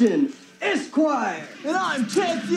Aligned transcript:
Captain 0.00 0.32
Esquire. 0.62 1.46
And 1.62 1.76
I'm 1.76 2.06
Ted. 2.06 2.42
Di- 2.48 2.56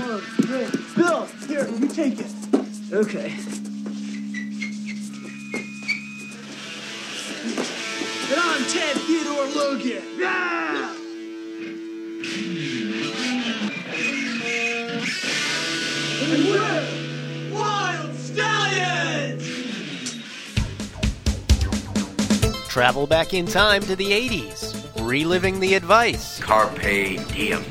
oh, 0.00 0.24
great. 0.46 0.70
Bill, 0.96 1.26
here, 1.46 1.68
you 1.68 1.88
take 1.88 2.18
it. 2.18 2.32
Okay. 2.90 3.34
And 8.30 8.40
I'm 8.40 8.64
Ted 8.64 8.96
Theodore 8.96 9.46
Logan. 9.48 10.02
Yeah! 10.16 10.94
And 16.22 16.44
we're 16.48 17.52
Wild 17.52 18.14
Stallions! 18.16 19.44
Travel 22.68 23.06
back 23.06 23.34
in 23.34 23.44
time 23.44 23.82
to 23.82 23.94
the 23.94 24.12
80s, 24.12 24.77
reliving 25.08 25.58
the 25.58 25.72
advice, 25.74 26.38
Carpe 26.40 26.82
diem. 27.32 27.64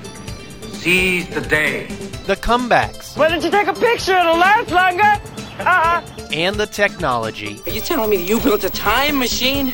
Seize 0.71 1.27
the 1.29 1.41
day. 1.41 1.85
the 2.25 2.35
comebacks, 2.35 3.15
Why 3.15 3.29
didn't 3.29 3.43
you 3.43 3.51
take 3.51 3.67
a 3.67 3.73
picture? 3.73 4.17
It'll 4.17 4.37
last 4.37 4.71
longer. 4.71 5.21
Uh-uh. 5.59 6.01
and 6.33 6.55
the 6.55 6.65
technology. 6.65 7.59
Are 7.67 7.69
you 7.71 7.81
telling 7.81 8.09
me 8.09 8.17
that 8.17 8.23
you 8.23 8.39
built 8.41 8.63
a 8.63 8.69
time 8.71 9.17
machine? 9.19 9.67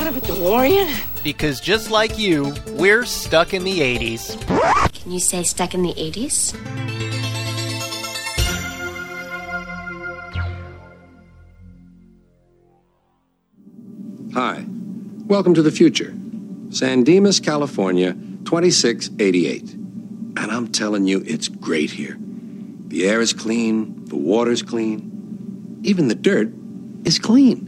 Out 0.00 0.08
of 0.08 0.16
a 0.16 0.20
DeLorean? 0.20 0.88
Because 1.22 1.60
just 1.60 1.90
like 1.90 2.18
you, 2.18 2.54
we're 2.70 3.04
stuck 3.04 3.54
in 3.54 3.64
the 3.64 3.78
80s. 3.80 4.36
Can 5.02 5.12
you 5.12 5.20
say 5.20 5.42
stuck 5.42 5.74
in 5.74 5.82
the 5.82 5.94
80s? 5.94 6.54
Welcome 15.32 15.54
to 15.54 15.62
the 15.62 15.70
future. 15.70 16.12
San 16.68 17.04
Dimas, 17.04 17.40
California, 17.40 18.12
2688. 18.44 19.72
And 19.72 20.38
I'm 20.38 20.68
telling 20.68 21.06
you, 21.06 21.22
it's 21.24 21.48
great 21.48 21.90
here. 21.90 22.18
The 22.18 23.08
air 23.08 23.18
is 23.22 23.32
clean, 23.32 24.04
the 24.04 24.16
water's 24.16 24.62
clean, 24.62 25.80
even 25.84 26.08
the 26.08 26.14
dirt 26.14 26.52
is 27.06 27.18
clean. 27.18 27.64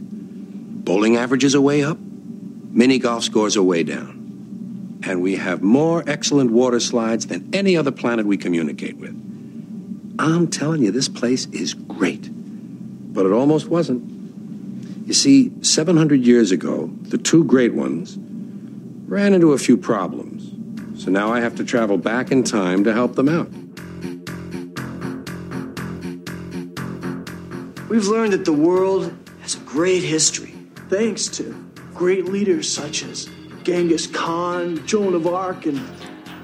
Bowling 0.83 1.17
averages 1.17 1.55
are 1.55 1.59
way 1.59 1.83
up, 1.83 1.97
mini 1.99 2.99
golf 2.99 3.23
scores 3.23 3.57
are 3.57 3.63
way 3.63 3.81
down. 3.81 5.01
And 5.03 5.23
we 5.23 5.37
have 5.37 5.63
more 5.63 6.03
excellent 6.05 6.51
water 6.51 6.79
slides 6.79 7.25
than 7.25 7.49
any 7.51 7.75
other 7.75 7.91
planet 7.91 8.27
we 8.27 8.37
communicate 8.37 8.97
with. 8.97 9.15
I'm 10.19 10.49
telling 10.49 10.83
you, 10.83 10.91
this 10.91 11.09
place 11.09 11.47
is 11.47 11.73
great. 11.73 12.29
But 12.31 13.25
it 13.25 13.31
almost 13.31 13.69
wasn't. 13.69 14.14
You 15.05 15.13
see, 15.13 15.51
700 15.61 16.25
years 16.25 16.51
ago, 16.51 16.89
the 17.03 17.19
two 17.19 17.43
great 17.43 17.75
ones 17.75 18.17
ran 19.05 19.35
into 19.35 19.53
a 19.53 19.57
few 19.59 19.77
problems. 19.77 20.51
So 21.01 21.11
now 21.11 21.31
I 21.31 21.41
have 21.41 21.55
to 21.57 21.63
travel 21.63 21.99
back 21.99 22.31
in 22.31 22.43
time 22.43 22.83
to 22.85 22.91
help 22.91 23.13
them 23.13 23.29
out. 23.29 23.47
We've 27.87 28.07
learned 28.07 28.33
that 28.33 28.45
the 28.45 28.53
world 28.53 29.15
has 29.41 29.53
a 29.53 29.59
great 29.59 30.01
history. 30.01 30.55
Thanks 30.89 31.27
to 31.37 31.53
great 31.93 32.25
leaders 32.25 32.67
such 32.67 33.03
as 33.03 33.29
Genghis 33.63 34.07
Khan, 34.07 34.85
Joan 34.87 35.13
of 35.13 35.27
Arc, 35.27 35.67
and 35.67 35.79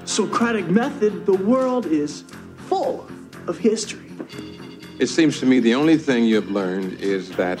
Socratic 0.04 0.68
method, 0.68 1.26
the 1.26 1.34
world 1.34 1.86
is 1.86 2.22
full 2.68 3.08
of 3.48 3.58
history. 3.58 4.10
It 5.00 5.08
seems 5.08 5.40
to 5.40 5.46
me 5.46 5.58
the 5.58 5.74
only 5.74 5.96
thing 5.96 6.24
you've 6.24 6.50
learned 6.50 7.00
is 7.00 7.30
that 7.32 7.60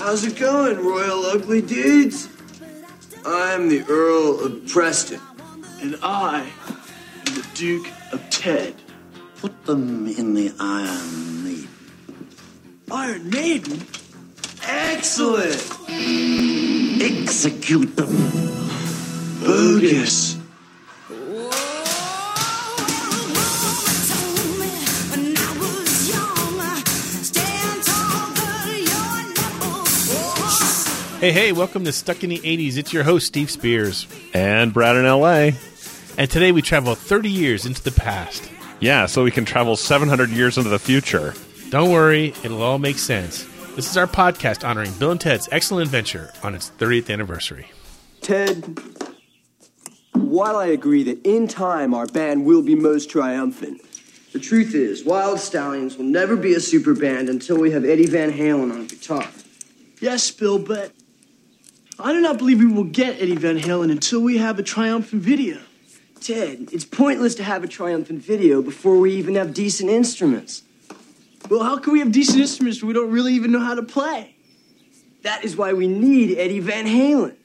How's 0.00 0.24
it 0.24 0.38
going, 0.38 0.78
Royal 0.78 1.26
Ugly 1.26 1.60
Dudes? 1.60 2.30
I'm 3.26 3.68
the 3.68 3.84
Earl 3.86 4.40
of 4.40 4.66
Preston. 4.66 5.20
And 5.82 5.98
I 6.02 6.50
am 7.26 7.34
the 7.34 7.46
Duke 7.52 7.86
of 8.10 8.30
Ted. 8.30 8.74
Put 9.36 9.66
them 9.66 10.06
in 10.06 10.32
the 10.32 10.54
Iron 10.58 11.44
Maiden. 11.44 11.68
Iron 12.90 13.28
Maiden? 13.28 13.86
Excellent! 14.62 15.70
Execute 17.02 17.94
them. 17.94 18.16
Bogus. 19.44 20.39
Hey, 31.20 31.32
hey, 31.32 31.52
welcome 31.52 31.84
to 31.84 31.92
Stuck 31.92 32.24
in 32.24 32.30
the 32.30 32.38
80s. 32.38 32.78
It's 32.78 32.94
your 32.94 33.02
host, 33.02 33.26
Steve 33.26 33.50
Spears. 33.50 34.06
And 34.32 34.72
Brad 34.72 34.96
in 34.96 35.04
LA. 35.04 35.50
And 36.16 36.30
today 36.30 36.50
we 36.50 36.62
travel 36.62 36.94
30 36.94 37.28
years 37.28 37.66
into 37.66 37.82
the 37.82 37.90
past. 37.90 38.50
Yeah, 38.80 39.04
so 39.04 39.22
we 39.22 39.30
can 39.30 39.44
travel 39.44 39.76
700 39.76 40.30
years 40.30 40.56
into 40.56 40.70
the 40.70 40.78
future. 40.78 41.34
Don't 41.68 41.90
worry, 41.90 42.28
it'll 42.42 42.62
all 42.62 42.78
make 42.78 42.96
sense. 42.96 43.46
This 43.76 43.90
is 43.90 43.98
our 43.98 44.06
podcast 44.06 44.66
honoring 44.66 44.94
Bill 44.94 45.10
and 45.10 45.20
Ted's 45.20 45.46
excellent 45.52 45.88
adventure 45.88 46.32
on 46.42 46.54
its 46.54 46.72
30th 46.78 47.10
anniversary. 47.10 47.70
Ted, 48.22 48.80
while 50.14 50.56
I 50.56 50.68
agree 50.68 51.02
that 51.02 51.22
in 51.26 51.48
time 51.48 51.92
our 51.92 52.06
band 52.06 52.46
will 52.46 52.62
be 52.62 52.74
most 52.74 53.10
triumphant, 53.10 53.82
the 54.32 54.38
truth 54.38 54.74
is, 54.74 55.04
Wild 55.04 55.38
Stallions 55.38 55.98
will 55.98 56.06
never 56.06 56.34
be 56.34 56.54
a 56.54 56.60
super 56.60 56.94
band 56.94 57.28
until 57.28 57.58
we 57.58 57.72
have 57.72 57.84
Eddie 57.84 58.06
Van 58.06 58.32
Halen 58.32 58.72
on 58.72 58.86
guitar. 58.86 59.28
Yes, 60.00 60.30
Bill, 60.30 60.58
but 60.58 60.94
I 62.02 62.12
do 62.12 62.20
not 62.20 62.38
believe 62.38 62.58
we 62.58 62.66
will 62.66 62.84
get 62.84 63.20
Eddie 63.20 63.36
Van 63.36 63.58
Halen 63.58 63.90
until 63.90 64.20
we 64.20 64.38
have 64.38 64.58
a 64.58 64.62
triumphant 64.62 65.22
video. 65.22 65.58
Ted, 66.20 66.68
it's 66.72 66.84
pointless 66.84 67.34
to 67.36 67.42
have 67.42 67.64
a 67.64 67.68
triumphant 67.68 68.22
video 68.22 68.62
before 68.62 68.98
we 68.98 69.14
even 69.14 69.34
have 69.34 69.54
decent 69.54 69.90
instruments. 69.90 70.62
Well, 71.48 71.62
how 71.62 71.78
can 71.78 71.92
we 71.92 71.98
have 72.00 72.12
decent 72.12 72.40
instruments 72.40 72.82
when 72.82 72.88
we 72.88 72.94
don't 72.94 73.10
really 73.10 73.34
even 73.34 73.52
know 73.52 73.60
how 73.60 73.74
to 73.74 73.82
play? 73.82 74.36
That 75.22 75.44
is 75.44 75.56
why 75.56 75.72
we 75.72 75.88
need 75.88 76.38
Eddie 76.38 76.60
Van 76.60 76.86
Halen. 76.86 77.36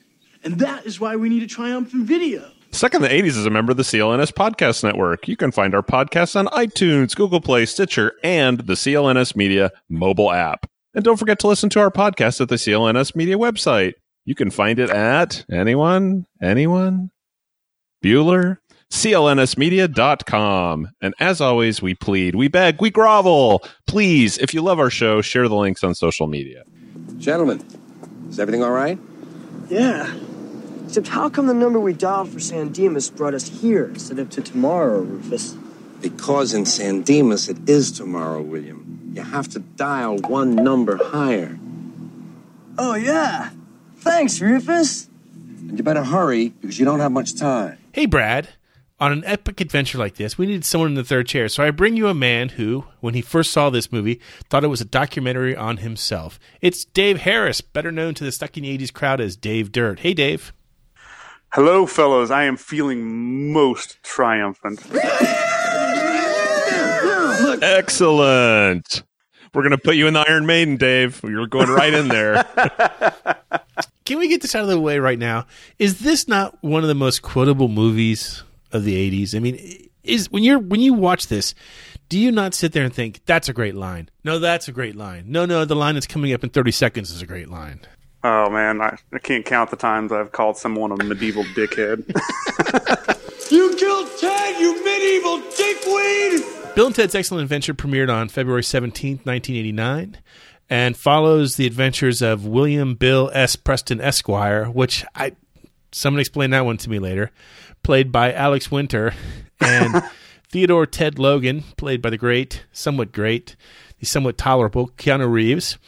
And 0.44 0.58
that 0.60 0.86
is 0.86 1.00
why 1.00 1.16
we 1.16 1.28
need 1.28 1.42
a 1.42 1.46
triumphant 1.46 2.04
video. 2.04 2.50
Stuck 2.70 2.94
in 2.94 3.02
the 3.02 3.08
80s 3.08 3.38
is 3.38 3.46
a 3.46 3.50
member 3.50 3.70
of 3.70 3.78
the 3.78 3.82
CLNS 3.82 4.32
Podcast 4.32 4.84
Network. 4.84 5.26
You 5.28 5.36
can 5.36 5.50
find 5.50 5.74
our 5.74 5.82
podcasts 5.82 6.36
on 6.36 6.46
iTunes, 6.48 7.16
Google 7.16 7.40
Play, 7.40 7.64
Stitcher, 7.66 8.12
and 8.22 8.60
the 8.60 8.74
CLNS 8.74 9.34
Media 9.34 9.70
mobile 9.88 10.30
app. 10.30 10.66
And 10.94 11.04
don't 11.04 11.16
forget 11.16 11.38
to 11.40 11.46
listen 11.46 11.70
to 11.70 11.80
our 11.80 11.90
podcast 11.90 12.40
at 12.40 12.48
the 12.48 12.56
CLNS 12.56 13.16
Media 13.16 13.36
website. 13.36 13.94
You 14.26 14.34
can 14.34 14.50
find 14.50 14.80
it 14.80 14.90
at 14.90 15.44
anyone? 15.50 16.26
Anyone? 16.42 17.12
Bueller? 18.04 18.58
CLNSmedia.com. 18.92 20.88
And 21.00 21.14
as 21.20 21.40
always, 21.40 21.80
we 21.80 21.94
plead, 21.94 22.34
we 22.34 22.48
beg, 22.48 22.80
we 22.80 22.90
grovel. 22.90 23.62
Please, 23.86 24.36
if 24.38 24.52
you 24.52 24.62
love 24.62 24.80
our 24.80 24.90
show, 24.90 25.22
share 25.22 25.48
the 25.48 25.54
links 25.54 25.84
on 25.84 25.94
social 25.94 26.26
media. 26.26 26.64
Gentlemen, 27.18 27.64
is 28.28 28.40
everything 28.40 28.64
all 28.64 28.72
right? 28.72 28.98
Yeah. 29.68 30.12
Except 30.86 31.06
how 31.06 31.28
come 31.28 31.46
the 31.46 31.54
number 31.54 31.78
we 31.78 31.92
dialed 31.92 32.30
for 32.30 32.40
San 32.40 32.72
Dimas 32.72 33.10
brought 33.10 33.34
us 33.34 33.46
here 33.60 33.86
instead 33.86 34.18
of 34.18 34.30
to 34.30 34.42
tomorrow, 34.42 35.02
Rufus? 35.02 35.56
Because 36.00 36.52
in 36.52 36.66
San 36.66 37.02
Dimas 37.02 37.48
it 37.48 37.68
is 37.68 37.92
tomorrow, 37.92 38.42
William. 38.42 39.12
You 39.14 39.22
have 39.22 39.46
to 39.50 39.60
dial 39.60 40.18
one 40.18 40.56
number 40.56 40.96
higher. 40.96 41.60
Oh, 42.76 42.94
yeah. 42.94 43.50
Thanks, 44.06 44.40
Rufus. 44.40 45.08
And 45.68 45.76
you 45.76 45.82
better 45.82 46.04
hurry 46.04 46.50
because 46.50 46.78
you 46.78 46.84
don't 46.84 47.00
have 47.00 47.10
much 47.10 47.34
time. 47.34 47.76
Hey, 47.92 48.06
Brad. 48.06 48.48
On 49.00 49.12
an 49.12 49.24
epic 49.26 49.60
adventure 49.60 49.98
like 49.98 50.14
this, 50.14 50.38
we 50.38 50.46
needed 50.46 50.64
someone 50.64 50.88
in 50.88 50.94
the 50.94 51.04
third 51.04 51.26
chair, 51.26 51.48
so 51.48 51.62
I 51.62 51.70
bring 51.70 51.98
you 51.98 52.06
a 52.08 52.14
man 52.14 52.50
who, 52.50 52.86
when 53.00 53.12
he 53.12 53.20
first 53.20 53.50
saw 53.50 53.68
this 53.68 53.92
movie, 53.92 54.20
thought 54.48 54.64
it 54.64 54.68
was 54.68 54.80
a 54.80 54.86
documentary 54.86 55.54
on 55.54 55.78
himself. 55.78 56.38
It's 56.62 56.86
Dave 56.86 57.18
Harris, 57.18 57.60
better 57.60 57.92
known 57.92 58.14
to 58.14 58.24
the 58.24 58.32
Stuck 58.32 58.56
in 58.56 58.62
the 58.62 58.78
80s 58.78 58.92
crowd 58.92 59.20
as 59.20 59.36
Dave 59.36 59.70
Dirt. 59.70 59.98
Hey, 59.98 60.14
Dave. 60.14 60.54
Hello, 61.52 61.84
fellows. 61.84 62.30
I 62.30 62.44
am 62.44 62.56
feeling 62.56 63.52
most 63.52 63.98
triumphant. 64.02 64.80
Excellent. 67.62 69.02
We're 69.52 69.62
going 69.62 69.70
to 69.72 69.78
put 69.78 69.96
you 69.96 70.06
in 70.06 70.14
the 70.14 70.24
Iron 70.26 70.46
Maiden, 70.46 70.76
Dave. 70.76 71.20
You're 71.22 71.46
going 71.48 71.68
right 71.68 71.92
in 71.92 72.08
there. 72.08 72.44
can 74.06 74.18
we 74.18 74.28
get 74.28 74.40
this 74.40 74.54
out 74.54 74.62
of 74.62 74.68
the 74.68 74.80
way 74.80 74.98
right 74.98 75.18
now? 75.18 75.46
Is 75.78 76.00
this 76.00 76.26
not 76.26 76.56
one 76.62 76.82
of 76.82 76.88
the 76.88 76.94
most 76.94 77.22
quotable 77.22 77.68
movies 77.68 78.42
of 78.72 78.84
the 78.84 78.94
'80s? 79.10 79.34
I 79.34 79.40
mean, 79.40 79.88
is 80.02 80.30
when 80.30 80.42
you're 80.42 80.58
when 80.58 80.80
you 80.80 80.94
watch 80.94 81.26
this, 81.26 81.54
do 82.08 82.18
you 82.18 82.32
not 82.32 82.54
sit 82.54 82.72
there 82.72 82.84
and 82.84 82.94
think 82.94 83.20
that's 83.26 83.48
a 83.48 83.52
great 83.52 83.74
line? 83.74 84.08
No, 84.24 84.38
that's 84.38 84.68
a 84.68 84.72
great 84.72 84.96
line. 84.96 85.24
No, 85.26 85.44
no, 85.44 85.64
the 85.64 85.76
line 85.76 85.94
that's 85.94 86.06
coming 86.06 86.32
up 86.32 86.42
in 86.42 86.50
30 86.50 86.70
seconds 86.70 87.10
is 87.10 87.20
a 87.20 87.26
great 87.26 87.48
line. 87.48 87.80
Oh 88.24 88.48
man, 88.48 88.80
I, 88.80 88.96
I 89.12 89.18
can't 89.18 89.44
count 89.44 89.70
the 89.70 89.76
times 89.76 90.10
I've 90.10 90.32
called 90.32 90.56
someone 90.56 90.90
a 90.92 90.96
medieval 91.04 91.44
dickhead. 91.44 92.04
You 93.50 93.76
killed 93.76 94.10
Ted, 94.18 94.60
you 94.60 94.84
medieval 94.84 95.38
dickweed! 95.56 96.74
Bill 96.74 96.86
and 96.86 96.94
Ted's 96.94 97.14
Excellent 97.14 97.44
Adventure 97.44 97.74
premiered 97.74 98.12
on 98.12 98.28
February 98.28 98.62
17th, 98.62 99.24
1989, 99.24 100.18
and 100.68 100.96
follows 100.96 101.56
the 101.56 101.66
adventures 101.66 102.22
of 102.22 102.46
William 102.46 102.94
Bill 102.94 103.30
S. 103.32 103.56
Preston 103.56 104.00
Esquire, 104.00 104.66
which 104.66 105.04
I 105.14 105.32
someone 105.92 106.20
explain 106.20 106.50
that 106.50 106.64
one 106.64 106.76
to 106.78 106.90
me 106.90 106.98
later, 106.98 107.30
played 107.82 108.12
by 108.12 108.32
Alex 108.32 108.70
Winter, 108.70 109.14
and 109.60 110.02
Theodore 110.50 110.86
Ted 110.86 111.18
Logan, 111.18 111.64
played 111.76 112.02
by 112.02 112.10
the 112.10 112.18
great, 112.18 112.64
somewhat 112.72 113.12
great, 113.12 113.56
the 113.98 114.06
somewhat 114.06 114.38
tolerable 114.38 114.88
Keanu 114.96 115.30
Reeves, 115.30 115.78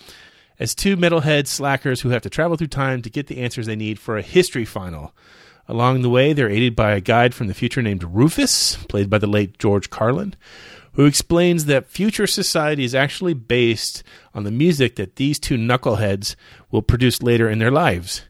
as 0.58 0.75
two 0.75 0.96
metalhead 0.96 1.46
slackers 1.46 2.00
who 2.00 2.10
have 2.10 2.22
to 2.22 2.30
travel 2.30 2.56
through 2.56 2.69
time 2.69 3.02
to 3.02 3.10
get 3.10 3.26
the 3.26 3.38
answers 3.38 3.66
they 3.66 3.76
need 3.76 3.98
for 3.98 4.16
a 4.16 4.22
history 4.22 4.64
final. 4.64 5.14
Along 5.69 6.00
the 6.00 6.10
way, 6.10 6.32
they're 6.32 6.48
aided 6.48 6.75
by 6.75 6.92
a 6.92 7.00
guide 7.00 7.34
from 7.34 7.46
the 7.46 7.54
future 7.54 7.82
named 7.82 8.02
Rufus, 8.02 8.76
played 8.88 9.10
by 9.10 9.19
the 9.19 9.26
late 9.26 9.58
George 9.58 9.90
Carlin, 9.90 10.34
who 10.98 11.06
explains 11.06 11.66
that 11.66 11.86
future 11.86 12.26
society 12.26 12.82
is 12.82 12.92
actually 12.92 13.32
based 13.32 14.02
on 14.34 14.42
the 14.42 14.50
music 14.50 14.96
that 14.96 15.14
these 15.14 15.38
two 15.38 15.56
knuckleheads 15.56 16.34
will 16.72 16.82
produce 16.82 17.22
later 17.22 17.48
in 17.48 17.60
their 17.60 17.70
lives. 17.70 18.22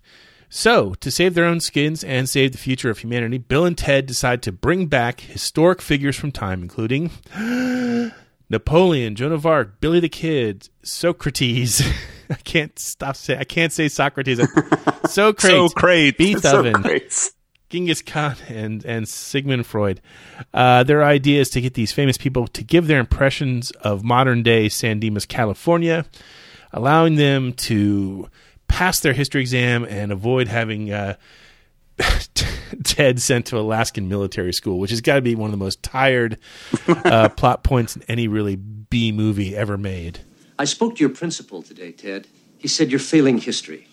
So, 0.50 0.92
to 1.00 1.10
save 1.10 1.32
their 1.32 1.46
own 1.46 1.60
skins 1.60 2.04
and 2.04 2.28
save 2.28 2.52
the 2.52 2.58
future 2.58 2.90
of 2.90 2.98
humanity, 2.98 3.38
Bill 3.38 3.64
and 3.64 3.76
Ted 3.76 4.04
decide 4.04 4.42
to 4.42 4.52
bring 4.52 4.84
back 4.84 5.22
historic 5.22 5.80
figures 5.80 6.14
from 6.14 6.30
time, 6.30 6.60
including 6.60 7.10
Napoleon, 8.50 9.14
Joan 9.14 9.32
of 9.32 9.46
Arc, 9.46 9.80
Billy 9.80 10.00
the 10.00 10.10
Kid, 10.10 10.68
Socrates. 10.82 11.80
I 12.30 12.34
can't 12.34 12.78
stop 12.78 13.16
saying 13.16 13.40
I 13.40 13.44
can't 13.44 13.72
say 13.72 13.88
Socrates. 13.88 14.40
Socrates, 15.06 15.72
Socrates. 15.72 16.12
Beethoven, 16.18 16.74
Socrates. 16.74 17.32
Genghis 17.70 18.02
Khan, 18.02 18.36
and 18.48 18.84
and 18.84 19.08
Sigmund 19.08 19.66
Freud. 19.66 20.00
Uh, 20.54 20.82
their 20.82 21.04
idea 21.04 21.40
is 21.40 21.50
to 21.50 21.60
get 21.60 21.74
these 21.74 21.92
famous 21.92 22.16
people 22.16 22.46
to 22.48 22.64
give 22.64 22.86
their 22.86 23.00
impressions 23.00 23.70
of 23.82 24.02
modern 24.02 24.42
day 24.42 24.68
San 24.68 25.00
Dimas, 25.00 25.26
California, 25.26 26.06
allowing 26.72 27.16
them 27.16 27.52
to 27.54 28.28
pass 28.68 29.00
their 29.00 29.12
history 29.12 29.40
exam 29.40 29.84
and 29.84 30.12
avoid 30.12 30.48
having 30.48 30.92
uh, 30.92 31.14
Ted 32.84 33.20
sent 33.20 33.46
to 33.46 33.58
Alaskan 33.58 34.08
military 34.08 34.52
school, 34.52 34.78
which 34.78 34.90
has 34.90 35.00
got 35.00 35.16
to 35.16 35.22
be 35.22 35.34
one 35.34 35.48
of 35.48 35.52
the 35.52 35.62
most 35.62 35.82
tired 35.82 36.38
uh, 36.86 37.28
plot 37.36 37.64
points 37.64 37.96
in 37.96 38.02
any 38.08 38.28
really 38.28 38.56
B 38.56 39.12
movie 39.12 39.56
ever 39.56 39.76
made. 39.76 40.20
I 40.58 40.64
spoke 40.64 40.96
to 40.96 41.00
your 41.00 41.10
principal 41.10 41.62
today, 41.62 41.92
Ted. 41.92 42.26
He 42.58 42.68
said 42.68 42.90
you're 42.90 42.98
failing 42.98 43.38
history. 43.38 43.86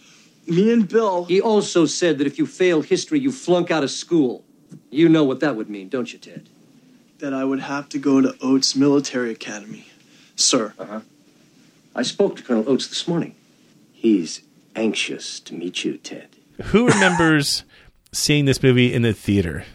Me 0.48 0.72
and 0.72 0.88
Bill. 0.88 1.26
He 1.26 1.42
also 1.42 1.86
said 1.86 2.18
that 2.18 2.28
if 2.28 2.38
you 2.38 2.46
fail 2.46 2.82
history, 2.82 3.20
you 3.20 3.32
flunk 3.32 3.72
out 3.72 3.84
of 3.84 3.92
school. 3.92 4.44
You 4.90 5.10
know 5.10 5.24
what 5.24 5.40
that 5.40 5.56
would 5.56 5.70
mean, 5.70 5.90
don't 5.90 6.12
you, 6.12 6.20
Ted? 6.20 6.50
That 7.20 7.34
I 7.34 7.44
would 7.44 7.62
have 7.62 7.90
to 7.90 7.98
go 7.98 8.22
to 8.22 8.36
Oates 8.42 8.76
Military 8.76 9.32
Academy. 9.32 9.88
Sir. 10.36 10.74
Uh 10.78 10.86
huh. 10.86 11.02
I 11.96 12.04
spoke 12.04 12.36
to 12.36 12.44
Colonel 12.44 12.68
Oates 12.68 12.88
this 12.88 13.08
morning. 13.08 13.36
He's 13.94 14.42
anxious 14.76 15.40
to 15.42 15.54
meet 15.54 15.84
you, 15.84 15.98
Ted. 15.98 16.28
Who 16.66 16.88
remembers 16.88 17.64
seeing 18.14 18.46
this 18.46 18.62
movie 18.62 18.94
in 18.94 19.02
the 19.02 19.14
theater? 19.14 19.66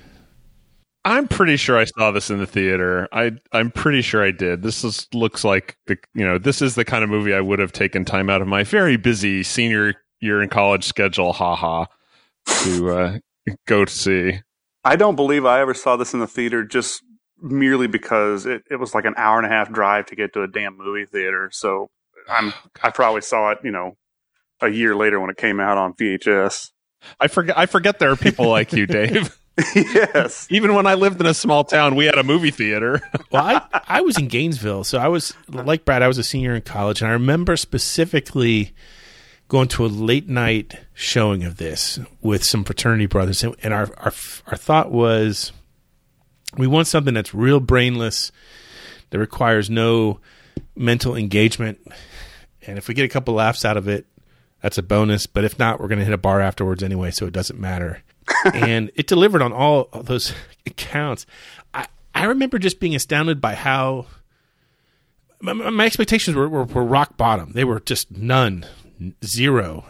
I'm 1.04 1.28
pretty 1.28 1.56
sure 1.56 1.78
I 1.78 1.84
saw 1.84 2.10
this 2.10 2.28
in 2.30 2.38
the 2.38 2.46
theater. 2.46 3.08
I 3.10 3.32
I'm 3.52 3.70
pretty 3.70 4.02
sure 4.02 4.22
I 4.22 4.32
did. 4.32 4.62
This 4.62 4.84
is 4.84 5.08
looks 5.14 5.44
like 5.44 5.78
the 5.86 5.96
you 6.14 6.26
know 6.26 6.36
this 6.36 6.60
is 6.60 6.74
the 6.74 6.84
kind 6.84 7.02
of 7.02 7.08
movie 7.08 7.32
I 7.32 7.40
would 7.40 7.58
have 7.58 7.72
taken 7.72 8.04
time 8.04 8.28
out 8.28 8.42
of 8.42 8.48
my 8.48 8.64
very 8.64 8.98
busy 8.98 9.42
senior 9.42 9.94
year 10.20 10.42
in 10.42 10.48
college 10.48 10.84
schedule, 10.84 11.32
haha, 11.32 11.86
to 12.46 12.90
uh, 12.90 13.18
go 13.66 13.84
to 13.84 13.92
see. 13.92 14.40
I 14.84 14.96
don't 14.96 15.16
believe 15.16 15.44
I 15.44 15.60
ever 15.60 15.74
saw 15.74 15.96
this 15.96 16.14
in 16.14 16.20
the 16.20 16.26
theater 16.26 16.64
just 16.64 17.02
merely 17.42 17.86
because 17.86 18.46
it, 18.46 18.62
it 18.70 18.76
was 18.76 18.94
like 18.94 19.04
an 19.04 19.14
hour 19.16 19.38
and 19.38 19.46
a 19.46 19.50
half 19.50 19.70
drive 19.72 20.06
to 20.06 20.16
get 20.16 20.32
to 20.34 20.42
a 20.42 20.48
damn 20.48 20.76
movie 20.76 21.06
theater. 21.06 21.50
So 21.52 21.90
I'm 22.28 22.52
I 22.82 22.90
probably 22.90 23.22
saw 23.22 23.50
it, 23.50 23.58
you 23.64 23.70
know, 23.70 23.96
a 24.60 24.68
year 24.68 24.94
later 24.94 25.20
when 25.20 25.30
it 25.30 25.36
came 25.36 25.60
out 25.60 25.78
on 25.78 25.94
VHS. 25.94 26.70
I 27.18 27.28
forget 27.28 27.58
I 27.58 27.66
forget 27.66 27.98
there 27.98 28.10
are 28.10 28.16
people 28.16 28.48
like 28.48 28.72
you, 28.72 28.86
Dave. 28.86 29.36
yes. 29.74 30.46
Even 30.50 30.74
when 30.74 30.86
I 30.86 30.94
lived 30.94 31.20
in 31.20 31.26
a 31.26 31.34
small 31.34 31.64
town, 31.64 31.94
we 31.94 32.06
had 32.06 32.16
a 32.16 32.22
movie 32.22 32.50
theater. 32.50 33.00
well, 33.30 33.44
I, 33.44 33.80
I 33.88 34.00
was 34.00 34.16
in 34.18 34.28
Gainesville, 34.28 34.84
so 34.84 34.98
I 34.98 35.08
was 35.08 35.34
like 35.48 35.84
Brad. 35.84 36.02
I 36.02 36.08
was 36.08 36.18
a 36.18 36.24
senior 36.24 36.54
in 36.54 36.62
college, 36.62 37.02
and 37.02 37.10
I 37.10 37.12
remember 37.12 37.56
specifically 37.56 38.72
going 39.50 39.66
to 39.66 39.84
a 39.84 39.88
late 39.88 40.28
night 40.28 40.76
showing 40.94 41.42
of 41.42 41.56
this 41.56 41.98
with 42.22 42.44
some 42.44 42.62
fraternity 42.62 43.06
brothers, 43.06 43.42
and, 43.42 43.74
our, 43.74 43.90
our 43.98 44.12
our 44.46 44.56
thought 44.56 44.92
was 44.92 45.52
we 46.56 46.68
want 46.68 46.86
something 46.86 47.14
that's 47.14 47.34
real 47.34 47.58
brainless, 47.58 48.30
that 49.10 49.18
requires 49.18 49.68
no 49.68 50.20
mental 50.76 51.16
engagement, 51.16 51.80
and 52.64 52.78
if 52.78 52.86
we 52.86 52.94
get 52.94 53.04
a 53.04 53.08
couple 53.08 53.34
laughs 53.34 53.64
out 53.64 53.76
of 53.76 53.88
it, 53.88 54.06
that's 54.62 54.78
a 54.78 54.82
bonus. 54.82 55.26
But 55.26 55.44
if 55.44 55.58
not, 55.58 55.80
we're 55.80 55.88
going 55.88 55.98
to 55.98 56.04
hit 56.04 56.14
a 56.14 56.18
bar 56.18 56.40
afterwards 56.40 56.82
anyway, 56.82 57.10
so 57.10 57.26
it 57.26 57.32
doesn't 57.32 57.58
matter. 57.58 58.04
and 58.54 58.92
it 58.94 59.08
delivered 59.08 59.42
on 59.42 59.52
all 59.52 59.88
of 59.92 60.06
those 60.06 60.32
accounts. 60.66 61.26
I, 61.74 61.88
I 62.14 62.26
remember 62.26 62.60
just 62.60 62.78
being 62.78 62.94
astounded 62.94 63.40
by 63.40 63.56
how 63.56 64.06
my, 65.40 65.54
my 65.54 65.86
expectations 65.86 66.36
were, 66.36 66.48
were, 66.48 66.64
were 66.64 66.84
rock 66.84 67.16
bottom. 67.16 67.52
They 67.52 67.64
were 67.64 67.80
just 67.80 68.12
none, 68.12 68.64
zero. 69.24 69.84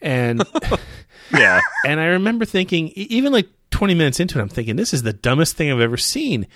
And 0.00 0.42
yeah. 1.32 1.60
And 1.86 2.00
I 2.00 2.06
remember 2.06 2.44
thinking, 2.44 2.88
even 2.94 3.32
like 3.32 3.48
20 3.70 3.94
minutes 3.94 4.20
into 4.20 4.38
it, 4.38 4.42
I'm 4.42 4.48
thinking, 4.48 4.76
this 4.76 4.92
is 4.92 5.02
the 5.02 5.12
dumbest 5.12 5.56
thing 5.56 5.70
I've 5.72 5.80
ever 5.80 5.96
seen. 5.96 6.46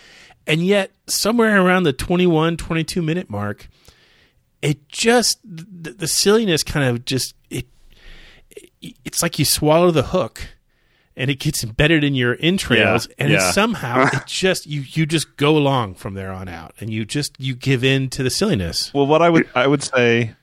And 0.46 0.64
yet, 0.64 0.92
somewhere 1.06 1.60
around 1.60 1.82
the 1.82 1.92
21, 1.92 2.56
22 2.56 3.02
minute 3.02 3.28
mark, 3.28 3.68
it 4.62 4.88
just, 4.88 5.38
the, 5.44 5.92
the 5.92 6.08
silliness 6.08 6.62
kind 6.62 6.88
of 6.88 7.04
just, 7.04 7.34
it, 7.50 7.66
it, 8.80 8.96
it's 9.04 9.22
like 9.22 9.38
you 9.38 9.44
swallow 9.44 9.90
the 9.90 10.04
hook 10.04 10.48
and 11.16 11.30
it 11.30 11.40
gets 11.40 11.64
embedded 11.64 12.04
in 12.04 12.14
your 12.14 12.36
entrails 12.40 13.08
Yeah, 13.08 13.14
and 13.18 13.32
yeah. 13.32 13.48
it 13.48 13.52
somehow 13.52 14.06
it 14.12 14.24
just 14.26 14.66
you 14.66 14.82
you 14.82 15.04
just 15.04 15.36
go 15.36 15.56
along 15.56 15.96
from 15.96 16.14
there 16.14 16.30
on 16.30 16.48
out 16.48 16.74
and 16.78 16.90
you 16.90 17.04
just 17.04 17.34
you 17.40 17.54
give 17.56 17.82
in 17.82 18.08
to 18.10 18.22
the 18.22 18.30
silliness 18.30 18.94
Well, 18.94 19.06
what 19.06 19.20
I 19.20 19.28
would 19.28 19.48
I 19.54 19.66
would 19.66 19.82
say, 19.82 20.34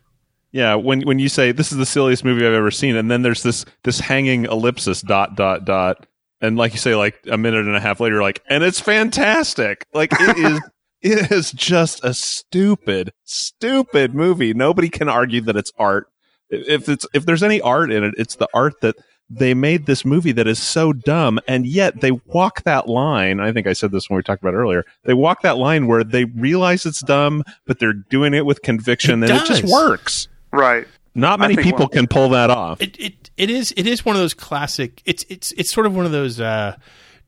yeah, 0.56 0.76
when 0.76 1.02
when 1.02 1.20
you 1.20 1.28
say 1.28 1.52
this 1.52 1.74
is 1.74 1.78
the 1.78 1.86
silliest 1.86 2.24
movie 2.24 2.48
I've 2.48 2.54
ever 2.54 2.72
seen, 2.72 2.96
and 2.96 3.12
then 3.12 3.24
there's 3.24 3.44
this 3.44 3.66
this 3.84 4.00
hanging 4.00 4.46
ellipsis 4.46 5.02
dot 5.02 5.36
dot 5.36 5.66
dot, 5.66 6.08
and 6.40 6.56
like 6.56 6.72
you 6.72 6.78
say, 6.78 6.96
like 6.96 7.20
a 7.30 7.38
minute 7.38 7.66
and 7.68 7.76
a 7.76 7.82
half 7.82 8.00
later, 8.00 8.22
like, 8.22 8.42
and 8.48 8.64
it's 8.64 8.80
fantastic. 8.80 9.86
Like 9.94 10.14
it 10.14 10.38
is. 10.54 10.62
It 11.02 11.30
is 11.30 11.52
just 11.52 12.04
a 12.04 12.16
stupid, 12.16 13.12
stupid 13.26 14.16
movie. 14.16 14.56
Nobody 14.56 14.90
can 14.90 15.08
argue 15.08 15.42
that 15.42 15.58
it's 15.58 15.72
art. 15.78 16.08
If 16.50 16.88
it's 16.88 17.06
if 17.14 17.26
there's 17.26 17.44
any 17.44 17.60
art 17.60 17.92
in 17.92 18.06
it, 18.06 18.16
it's 18.18 18.38
the 18.38 18.48
art 18.56 18.80
that 18.82 18.96
they 19.30 19.54
made 19.54 19.86
this 19.86 20.06
movie 20.06 20.32
that 20.32 20.48
is 20.48 20.58
so 20.58 20.94
dumb, 20.94 21.40
and 21.50 21.68
yet 21.68 22.00
they 22.00 22.12
walk 22.12 22.64
that 22.64 22.88
line. 22.88 23.42
I 23.42 23.52
think 23.52 23.68
I 23.68 23.74
said 23.74 23.92
this 23.92 24.10
when 24.10 24.18
we 24.18 24.24
talked 24.24 24.42
about 24.42 24.54
earlier. 24.56 24.86
They 25.04 25.14
walk 25.14 25.42
that 25.42 25.58
line 25.58 25.86
where 25.86 26.04
they 26.04 26.24
realize 26.26 26.86
it's 26.86 27.02
dumb, 27.02 27.44
but 27.68 27.78
they're 27.78 27.94
doing 27.94 28.34
it 28.34 28.46
with 28.46 28.62
conviction, 28.62 29.22
It 29.22 29.30
and 29.30 29.42
it 29.42 29.46
just 29.46 29.66
works. 29.66 30.28
Right. 30.56 30.88
Not 31.14 31.40
many 31.40 31.56
people 31.56 31.86
one- 31.86 31.90
can 31.90 32.08
pull 32.08 32.30
that 32.30 32.50
off. 32.50 32.82
it, 32.82 33.00
it 33.00 33.30
it 33.38 33.50
is 33.50 33.74
it 33.78 33.88
is 33.88 34.04
one 34.04 34.16
of 34.16 34.22
those 34.22 34.34
classic 34.34 35.02
it's 35.06 35.26
it's 35.30 35.52
it's 35.54 35.72
sort 35.74 35.86
of 35.86 35.96
one 35.96 36.06
of 36.06 36.12
those 36.12 36.40
uh 36.42 36.76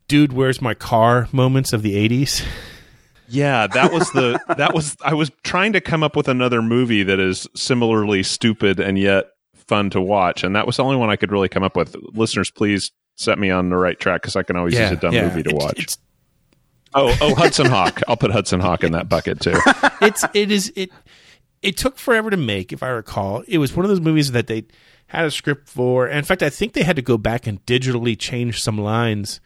dude 0.08 0.34
where's 0.34 0.62
my 0.62 0.74
car 0.74 1.28
moments 1.32 1.72
of 1.74 1.82
the 1.84 1.96
80s 2.10 2.46
Yeah, 3.30 3.68
that 3.68 3.92
was 3.94 4.10
the 4.12 4.40
that 4.58 4.74
was 4.74 4.96
I 5.04 5.14
was 5.14 5.32
trying 5.44 5.74
to 5.74 5.82
come 5.82 6.04
up 6.04 6.16
with 6.16 6.28
another 6.28 6.62
movie 6.62 7.04
that 7.04 7.20
is 7.20 7.48
similarly 7.56 8.24
stupid 8.24 8.80
and 8.80 8.98
yet 8.98 9.28
fun 9.54 9.90
to 9.92 10.00
watch, 10.02 10.44
and 10.46 10.56
that 10.56 10.66
was 10.66 10.78
the 10.78 10.84
only 10.84 10.96
one 10.96 11.10
I 11.10 11.18
could 11.18 11.30
really 11.32 11.50
come 11.50 11.64
up 11.64 11.76
with. 11.76 11.94
Listeners, 12.14 12.50
please 12.52 12.92
set 13.16 13.38
me 13.38 13.50
on 13.50 13.68
the 13.70 13.76
right 13.76 14.00
track 14.00 14.22
because 14.22 14.38
I 14.38 14.44
can 14.44 14.56
always 14.56 14.74
Yeah, 14.76 14.90
use 14.90 14.98
a 14.98 15.02
dumb 15.02 15.14
yeah. 15.14 15.28
movie 15.28 15.44
to 15.44 15.50
It's- 15.50 15.64
watch. 15.66 15.74
it's- 15.80 15.98
oh, 16.94 17.18
oh, 17.20 17.36
Hudson 17.36 17.66
Hawk. 17.66 18.02
I'll 18.08 18.16
put 18.16 18.32
Hudson 18.32 18.62
Hawk 18.62 18.86
in 18.86 18.94
that 18.94 19.10
bucket 19.10 19.42
too. 19.42 19.56
it's 20.02 20.24
it 20.34 20.50
is 20.52 20.72
it 20.78 20.90
it 21.62 21.78
took 21.78 21.98
forever 21.98 22.30
to 22.30 22.38
make 22.38 22.72
if 22.72 22.84
i 22.84 22.88
recall 22.88 23.44
it 23.48 23.58
was 23.58 23.76
one 23.76 23.86
of 23.86 23.90
those 23.90 24.02
movies 24.02 24.32
that 24.32 24.48
they 24.48 24.66
had 25.08 25.26
a 25.26 25.32
script 25.32 25.68
for 25.70 26.06
and 26.08 26.18
in 26.18 26.24
fact 26.24 26.44
i 26.44 26.50
think 26.50 26.74
they 26.74 26.84
had 26.84 26.96
to 26.96 27.02
go 27.02 27.18
back 27.18 27.48
and 27.48 27.66
digitally 27.66 28.18
change 28.18 28.62
some 28.62 28.78
lines 28.78 29.40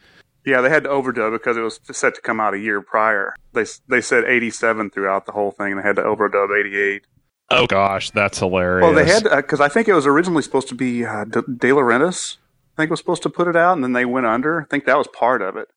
Yeah, 0.44 0.60
they 0.60 0.70
had 0.70 0.82
to 0.84 0.90
overdub 0.90 1.32
because 1.32 1.56
it 1.56 1.60
was 1.60 1.78
set 1.92 2.16
to 2.16 2.20
come 2.20 2.40
out 2.40 2.52
a 2.52 2.58
year 2.58 2.82
prior. 2.82 3.32
They 3.52 3.64
they 3.88 4.00
said 4.00 4.24
87 4.24 4.90
throughout 4.90 5.24
the 5.24 5.30
whole 5.30 5.52
thing, 5.52 5.70
and 5.70 5.78
they 5.78 5.86
had 5.86 5.94
to 5.96 6.02
overdub 6.02 6.50
88. 6.58 7.06
Oh 7.50 7.66
gosh, 7.68 8.10
that's 8.10 8.40
hilarious. 8.40 8.82
Well, 8.82 8.92
they 8.92 9.06
had 9.06 9.22
because 9.22 9.60
I 9.60 9.68
think 9.68 9.86
it 9.86 9.94
was 9.94 10.04
originally 10.04 10.42
supposed 10.42 10.66
to 10.68 10.74
be 10.74 11.04
uh, 11.06 11.26
De, 11.26 11.42
De 11.42 11.68
Laurentiis. 11.68 12.38
I 12.74 12.82
think 12.82 12.90
was 12.90 12.98
supposed 12.98 13.22
to 13.22 13.30
put 13.30 13.46
it 13.46 13.54
out, 13.54 13.74
and 13.74 13.84
then 13.84 13.92
they 13.92 14.04
went 14.04 14.26
under. 14.26 14.62
I 14.62 14.64
think 14.64 14.84
that 14.86 14.98
was 14.98 15.06
part 15.06 15.42
of 15.42 15.56
it. 15.56 15.68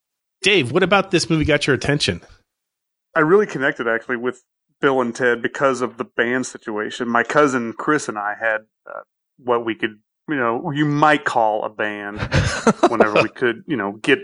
Dave, 0.42 0.72
what 0.72 0.82
about 0.82 1.12
this 1.12 1.30
movie 1.30 1.46
got 1.46 1.68
your 1.68 1.75
attention? 1.75 2.22
I 3.13 3.20
really 3.20 3.46
connected 3.46 3.88
actually 3.88 4.18
with 4.18 4.42
Bill 4.82 5.01
and 5.01 5.15
Ted 5.15 5.41
because 5.41 5.82
of 5.82 5.98
the 5.98 6.03
band 6.03 6.46
situation. 6.46 7.10
My 7.10 7.24
cousin 7.24 7.74
Chris 7.74 8.08
and 8.10 8.17
I 8.17 8.36
had 8.39 8.62
uh, 8.88 9.01
what 9.38 9.65
we 9.65 9.75
could, 9.75 10.00
you 10.27 10.36
know, 10.36 10.72
you 10.72 10.86
might 10.86 11.25
call 11.25 11.63
a 11.63 11.70
band 11.70 12.20
whenever 12.89 13.22
we 13.22 13.29
could, 13.29 13.63
you 13.67 13.77
know, 13.77 13.94
get 13.94 14.20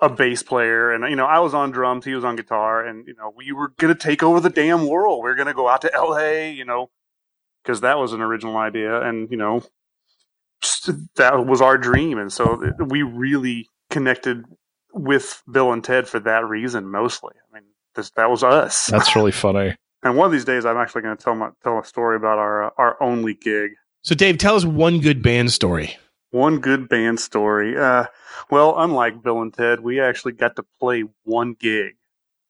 a 0.00 0.08
bass 0.08 0.42
player. 0.42 0.92
And, 0.92 1.08
you 1.08 1.16
know, 1.16 1.26
I 1.26 1.40
was 1.40 1.54
on 1.54 1.70
drums, 1.70 2.04
he 2.04 2.14
was 2.14 2.24
on 2.24 2.36
guitar, 2.36 2.84
and, 2.84 3.06
you 3.06 3.14
know, 3.16 3.32
we 3.34 3.52
were 3.52 3.72
going 3.78 3.94
to 3.94 3.98
take 4.00 4.22
over 4.22 4.40
the 4.40 4.50
damn 4.50 4.86
world. 4.86 5.22
We 5.22 5.30
were 5.30 5.36
going 5.36 5.46
to 5.46 5.54
go 5.54 5.68
out 5.68 5.82
to 5.82 5.90
LA, 5.94 6.50
you 6.50 6.64
know, 6.64 6.90
because 7.62 7.80
that 7.80 7.98
was 7.98 8.12
an 8.12 8.20
original 8.20 8.56
idea. 8.56 9.00
And, 9.00 9.30
you 9.30 9.36
know, 9.36 9.62
that 11.16 11.46
was 11.46 11.60
our 11.60 11.78
dream. 11.78 12.18
And 12.18 12.32
so 12.32 12.60
we 12.78 13.02
really 13.02 13.68
connected 13.90 14.44
with 14.92 15.42
Bill 15.50 15.72
and 15.72 15.84
Ted 15.84 16.08
for 16.08 16.20
that 16.20 16.46
reason 16.46 16.88
mostly. 16.88 17.34
I 17.36 17.54
mean, 17.54 17.64
this, 17.96 18.10
that 18.10 18.30
was 18.30 18.42
us. 18.42 18.86
That's 18.90 19.16
really 19.16 19.32
funny. 19.32 19.74
and 20.02 20.16
one 20.16 20.26
of 20.26 20.32
these 20.32 20.44
days, 20.44 20.64
I'm 20.64 20.76
actually 20.76 21.02
going 21.02 21.16
to 21.16 21.22
tell 21.22 21.34
my, 21.34 21.50
tell 21.62 21.78
a 21.78 21.84
story 21.84 22.16
about 22.16 22.38
our 22.38 22.66
uh, 22.66 22.70
our 22.78 23.02
only 23.02 23.34
gig. 23.34 23.72
So, 24.02 24.14
Dave, 24.14 24.38
tell 24.38 24.54
us 24.54 24.64
one 24.64 25.00
good 25.00 25.22
band 25.22 25.52
story. 25.52 25.96
One 26.30 26.60
good 26.60 26.88
band 26.88 27.18
story. 27.18 27.76
Uh, 27.76 28.06
well, 28.50 28.74
unlike 28.78 29.22
Bill 29.22 29.42
and 29.42 29.52
Ted, 29.52 29.80
we 29.80 30.00
actually 30.00 30.32
got 30.32 30.56
to 30.56 30.64
play 30.78 31.04
one 31.24 31.54
gig 31.58 31.96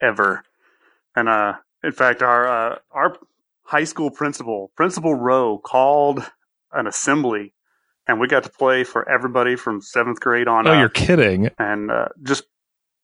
ever, 0.00 0.42
and 1.14 1.28
uh, 1.28 1.54
in 1.82 1.92
fact, 1.92 2.22
our 2.22 2.46
uh, 2.46 2.78
our 2.90 3.16
high 3.62 3.84
school 3.84 4.10
principal, 4.10 4.70
Principal 4.76 5.14
Rowe, 5.14 5.58
called 5.58 6.22
an 6.72 6.86
assembly 6.86 7.54
and 8.06 8.20
we 8.20 8.28
got 8.28 8.44
to 8.44 8.50
play 8.50 8.84
for 8.84 9.08
everybody 9.08 9.56
from 9.56 9.80
seventh 9.80 10.20
grade 10.20 10.48
on. 10.48 10.66
Oh, 10.66 10.72
up. 10.72 10.78
you're 10.78 10.88
kidding! 10.88 11.50
And 11.58 11.90
uh, 11.90 12.08
just 12.22 12.44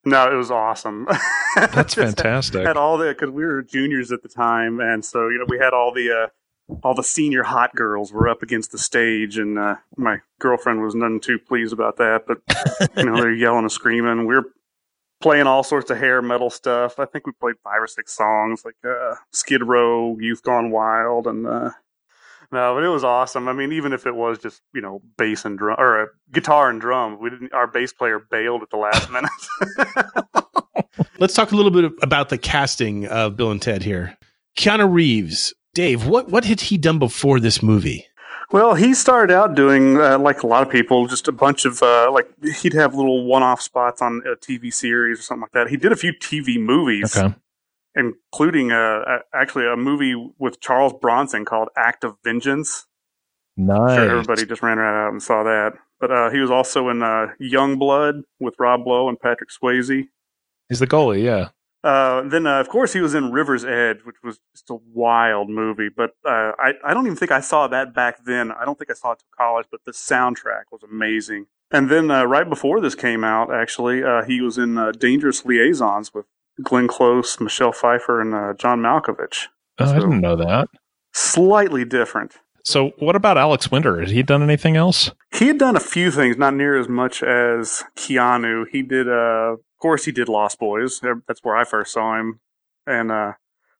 no, 0.04 0.32
it 0.32 0.36
was 0.36 0.50
awesome. 0.50 1.06
That's 1.56 1.94
fantastic. 1.94 2.66
Had, 2.66 2.76
all 2.76 2.98
the 2.98 3.08
because 3.08 3.30
we 3.30 3.44
were 3.44 3.62
juniors 3.62 4.10
at 4.12 4.22
the 4.22 4.28
time, 4.28 4.80
and 4.80 5.04
so 5.04 5.28
you 5.28 5.38
know 5.38 5.46
we 5.48 5.58
had 5.58 5.72
all 5.72 5.92
the 5.92 6.10
uh, 6.10 6.76
all 6.82 6.94
the 6.94 7.04
senior 7.04 7.42
hot 7.42 7.74
girls 7.74 8.12
were 8.12 8.28
up 8.28 8.42
against 8.42 8.72
the 8.72 8.78
stage, 8.78 9.38
and 9.38 9.58
uh, 9.58 9.76
my 9.96 10.18
girlfriend 10.40 10.82
was 10.82 10.94
none 10.94 11.20
too 11.20 11.38
pleased 11.38 11.72
about 11.72 11.96
that. 11.98 12.24
But 12.26 12.38
you 12.96 13.04
know 13.04 13.16
they're 13.16 13.32
yelling 13.32 13.60
and 13.60 13.72
screaming. 13.72 14.26
We 14.26 14.36
are 14.36 14.44
playing 15.20 15.46
all 15.46 15.62
sorts 15.62 15.90
of 15.90 15.98
hair 15.98 16.20
metal 16.20 16.50
stuff. 16.50 16.98
I 16.98 17.04
think 17.04 17.26
we 17.26 17.32
played 17.32 17.56
five 17.62 17.80
or 17.80 17.86
six 17.86 18.12
songs 18.12 18.64
like 18.64 18.76
uh, 18.84 19.14
Skid 19.30 19.62
Row, 19.62 20.18
Youth 20.18 20.42
Gone 20.42 20.70
Wild, 20.70 21.26
and 21.26 21.46
uh, 21.46 21.70
no, 22.52 22.74
but 22.74 22.84
it 22.84 22.88
was 22.88 23.02
awesome. 23.02 23.48
I 23.48 23.54
mean, 23.54 23.72
even 23.72 23.94
if 23.94 24.06
it 24.06 24.14
was 24.14 24.38
just 24.38 24.60
you 24.74 24.82
know 24.82 25.00
bass 25.16 25.44
and 25.44 25.58
drum 25.58 25.76
or 25.78 26.02
a 26.02 26.06
guitar 26.30 26.68
and 26.68 26.80
drum, 26.80 27.18
we 27.20 27.30
didn't. 27.30 27.52
Our 27.54 27.66
bass 27.66 27.92
player 27.92 28.18
bailed 28.18 28.62
at 28.62 28.70
the 28.70 28.76
last 28.76 29.10
minute. 29.10 29.30
Let's 31.18 31.34
talk 31.34 31.52
a 31.52 31.56
little 31.56 31.70
bit 31.70 31.92
about 32.02 32.28
the 32.28 32.36
casting 32.36 33.06
of 33.06 33.36
Bill 33.36 33.50
and 33.50 33.62
Ted 33.62 33.82
here. 33.82 34.18
Keanu 34.58 34.92
Reeves, 34.92 35.54
Dave, 35.74 36.06
what 36.06 36.28
what 36.28 36.44
had 36.44 36.60
he 36.60 36.76
done 36.76 36.98
before 36.98 37.40
this 37.40 37.62
movie? 37.62 38.06
Well, 38.50 38.74
he 38.74 38.92
started 38.92 39.34
out 39.34 39.54
doing 39.54 39.98
uh, 39.98 40.18
like 40.18 40.42
a 40.42 40.46
lot 40.46 40.62
of 40.62 40.68
people, 40.70 41.06
just 41.06 41.26
a 41.26 41.32
bunch 41.32 41.64
of 41.64 41.82
uh, 41.82 42.10
like 42.12 42.28
he'd 42.60 42.74
have 42.74 42.94
little 42.94 43.24
one-off 43.24 43.62
spots 43.62 44.02
on 44.02 44.20
a 44.26 44.36
TV 44.36 44.72
series 44.72 45.20
or 45.20 45.22
something 45.22 45.42
like 45.42 45.52
that. 45.52 45.68
He 45.68 45.78
did 45.78 45.90
a 45.90 45.96
few 45.96 46.12
TV 46.12 46.60
movies. 46.60 47.16
Okay 47.16 47.34
including 47.94 48.70
a, 48.70 49.00
a, 49.00 49.18
actually 49.34 49.66
a 49.66 49.76
movie 49.76 50.14
with 50.38 50.60
Charles 50.60 50.92
Bronson 51.00 51.44
called 51.44 51.68
Act 51.76 52.04
of 52.04 52.16
Vengeance. 52.24 52.86
Nice. 53.56 53.96
Sure 53.96 54.10
everybody 54.10 54.46
just 54.46 54.62
ran 54.62 54.78
right 54.78 55.06
out 55.06 55.12
and 55.12 55.22
saw 55.22 55.42
that. 55.42 55.72
But 56.00 56.10
uh, 56.10 56.30
he 56.30 56.38
was 56.38 56.50
also 56.50 56.88
in 56.88 57.02
uh, 57.02 57.28
Young 57.38 57.78
Blood 57.78 58.22
with 58.40 58.54
Rob 58.58 58.86
Lowe 58.86 59.08
and 59.08 59.20
Patrick 59.20 59.50
Swayze. 59.50 60.08
He's 60.68 60.80
the 60.80 60.86
goalie, 60.86 61.22
yeah. 61.22 61.50
Uh, 61.84 62.22
then, 62.28 62.46
uh, 62.46 62.60
of 62.60 62.68
course, 62.68 62.92
he 62.92 63.00
was 63.00 63.14
in 63.14 63.32
River's 63.32 63.64
Edge, 63.64 63.98
which 64.04 64.16
was 64.22 64.38
just 64.54 64.70
a 64.70 64.76
wild 64.92 65.48
movie. 65.48 65.88
But 65.94 66.10
uh, 66.24 66.52
I, 66.58 66.72
I 66.84 66.94
don't 66.94 67.06
even 67.06 67.16
think 67.16 67.32
I 67.32 67.40
saw 67.40 67.66
that 67.68 67.94
back 67.94 68.24
then. 68.24 68.52
I 68.52 68.64
don't 68.64 68.78
think 68.78 68.90
I 68.90 68.94
saw 68.94 69.12
it 69.12 69.18
to 69.18 69.24
college, 69.36 69.66
but 69.70 69.80
the 69.84 69.92
soundtrack 69.92 70.64
was 70.70 70.82
amazing. 70.82 71.46
And 71.70 71.90
then, 71.90 72.10
uh, 72.10 72.24
right 72.24 72.48
before 72.48 72.80
this 72.80 72.94
came 72.94 73.24
out, 73.24 73.52
actually, 73.52 74.02
uh, 74.04 74.24
he 74.24 74.40
was 74.40 74.58
in 74.58 74.78
uh, 74.78 74.92
Dangerous 74.92 75.44
Liaisons 75.44 76.14
with 76.14 76.26
Glenn 76.62 76.88
Close, 76.88 77.40
Michelle 77.40 77.72
Pfeiffer, 77.72 78.20
and 78.20 78.34
uh, 78.34 78.54
John 78.58 78.80
Malkovich. 78.80 79.46
Oh, 79.78 79.86
so, 79.86 79.92
I 79.92 79.94
didn't 79.98 80.20
know 80.20 80.36
that. 80.36 80.68
Slightly 81.12 81.84
different. 81.84 82.36
So, 82.64 82.92
what 82.98 83.16
about 83.16 83.38
Alex 83.38 83.70
Winter? 83.70 84.00
Had 84.00 84.10
he 84.10 84.22
done 84.22 84.42
anything 84.42 84.76
else? 84.76 85.10
He 85.32 85.48
had 85.48 85.58
done 85.58 85.76
a 85.76 85.80
few 85.80 86.10
things, 86.10 86.36
not 86.36 86.54
near 86.54 86.78
as 86.78 86.88
much 86.88 87.22
as 87.22 87.82
Keanu. 87.96 88.64
He 88.70 88.82
did, 88.82 89.08
uh, 89.08 89.54
of 89.54 89.60
course, 89.80 90.04
he 90.04 90.12
did 90.12 90.28
Lost 90.28 90.58
Boys. 90.58 91.00
That's 91.00 91.40
where 91.42 91.56
I 91.56 91.64
first 91.64 91.92
saw 91.92 92.18
him, 92.18 92.40
and 92.86 93.10
uh, 93.10 93.32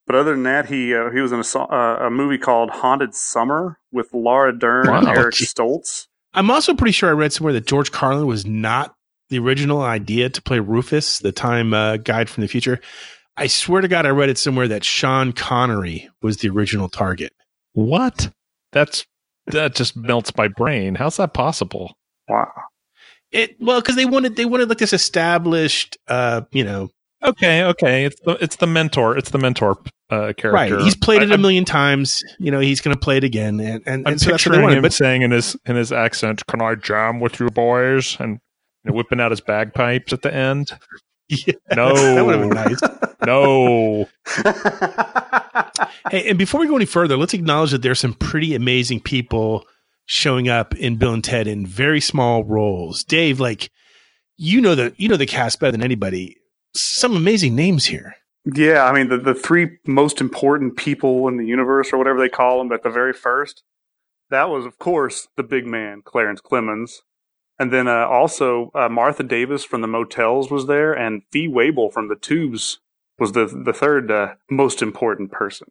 but 0.06 0.16
other 0.16 0.32
than 0.32 0.42
that, 0.42 0.66
he 0.66 0.94
uh, 0.94 1.10
he 1.10 1.20
was 1.20 1.32
in 1.32 1.40
a, 1.40 1.58
uh, 1.58 2.06
a 2.06 2.10
movie 2.10 2.38
called 2.38 2.70
Haunted 2.70 3.14
Summer 3.14 3.78
with 3.92 4.12
Laura 4.12 4.56
Dern 4.56 4.88
wow, 4.88 4.98
and 4.98 5.08
Eric. 5.08 5.34
Stoltz. 5.34 6.08
I'm 6.34 6.50
also 6.50 6.74
pretty 6.74 6.92
sure 6.92 7.10
I 7.10 7.12
read 7.12 7.32
somewhere 7.32 7.52
that 7.52 7.66
George 7.66 7.92
Carlin 7.92 8.26
was 8.26 8.46
not 8.46 8.94
the 9.32 9.38
original 9.38 9.80
idea 9.80 10.28
to 10.28 10.42
play 10.42 10.60
Rufus, 10.60 11.18
the 11.18 11.32
time 11.32 11.72
uh, 11.72 11.96
guide 11.96 12.28
from 12.28 12.42
the 12.42 12.48
future. 12.48 12.78
I 13.34 13.46
swear 13.46 13.80
to 13.80 13.88
God, 13.88 14.04
I 14.04 14.10
read 14.10 14.28
it 14.28 14.36
somewhere 14.36 14.68
that 14.68 14.84
Sean 14.84 15.32
Connery 15.32 16.10
was 16.20 16.36
the 16.36 16.50
original 16.50 16.90
target. 16.90 17.32
What? 17.72 18.30
That's 18.72 19.06
that 19.46 19.74
just 19.74 19.96
melts 19.96 20.36
my 20.36 20.48
brain. 20.48 20.94
How's 20.94 21.16
that 21.16 21.32
possible? 21.32 21.96
Wow. 22.28 22.52
It 23.30 23.56
well 23.58 23.80
because 23.80 23.96
they 23.96 24.04
wanted 24.04 24.36
they 24.36 24.44
wanted 24.44 24.68
like 24.68 24.78
this 24.78 24.92
established, 24.92 25.96
uh, 26.08 26.42
you 26.52 26.62
know. 26.62 26.90
Okay, 27.24 27.64
okay. 27.64 28.04
It's 28.04 28.20
the 28.20 28.32
it's 28.32 28.56
the 28.56 28.66
mentor. 28.66 29.16
It's 29.16 29.30
the 29.30 29.38
mentor 29.38 29.78
uh, 30.10 30.34
character. 30.36 30.52
Right. 30.52 30.82
He's 30.82 30.96
played 30.96 31.22
I, 31.22 31.24
it 31.24 31.32
a 31.32 31.38
million 31.38 31.64
times. 31.64 32.22
You 32.38 32.50
know, 32.50 32.60
he's 32.60 32.82
going 32.82 32.94
to 32.94 33.00
play 33.00 33.16
it 33.16 33.24
again. 33.24 33.60
And, 33.60 33.82
and, 33.86 34.06
I'm 34.06 34.12
and 34.12 34.20
so 34.20 34.32
picturing 34.32 34.68
him 34.68 34.82
but, 34.82 34.92
saying 34.92 35.22
in 35.22 35.30
his 35.30 35.56
in 35.64 35.76
his 35.76 35.90
accent, 35.90 36.44
"Can 36.46 36.60
I 36.60 36.74
jam 36.74 37.18
with 37.18 37.40
you 37.40 37.48
boys?" 37.48 38.18
and 38.20 38.38
whipping 38.84 39.20
out 39.20 39.30
his 39.30 39.40
bagpipes 39.40 40.12
at 40.12 40.22
the 40.22 40.34
end. 40.34 40.72
Yeah, 41.28 41.54
no, 41.74 41.94
that 42.14 42.26
would 42.26 42.38
have 42.38 42.48
been 42.48 42.54
nice. 42.54 42.80
No. 43.26 44.06
hey, 46.10 46.28
and 46.28 46.36
before 46.36 46.60
we 46.60 46.66
go 46.66 46.76
any 46.76 46.84
further, 46.84 47.16
let's 47.16 47.32
acknowledge 47.32 47.70
that 47.70 47.80
there's 47.80 48.00
some 48.00 48.12
pretty 48.12 48.54
amazing 48.54 49.00
people 49.00 49.64
showing 50.04 50.48
up 50.48 50.74
in 50.74 50.96
Bill 50.96 51.14
and 51.14 51.24
Ted 51.24 51.46
in 51.46 51.64
very 51.64 52.00
small 52.00 52.44
roles. 52.44 53.04
Dave, 53.04 53.40
like 53.40 53.70
you 54.36 54.60
know 54.60 54.74
the 54.74 54.92
you 54.98 55.08
know 55.08 55.16
the 55.16 55.24
cast 55.24 55.60
better 55.60 55.72
than 55.72 55.84
anybody. 55.84 56.36
Some 56.74 57.16
amazing 57.16 57.54
names 57.54 57.86
here. 57.86 58.16
Yeah, 58.44 58.84
I 58.84 58.92
mean 58.92 59.08
the 59.08 59.18
the 59.18 59.34
three 59.34 59.78
most 59.86 60.20
important 60.20 60.76
people 60.76 61.28
in 61.28 61.36
the 61.36 61.46
universe, 61.46 61.92
or 61.92 61.98
whatever 61.98 62.18
they 62.18 62.28
call 62.28 62.58
them, 62.58 62.72
at 62.72 62.82
the 62.82 62.90
very 62.90 63.12
first. 63.12 63.62
That 64.30 64.48
was, 64.50 64.64
of 64.64 64.78
course, 64.78 65.28
the 65.36 65.42
big 65.42 65.66
man, 65.66 66.02
Clarence 66.04 66.40
Clemons. 66.40 67.02
And 67.58 67.72
then 67.72 67.86
uh, 67.86 68.06
also 68.06 68.70
uh, 68.74 68.88
Martha 68.88 69.22
Davis 69.22 69.64
from 69.64 69.82
the 69.82 69.86
Motels 69.86 70.50
was 70.50 70.66
there, 70.66 70.92
and 70.92 71.22
Fee 71.30 71.48
Waybill 71.48 71.92
from 71.92 72.08
the 72.08 72.16
Tubes 72.16 72.80
was 73.18 73.32
the 73.32 73.46
the 73.46 73.72
third 73.72 74.10
uh, 74.10 74.34
most 74.50 74.82
important 74.82 75.30
person. 75.30 75.68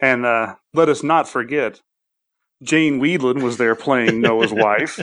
And 0.00 0.26
uh, 0.26 0.56
let 0.74 0.88
us 0.88 1.02
not 1.02 1.28
forget, 1.28 1.80
Jane 2.62 3.00
Wiedlin 3.00 3.42
was 3.42 3.56
there 3.56 3.74
playing 3.74 4.20
Noah's 4.20 4.52
wife. 4.52 5.00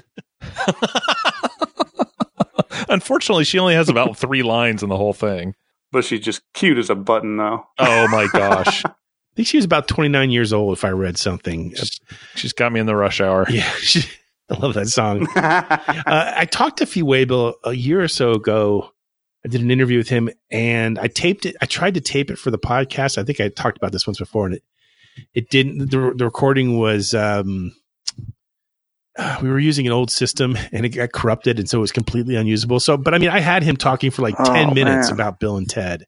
Unfortunately, 2.89 3.43
she 3.43 3.59
only 3.59 3.73
has 3.73 3.89
about 3.89 4.17
three 4.17 4.43
lines 4.43 4.83
in 4.83 4.89
the 4.89 4.97
whole 4.97 5.13
thing. 5.13 5.55
But 5.91 6.05
she's 6.05 6.21
just 6.21 6.41
cute 6.53 6.77
as 6.77 6.89
a 6.89 6.95
button, 6.95 7.37
though. 7.37 7.67
Oh 7.79 8.07
my 8.09 8.27
gosh. 8.31 8.83
I 8.85 9.35
think 9.35 9.47
she 9.47 9.57
was 9.57 9.65
about 9.65 9.87
29 9.87 10.29
years 10.29 10.53
old, 10.53 10.77
if 10.77 10.85
I 10.85 10.89
read 10.89 11.17
something. 11.17 11.73
She's, 11.75 11.99
she's 12.35 12.53
got 12.53 12.71
me 12.71 12.79
in 12.79 12.85
the 12.85 12.95
rush 12.95 13.19
hour. 13.19 13.47
Yeah. 13.49 13.69
She, 13.79 14.07
I 14.49 14.57
love 14.59 14.73
that 14.73 14.87
song. 14.87 15.27
uh, 15.35 16.33
I 16.35 16.45
talked 16.45 16.77
to 16.77 16.85
Fee 16.85 17.03
Waybill 17.03 17.53
a 17.63 17.73
year 17.73 18.01
or 18.01 18.07
so 18.07 18.33
ago. 18.33 18.91
I 19.45 19.49
did 19.49 19.61
an 19.61 19.71
interview 19.71 19.97
with 19.97 20.09
him 20.09 20.29
and 20.51 20.97
I 20.97 21.07
taped 21.07 21.45
it. 21.45 21.55
I 21.61 21.65
tried 21.65 21.95
to 21.95 22.01
tape 22.01 22.31
it 22.31 22.37
for 22.37 22.49
the 22.49 22.57
podcast. 22.57 23.17
I 23.17 23.23
think 23.23 23.41
I 23.41 23.49
talked 23.49 23.77
about 23.77 23.91
this 23.91 24.07
once 24.07 24.19
before 24.19 24.45
and 24.45 24.55
it, 24.55 24.63
it 25.33 25.49
didn't, 25.49 25.89
the, 25.89 26.13
the 26.15 26.25
recording 26.25 26.77
was, 26.79 27.13
um, 27.13 27.75
uh, 29.17 29.39
we 29.41 29.49
were 29.49 29.59
using 29.59 29.85
an 29.85 29.93
old 29.93 30.09
system 30.09 30.57
and 30.71 30.85
it 30.85 30.89
got 30.89 31.11
corrupted 31.11 31.59
and 31.59 31.69
so 31.69 31.79
it 31.79 31.81
was 31.81 31.91
completely 31.91 32.35
unusable. 32.35 32.79
So, 32.79 32.97
but 32.97 33.13
I 33.13 33.17
mean, 33.17 33.29
I 33.29 33.39
had 33.39 33.63
him 33.63 33.75
talking 33.75 34.11
for 34.11 34.21
like 34.21 34.35
10 34.37 34.69
oh, 34.69 34.73
minutes 34.73 35.09
man. 35.09 35.13
about 35.13 35.39
Bill 35.39 35.57
and 35.57 35.69
Ted 35.69 36.05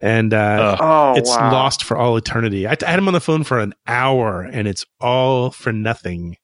and 0.00 0.34
uh, 0.34 0.76
oh, 0.80 1.14
it's 1.16 1.30
wow. 1.30 1.52
lost 1.52 1.84
for 1.84 1.96
all 1.96 2.16
eternity. 2.16 2.66
I, 2.66 2.76
I 2.84 2.90
had 2.90 2.98
him 2.98 3.08
on 3.08 3.14
the 3.14 3.20
phone 3.20 3.44
for 3.44 3.60
an 3.60 3.74
hour 3.86 4.42
and 4.42 4.68
it's 4.68 4.84
all 5.00 5.50
for 5.50 5.72
nothing. 5.72 6.36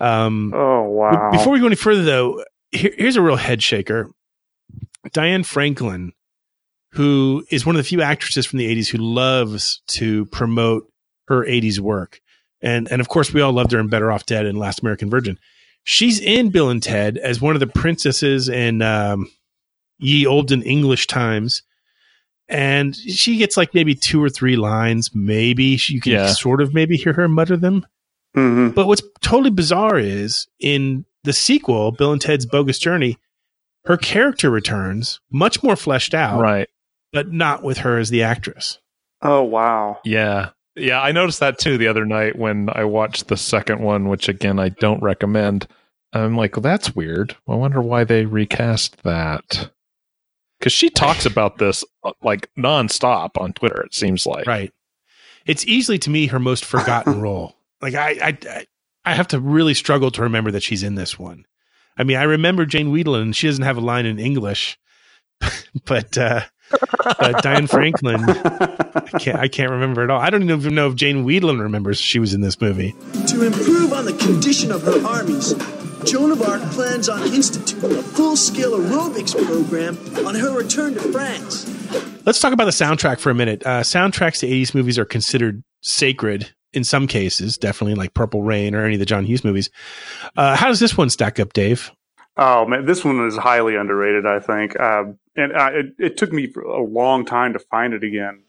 Um, 0.00 0.52
oh 0.54 0.82
wow! 0.88 1.30
Before 1.30 1.52
we 1.52 1.60
go 1.60 1.66
any 1.66 1.76
further, 1.76 2.02
though, 2.02 2.44
here, 2.70 2.92
here's 2.96 3.16
a 3.16 3.22
real 3.22 3.36
head 3.36 3.62
shaker. 3.62 4.10
Diane 5.12 5.42
Franklin, 5.42 6.12
who 6.92 7.44
is 7.50 7.64
one 7.66 7.74
of 7.74 7.78
the 7.80 7.84
few 7.88 8.00
actresses 8.02 8.46
from 8.46 8.58
the 8.58 8.74
'80s 8.74 8.88
who 8.88 8.98
loves 8.98 9.82
to 9.88 10.26
promote 10.26 10.86
her 11.28 11.44
80s 11.44 11.78
work. 11.78 12.20
And 12.60 12.90
and 12.90 13.00
of 13.00 13.08
course 13.08 13.32
we 13.32 13.40
all 13.40 13.52
loved 13.52 13.72
her 13.72 13.78
in 13.78 13.88
Better 13.88 14.10
Off 14.10 14.26
Dead 14.26 14.46
and 14.46 14.58
Last 14.58 14.80
American 14.80 15.08
Virgin. 15.10 15.38
She's 15.84 16.20
in 16.20 16.50
Bill 16.50 16.68
and 16.70 16.82
Ted 16.82 17.16
as 17.16 17.40
one 17.40 17.54
of 17.56 17.60
the 17.60 17.66
princesses 17.66 18.48
in 18.48 18.82
um, 18.82 19.30
Ye 19.98 20.26
Olden 20.26 20.62
English 20.62 21.06
Times. 21.06 21.62
And 22.48 22.94
she 22.96 23.36
gets 23.36 23.56
like 23.56 23.74
maybe 23.74 23.94
two 23.94 24.22
or 24.22 24.28
three 24.28 24.56
lines, 24.56 25.10
maybe 25.14 25.78
you 25.88 26.00
can 26.00 26.12
Yeah. 26.12 26.26
sort 26.32 26.60
of 26.60 26.74
maybe 26.74 26.96
hear 26.96 27.12
her 27.12 27.28
mutter 27.28 27.56
them. 27.56 27.86
Mm-hmm. 28.36 28.70
But 28.74 28.86
what's 28.86 29.02
totally 29.20 29.50
bizarre 29.50 29.98
is 29.98 30.46
in 30.60 31.04
the 31.24 31.32
sequel, 31.32 31.92
Bill 31.92 32.12
and 32.12 32.20
Ted's 32.20 32.46
Bogus 32.46 32.78
Journey, 32.78 33.18
her 33.86 33.96
character 33.96 34.50
returns 34.50 35.20
much 35.32 35.62
more 35.62 35.76
fleshed 35.76 36.14
out, 36.14 36.40
Right. 36.40 36.68
but 37.12 37.32
not 37.32 37.62
with 37.62 37.78
her 37.78 37.98
as 37.98 38.10
the 38.10 38.22
actress. 38.22 38.78
Oh 39.22 39.42
wow. 39.42 39.98
Yeah. 40.04 40.50
Yeah, 40.76 41.00
I 41.02 41.12
noticed 41.12 41.40
that 41.40 41.58
too 41.58 41.76
the 41.76 41.88
other 41.88 42.06
night 42.06 42.38
when 42.38 42.68
I 42.72 42.84
watched 42.84 43.28
the 43.28 43.36
second 43.36 43.80
one, 43.80 44.08
which 44.08 44.28
again 44.28 44.58
I 44.58 44.68
don't 44.70 45.02
recommend. 45.02 45.66
I'm 46.12 46.36
like, 46.36 46.56
well, 46.56 46.62
that's 46.62 46.94
weird. 46.94 47.36
I 47.48 47.54
wonder 47.54 47.80
why 47.82 48.04
they 48.04 48.24
recast 48.24 49.02
that. 49.02 49.70
Because 50.58 50.72
she 50.72 50.88
talks 50.88 51.26
about 51.26 51.58
this 51.58 51.84
uh, 52.04 52.12
like 52.22 52.48
nonstop 52.56 53.30
on 53.40 53.52
Twitter. 53.52 53.80
It 53.82 53.94
seems 53.94 54.24
like 54.26 54.46
Right. 54.46 54.72
It's 55.46 55.66
easily 55.66 55.98
to 56.00 56.10
me 56.10 56.26
her 56.28 56.38
most 56.38 56.64
forgotten 56.64 57.20
role. 57.22 57.56
Like 57.82 57.94
I, 57.94 58.10
I, 58.22 58.66
I- 59.04 59.14
have 59.14 59.28
to 59.28 59.40
really 59.40 59.74
struggle 59.74 60.10
to 60.12 60.22
remember 60.22 60.50
that 60.52 60.62
she's 60.62 60.82
in 60.82 60.94
this 60.94 61.18
one. 61.18 61.44
I 61.96 62.04
mean, 62.04 62.16
I 62.16 62.22
remember 62.24 62.64
Jane 62.66 62.92
Wiedlin, 62.92 63.22
and 63.22 63.36
she 63.36 63.46
doesn't 63.48 63.64
have 63.64 63.76
a 63.76 63.80
line 63.80 64.06
in 64.06 64.18
English, 64.18 64.78
but 65.84 66.16
uh, 66.16 66.42
uh, 67.04 67.40
Diane 67.40 67.66
Franklin, 67.66 68.22
I 68.28 69.10
can't, 69.18 69.38
I 69.38 69.48
can't 69.48 69.70
remember 69.70 70.02
at 70.04 70.10
all. 70.10 70.20
I 70.20 70.30
don't 70.30 70.48
even 70.48 70.74
know 70.74 70.88
if 70.88 70.94
Jane 70.94 71.24
Wiedlin 71.26 71.60
remembers 71.60 71.98
she 71.98 72.18
was 72.18 72.32
in 72.34 72.40
this 72.40 72.60
movie. 72.60 72.94
To 73.28 73.44
improve 73.44 73.92
on 73.92 74.04
the 74.04 74.12
condition 74.14 74.70
of 74.72 74.82
her 74.82 75.04
armies, 75.06 75.54
Joan 76.10 76.30
of 76.32 76.40
Arc 76.42 76.62
plans 76.72 77.08
on 77.08 77.22
instituting 77.22 77.98
a 77.98 78.02
full-scale 78.02 78.78
aerobics 78.78 79.34
program 79.46 79.96
on 80.26 80.34
her 80.34 80.56
return 80.56 80.94
to 80.94 81.00
France. 81.12 81.66
Let's 82.24 82.40
talk 82.40 82.52
about 82.52 82.64
the 82.66 82.70
soundtrack 82.70 83.18
for 83.18 83.30
a 83.30 83.34
minute. 83.34 83.66
Uh, 83.66 83.80
soundtracks 83.80 84.40
to 84.40 84.46
80s 84.46 84.74
movies 84.74 84.98
are 84.98 85.04
considered 85.04 85.62
sacred 85.82 86.54
in 86.72 86.84
some 86.84 87.06
cases, 87.06 87.58
definitely 87.58 87.94
like 87.94 88.14
Purple 88.14 88.42
Rain 88.42 88.74
or 88.74 88.84
any 88.84 88.94
of 88.94 89.00
the 89.00 89.06
John 89.06 89.24
Hughes 89.24 89.44
movies. 89.44 89.70
Uh, 90.36 90.56
how 90.56 90.68
does 90.68 90.80
this 90.80 90.96
one 90.96 91.10
stack 91.10 91.40
up, 91.40 91.52
Dave? 91.52 91.90
Oh 92.36 92.64
man, 92.66 92.86
this 92.86 93.04
one 93.04 93.26
is 93.26 93.36
highly 93.36 93.76
underrated. 93.76 94.24
I 94.24 94.38
think, 94.40 94.78
um, 94.80 95.18
and 95.36 95.52
uh, 95.52 95.70
it, 95.72 95.86
it 95.98 96.16
took 96.16 96.32
me 96.32 96.50
a 96.56 96.80
long 96.80 97.24
time 97.24 97.52
to 97.52 97.58
find 97.58 97.92
it 97.92 98.04
again, 98.04 98.44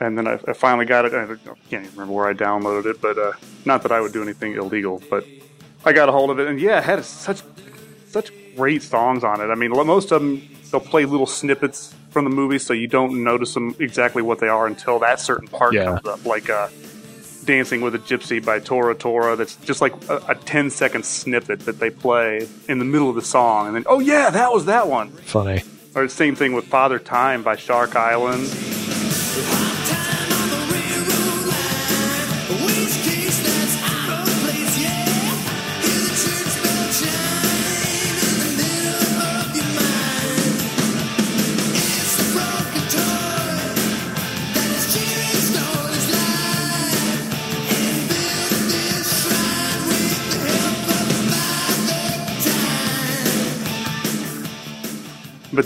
and 0.00 0.16
then 0.16 0.26
I, 0.26 0.40
I 0.48 0.52
finally 0.54 0.86
got 0.86 1.04
it. 1.04 1.12
I 1.14 1.26
can't 1.70 1.84
even 1.84 1.90
remember 1.92 2.14
where 2.14 2.26
I 2.26 2.32
downloaded 2.32 2.86
it, 2.86 3.00
but 3.00 3.18
uh, 3.18 3.32
not 3.64 3.82
that 3.82 3.92
I 3.92 4.00
would 4.00 4.12
do 4.12 4.22
anything 4.22 4.54
illegal, 4.54 5.02
but 5.10 5.24
I 5.84 5.92
got 5.92 6.08
a 6.08 6.12
hold 6.12 6.30
of 6.30 6.40
it, 6.40 6.48
and 6.48 6.58
yeah, 6.60 6.78
it 6.78 6.84
had 6.84 7.04
such 7.04 7.42
such 8.08 8.32
great 8.56 8.82
songs 8.82 9.22
on 9.22 9.40
it. 9.42 9.46
I 9.48 9.54
mean, 9.54 9.70
most 9.70 10.10
of 10.10 10.22
them 10.22 10.42
they'll 10.72 10.80
play 10.80 11.04
little 11.04 11.26
snippets 11.26 11.94
from 12.10 12.24
the 12.24 12.30
movie, 12.30 12.58
so 12.58 12.72
you 12.72 12.88
don't 12.88 13.22
notice 13.22 13.52
them 13.54 13.76
exactly 13.78 14.22
what 14.22 14.38
they 14.40 14.48
are 14.48 14.66
until 14.66 14.98
that 15.00 15.20
certain 15.20 15.46
part 15.46 15.74
Yeah. 15.74 15.84
comes 15.84 16.06
up, 16.06 16.24
like. 16.24 16.48
Uh, 16.48 16.68
Dancing 17.48 17.80
with 17.80 17.94
a 17.94 17.98
Gypsy 17.98 18.44
by 18.44 18.60
Tora 18.60 18.94
Tora. 18.94 19.34
That's 19.34 19.56
just 19.56 19.80
like 19.80 19.94
a, 20.10 20.22
a 20.28 20.34
10 20.34 20.68
second 20.68 21.06
snippet 21.06 21.60
that 21.60 21.78
they 21.80 21.88
play 21.88 22.46
in 22.68 22.78
the 22.78 22.84
middle 22.84 23.08
of 23.08 23.16
the 23.16 23.22
song. 23.22 23.68
And 23.68 23.74
then, 23.74 23.84
oh, 23.86 24.00
yeah, 24.00 24.28
that 24.28 24.52
was 24.52 24.66
that 24.66 24.86
one. 24.86 25.08
funny. 25.12 25.62
Or 25.94 26.02
the 26.02 26.10
same 26.10 26.36
thing 26.36 26.52
with 26.52 26.66
Father 26.66 26.98
Time 26.98 27.42
by 27.42 27.56
Shark 27.56 27.96
Island. 27.96 28.48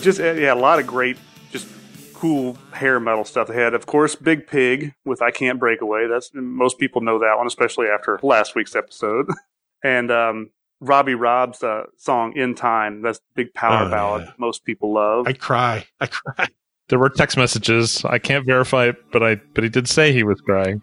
Just, 0.02 0.20
uh, 0.20 0.32
yeah, 0.32 0.52
a 0.52 0.56
lot 0.56 0.78
of 0.78 0.86
great, 0.86 1.16
just 1.50 1.66
cool 2.14 2.56
hair 2.72 3.00
metal 3.00 3.24
stuff 3.24 3.48
they 3.48 3.54
had. 3.54 3.74
Of 3.74 3.86
course, 3.86 4.14
Big 4.14 4.46
Pig 4.46 4.94
with 5.04 5.22
I 5.22 5.30
Can't 5.30 5.58
Break 5.58 5.80
Away. 5.80 6.06
That's 6.06 6.30
Most 6.34 6.78
people 6.78 7.00
know 7.00 7.18
that 7.20 7.36
one, 7.38 7.46
especially 7.46 7.86
after 7.88 8.18
last 8.22 8.54
week's 8.54 8.76
episode. 8.76 9.26
and 9.84 10.10
um, 10.10 10.50
Robbie 10.80 11.14
Robb's 11.14 11.62
uh, 11.62 11.84
song 11.96 12.36
In 12.36 12.54
Time. 12.54 13.02
That's 13.02 13.18
the 13.18 13.44
big 13.44 13.54
power 13.54 13.86
Oh, 13.86 13.90
ballad 13.90 14.24
yeah. 14.26 14.32
most 14.38 14.64
people 14.64 14.92
love. 14.92 15.26
I 15.26 15.32
cry. 15.32 15.86
I 16.00 16.06
cry. 16.06 16.48
There 16.88 16.98
were 16.98 17.08
text 17.08 17.36
messages. 17.36 18.04
I 18.04 18.18
can't 18.18 18.44
verify 18.44 18.88
it, 18.88 18.96
but 19.12 19.22
I 19.22 19.36
but 19.54 19.64
he 19.64 19.70
did 19.70 19.88
say 19.88 20.12
he 20.12 20.24
was 20.24 20.40
crying. 20.40 20.82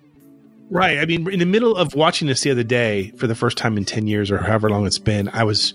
Right. 0.71 0.99
I 0.99 1.05
mean, 1.05 1.29
in 1.29 1.39
the 1.39 1.45
middle 1.45 1.75
of 1.75 1.95
watching 1.95 2.27
this 2.27 2.41
the 2.41 2.51
other 2.51 2.63
day 2.63 3.11
for 3.17 3.27
the 3.27 3.35
first 3.35 3.57
time 3.57 3.75
in 3.77 3.85
10 3.85 4.07
years 4.07 4.29
or 4.31 4.37
however 4.37 4.69
long 4.69 4.85
it's 4.85 4.99
been, 4.99 5.27
I 5.29 5.43
was 5.43 5.73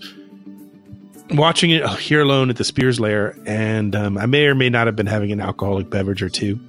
watching 1.31 1.71
it 1.71 1.87
here 1.99 2.21
alone 2.21 2.49
at 2.49 2.57
the 2.57 2.63
Spears 2.63 2.99
Lair, 2.99 3.37
and 3.45 3.95
um, 3.95 4.17
I 4.17 4.25
may 4.25 4.45
or 4.45 4.55
may 4.55 4.69
not 4.69 4.87
have 4.87 4.95
been 4.95 5.07
having 5.07 5.31
an 5.31 5.39
alcoholic 5.41 5.89
beverage 5.89 6.21
or 6.21 6.29
two. 6.29 6.59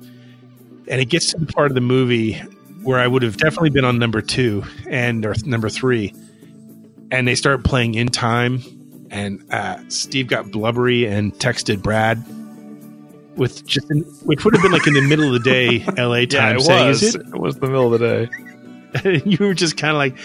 And 0.89 1.01
it 1.01 1.07
gets 1.07 1.33
to 1.33 1.39
the 1.39 1.47
part 1.47 1.71
of 1.71 1.75
the 1.75 1.81
movie 1.81 2.35
where 2.83 2.99
I 2.99 3.07
would 3.07 3.23
have 3.23 3.37
definitely 3.37 3.71
been 3.71 3.85
on 3.85 3.99
number 3.99 4.23
two 4.23 4.65
and 4.89 5.27
or 5.27 5.35
number 5.45 5.69
three. 5.69 6.15
And 7.11 7.27
they 7.27 7.35
start 7.35 7.65
playing 7.65 7.95
in 7.95 8.09
time, 8.09 8.63
and 9.11 9.45
uh, 9.53 9.79
Steve 9.89 10.29
got 10.29 10.51
blubbery 10.51 11.07
and 11.07 11.33
texted 11.35 11.83
Brad 11.83 12.25
with 13.37 13.67
just 13.67 13.87
which 14.25 14.45
would 14.45 14.55
have 14.55 14.63
been 14.63 14.73
like 14.73 14.87
in 14.87 14.95
the 14.95 15.03
middle 15.03 15.27
of 15.27 15.43
the 15.43 15.51
day 15.51 15.85
LA 15.99 16.25
time 16.27 16.31
Yeah, 16.31 16.57
it 16.57 16.61
saying, 16.63 16.89
was. 16.89 17.03
"Is 17.03 17.15
it 17.15 17.21
It 17.23 17.39
was 17.39 17.57
the 17.57 17.67
middle 17.67 17.93
of 17.93 18.01
the 18.01 18.27
day. 18.27 19.23
you 19.25 19.37
were 19.41 19.55
just 19.55 19.77
kind 19.77 19.91
of 19.93 19.99
like 19.99 20.17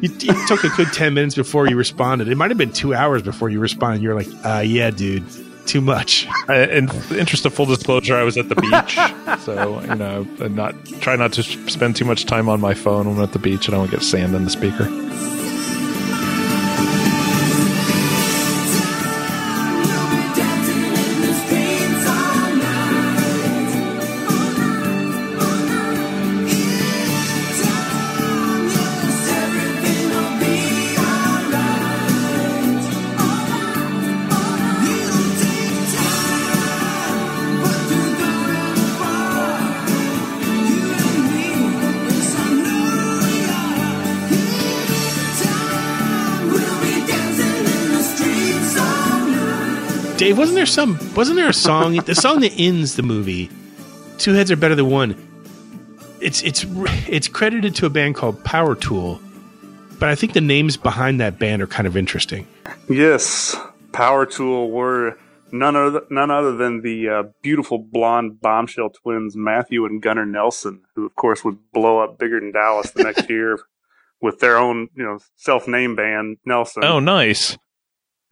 you, 0.00 0.10
it 0.12 0.48
took 0.48 0.64
a 0.64 0.68
good 0.76 0.92
10 0.92 1.14
minutes 1.14 1.34
before 1.34 1.68
you 1.68 1.76
responded 1.76 2.28
it 2.28 2.36
might 2.36 2.50
have 2.50 2.58
been 2.58 2.72
two 2.72 2.94
hours 2.94 3.22
before 3.22 3.48
you 3.48 3.60
responded 3.60 4.02
you're 4.02 4.14
like 4.14 4.28
uh, 4.44 4.62
yeah 4.64 4.90
dude 4.90 5.24
too 5.66 5.80
much 5.80 6.26
I, 6.48 6.64
in 6.64 6.86
the 6.86 7.16
interest 7.18 7.44
of 7.44 7.52
full 7.52 7.66
disclosure, 7.66 8.16
I 8.16 8.22
was 8.22 8.36
at 8.38 8.48
the 8.48 8.54
beach, 8.54 9.40
so 9.44 9.80
you 9.82 9.94
know, 9.96 10.26
and 10.40 10.54
not 10.54 10.74
try 11.00 11.16
not 11.16 11.32
to 11.34 11.42
spend 11.42 11.96
too 11.96 12.04
much 12.04 12.24
time 12.24 12.48
on 12.48 12.60
my 12.60 12.72
phone 12.72 13.08
when 13.08 13.16
I'm 13.16 13.22
at 13.22 13.32
the 13.32 13.40
beach. 13.40 13.66
And 13.66 13.74
I 13.74 13.78
don't 13.78 13.90
to 13.90 13.96
get 13.96 14.04
sand 14.04 14.34
in 14.34 14.44
the 14.44 14.50
speaker. 14.50 14.84
Dave 50.26 50.38
wasn't 50.38 50.56
there 50.56 50.66
some 50.66 50.98
wasn't 51.14 51.36
there 51.36 51.48
a 51.48 51.52
song 51.54 51.96
the 51.96 52.14
song 52.14 52.40
that 52.40 52.52
ends 52.58 52.96
the 52.96 53.02
movie 53.02 53.50
two 54.18 54.32
heads 54.32 54.50
are 54.50 54.56
better 54.56 54.74
than 54.74 54.90
one 54.90 55.14
it's 56.20 56.42
it's 56.42 56.64
it's 57.08 57.28
credited 57.28 57.74
to 57.74 57.86
a 57.86 57.90
band 57.90 58.14
called 58.14 58.42
power 58.44 58.74
tool 58.74 59.20
but 59.98 60.08
i 60.08 60.14
think 60.14 60.32
the 60.32 60.40
names 60.40 60.76
behind 60.76 61.20
that 61.20 61.38
band 61.38 61.60
are 61.62 61.66
kind 61.66 61.86
of 61.86 61.96
interesting 61.96 62.46
Yes, 62.88 63.56
Power 63.92 64.26
Tool 64.26 64.70
were 64.70 65.18
none 65.52 65.76
other, 65.76 66.02
none 66.10 66.30
other 66.30 66.56
than 66.56 66.82
the 66.82 67.08
uh, 67.08 67.22
beautiful 67.42 67.78
blonde 67.78 68.40
bombshell 68.40 68.90
twins 68.90 69.36
Matthew 69.36 69.84
and 69.84 70.00
Gunnar 70.00 70.26
Nelson, 70.26 70.82
who 70.94 71.06
of 71.06 71.16
course 71.16 71.44
would 71.44 71.58
blow 71.72 71.98
up 71.98 72.18
bigger 72.18 72.40
than 72.40 72.52
Dallas 72.52 72.90
the 72.92 73.04
next 73.04 73.28
year 73.30 73.58
with 74.20 74.38
their 74.38 74.56
own 74.56 74.88
you 74.94 75.04
know 75.04 75.18
self 75.36 75.66
named 75.66 75.96
band 75.96 76.38
Nelson. 76.44 76.84
Oh, 76.84 77.00
nice. 77.00 77.58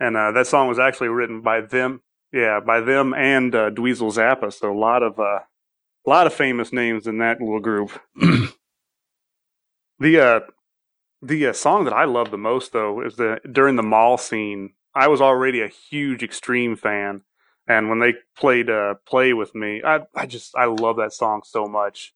And 0.00 0.16
uh, 0.16 0.32
that 0.32 0.46
song 0.46 0.68
was 0.68 0.78
actually 0.78 1.08
written 1.08 1.40
by 1.42 1.60
them. 1.62 2.02
Yeah, 2.32 2.60
by 2.60 2.80
them 2.80 3.14
and 3.14 3.54
uh, 3.54 3.70
Dweezil 3.70 4.12
Zappa. 4.12 4.52
So 4.52 4.72
a 4.72 4.78
lot 4.78 5.02
of 5.02 5.18
uh, 5.20 5.40
a 6.06 6.10
lot 6.10 6.26
of 6.26 6.34
famous 6.34 6.72
names 6.72 7.06
in 7.06 7.18
that 7.18 7.40
little 7.40 7.60
group. 7.60 7.90
the 9.98 10.20
uh, 10.20 10.40
the 11.22 11.46
uh, 11.48 11.52
song 11.52 11.84
that 11.84 11.94
I 11.94 12.04
love 12.04 12.30
the 12.30 12.38
most 12.38 12.72
though 12.72 13.00
is 13.02 13.16
the 13.16 13.40
during 13.50 13.76
the 13.76 13.82
mall 13.82 14.18
scene. 14.18 14.74
I 14.94 15.08
was 15.08 15.20
already 15.20 15.60
a 15.62 15.68
huge 15.68 16.22
Extreme 16.22 16.76
fan, 16.76 17.22
and 17.68 17.88
when 17.88 18.00
they 18.00 18.14
played 18.36 18.70
uh, 18.70 18.94
"Play 19.06 19.32
with 19.32 19.54
Me," 19.54 19.82
I 19.84 20.00
I 20.14 20.26
just 20.26 20.56
I 20.56 20.66
love 20.66 20.96
that 20.96 21.12
song 21.12 21.42
so 21.44 21.66
much. 21.66 22.12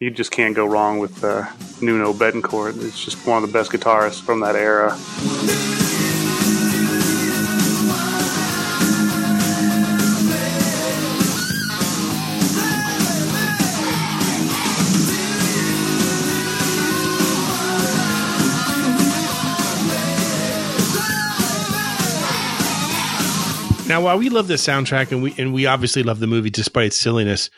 you 0.00 0.10
just 0.10 0.30
can't 0.30 0.54
go 0.54 0.66
wrong 0.66 0.98
with 0.98 1.24
uh, 1.24 1.46
Nuno 1.80 2.12
Bettencourt. 2.12 2.82
It's 2.84 3.02
just 3.02 3.26
one 3.26 3.42
of 3.42 3.50
the 3.50 3.58
best 3.58 3.72
guitarists 3.72 4.20
from 4.22 4.40
that 4.40 4.56
era. 4.56 5.95
Now, 23.96 24.02
while 24.02 24.18
we 24.18 24.28
love 24.28 24.46
the 24.46 24.56
soundtrack 24.56 25.10
and 25.10 25.22
we 25.22 25.34
and 25.38 25.54
we 25.54 25.64
obviously 25.64 26.02
love 26.02 26.20
the 26.20 26.26
movie 26.26 26.50
despite 26.50 26.88
its 26.88 26.98
silliness, 26.98 27.48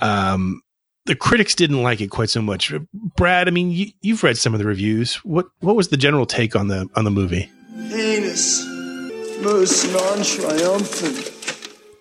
um, 0.00 0.60
the 1.06 1.14
critics 1.14 1.54
didn't 1.54 1.82
like 1.82 2.02
it 2.02 2.08
quite 2.08 2.28
so 2.28 2.42
much. 2.42 2.74
Brad, 3.16 3.48
I 3.48 3.52
mean, 3.52 3.70
you, 3.70 3.86
you've 4.02 4.22
read 4.22 4.36
some 4.36 4.52
of 4.52 4.58
the 4.58 4.66
reviews. 4.66 5.14
What 5.24 5.46
what 5.60 5.76
was 5.76 5.88
the 5.88 5.96
general 5.96 6.26
take 6.26 6.54
on 6.54 6.68
the 6.68 6.90
on 6.94 7.04
the 7.04 7.10
movie? 7.10 7.50
Heinous, 7.88 8.66
most 9.40 9.90
non-triumphant. 9.90 11.32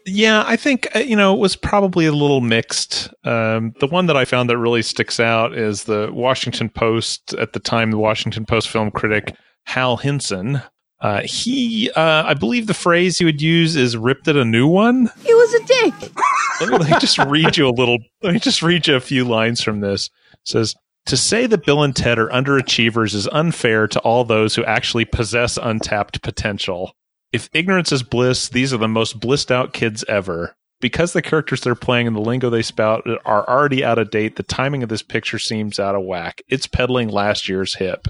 Yeah, 0.05 0.43
I 0.45 0.57
think 0.57 0.93
uh, 0.93 0.99
you 0.99 1.15
know 1.15 1.33
it 1.33 1.39
was 1.39 1.55
probably 1.55 2.07
a 2.07 2.11
little 2.11 2.41
mixed. 2.41 3.07
Um, 3.23 3.73
the 3.79 3.87
one 3.87 4.07
that 4.07 4.17
I 4.17 4.25
found 4.25 4.49
that 4.49 4.57
really 4.57 4.81
sticks 4.81 5.17
out 5.17 5.57
is 5.57 5.85
the 5.85 6.09
Washington 6.11 6.67
Post 6.67 7.35
at 7.35 7.53
the 7.53 7.61
time, 7.61 7.91
the 7.91 7.97
Washington 7.97 8.45
Post 8.45 8.67
film 8.67 8.91
critic 8.91 9.33
Hal 9.63 9.95
Hinson. 9.95 10.61
Uh, 10.99 11.21
he, 11.23 11.91
uh, 11.91 12.23
I 12.25 12.33
believe 12.33 12.67
the 12.67 12.73
phrase 12.73 13.17
he 13.17 13.25
would 13.25 13.41
use 13.41 13.75
is 13.75 13.95
"ripped 13.95 14.27
it 14.27 14.35
a 14.35 14.45
new 14.45 14.67
one." 14.67 15.09
He 15.23 15.33
was 15.33 15.53
a 15.53 15.63
dick. 15.65 16.11
let, 16.61 16.69
me, 16.69 16.77
let 16.77 16.89
me 16.91 16.99
just 16.99 17.17
read 17.19 17.57
you 17.57 17.67
a 17.67 17.71
little. 17.71 17.99
Let 18.23 18.33
me 18.33 18.39
just 18.39 18.61
read 18.61 18.87
you 18.87 18.95
a 18.95 18.99
few 18.99 19.23
lines 19.23 19.61
from 19.61 19.81
this. 19.81 20.09
It 20.33 20.39
says. 20.43 20.75
To 21.07 21.15
say 21.15 21.47
that 21.47 21.65
Bill 21.65 21.83
and 21.83 21.95
Ted 21.95 22.19
are 22.19 22.27
underachievers 22.27 23.15
is 23.15 23.29
unfair 23.29 23.87
to 23.87 23.99
all 24.01 24.25
those 24.25 24.55
who 24.55 24.65
actually 24.65 25.05
possess 25.05 25.55
untapped 25.55 26.21
potential. 26.21 26.91
If 27.31 27.49
ignorance 27.53 27.93
is 27.93 28.03
bliss, 28.03 28.49
these 28.49 28.73
are 28.73 28.77
the 28.77 28.89
most 28.89 29.17
blissed 29.17 29.49
out 29.49 29.71
kids 29.71 30.03
ever. 30.09 30.57
Because 30.81 31.13
the 31.13 31.21
characters 31.21 31.61
they're 31.61 31.75
playing 31.75 32.07
and 32.07 32.15
the 32.15 32.21
lingo 32.21 32.49
they 32.49 32.61
spout 32.61 33.07
are 33.25 33.47
already 33.49 33.85
out 33.85 33.97
of 33.97 34.11
date, 34.11 34.35
the 34.35 34.43
timing 34.43 34.83
of 34.83 34.89
this 34.89 35.01
picture 35.01 35.39
seems 35.39 35.79
out 35.79 35.95
of 35.95 36.03
whack. 36.03 36.41
It's 36.49 36.67
peddling 36.67 37.07
last 37.07 37.47
year's 37.47 37.75
hip. 37.75 38.07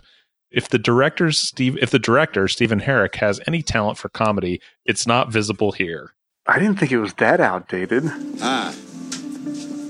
If 0.58 0.70
the 0.70 0.80
director 0.80 1.32
Steve 1.32 1.78
if 1.78 1.92
the 1.92 2.00
director 2.00 2.48
Stephen 2.48 2.80
Herek 2.82 3.14
has 3.18 3.40
any 3.46 3.62
talent 3.62 4.00
for 4.00 4.10
comedy, 4.10 4.60
it's 4.86 5.06
not 5.06 5.32
visible 5.32 5.72
here. 5.72 6.16
I 6.48 6.58
didn't 6.58 6.80
think 6.80 6.92
it 6.92 6.98
was 6.98 7.14
that 7.26 7.40
outdated. 7.40 8.06
Hi, 8.42 8.74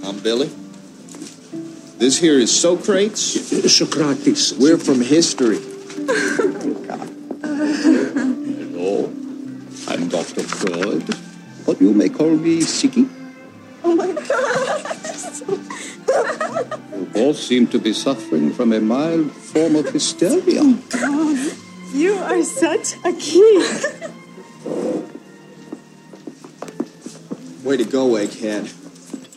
I'm 0.03 0.19
Billy. 0.19 0.51
This 1.99 2.17
here 2.19 2.38
is 2.38 2.51
Socrates. 2.51 3.73
Socrates. 3.73 4.56
We're 4.60 4.77
from 4.77 4.99
history. 4.99 5.60
Hello. 8.67 9.06
I'm 9.88 10.10
Dr. 10.10 10.43
Freud. 10.43 11.15
But 11.65 11.80
you 11.80 11.93
may 11.93 12.10
call 12.10 12.36
me 12.36 12.60
Siki. 12.60 13.16
Both 17.27 17.37
seem 17.37 17.67
to 17.67 17.77
be 17.77 17.91
suffering 17.91 18.53
from 18.53 18.71
a 18.71 18.79
mild 18.79 19.29
form 19.33 19.75
of 19.75 19.85
hysteria. 19.89 20.61
Oh, 20.63 20.81
God, 20.89 21.57
you 21.93 22.13
are 22.13 22.41
such 22.41 22.93
a 23.03 23.11
kid. 23.11 24.13
Way 27.65 27.75
to 27.75 27.83
go, 27.83 28.11
egghead. 28.11 28.73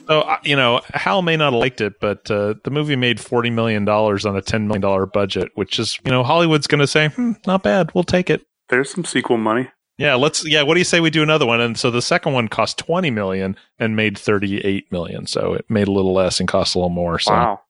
So 0.07 0.21
uh, 0.21 0.39
you 0.45 0.55
know, 0.55 0.83
Hal 0.95 1.23
may 1.23 1.37
not 1.37 1.53
have 1.53 1.61
liked 1.61 1.81
it, 1.81 1.99
but 1.99 2.31
uh, 2.31 2.55
the 2.63 2.71
movie 2.71 2.95
made 2.95 3.19
forty 3.19 3.51
million 3.51 3.85
dollars 3.85 4.25
on 4.25 4.37
a 4.37 4.43
ten 4.43 4.69
million 4.69 4.83
dollar 4.83 5.07
budget, 5.07 5.51
which 5.57 5.81
is 5.81 5.99
you 6.05 6.13
know 6.13 6.23
Hollywood's 6.23 6.69
going 6.69 6.79
to 6.79 6.87
say, 6.87 7.09
hmm, 7.09 7.33
not 7.45 7.65
bad, 7.65 7.93
we'll 7.93 8.05
take 8.05 8.31
it. 8.31 8.47
There's 8.69 8.89
some 8.89 9.05
sequel 9.05 9.37
money. 9.37 9.69
Yeah, 9.99 10.15
let's. 10.15 10.47
Yeah, 10.47 10.63
what 10.63 10.75
do 10.75 10.81
you 10.81 10.85
say 10.85 11.01
we 11.01 11.11
do 11.11 11.25
another 11.25 11.45
one? 11.45 11.61
And 11.61 11.77
so 11.77 11.91
the 11.91 12.03
second 12.03 12.35
one 12.35 12.47
cost 12.47 12.79
twenty 12.79 13.11
million 13.11 13.57
and 13.81 13.97
made 13.97 14.17
thirty 14.17 14.61
eight 14.61 14.93
million, 14.93 15.27
so 15.27 15.55
it 15.55 15.69
made 15.69 15.89
a 15.89 15.93
little 15.93 16.15
less 16.15 16.39
and 16.39 16.49
cost 16.49 16.77
a 16.77 16.79
little 16.79 16.89
more. 16.89 17.19
So. 17.19 17.33
Wow. 17.33 17.61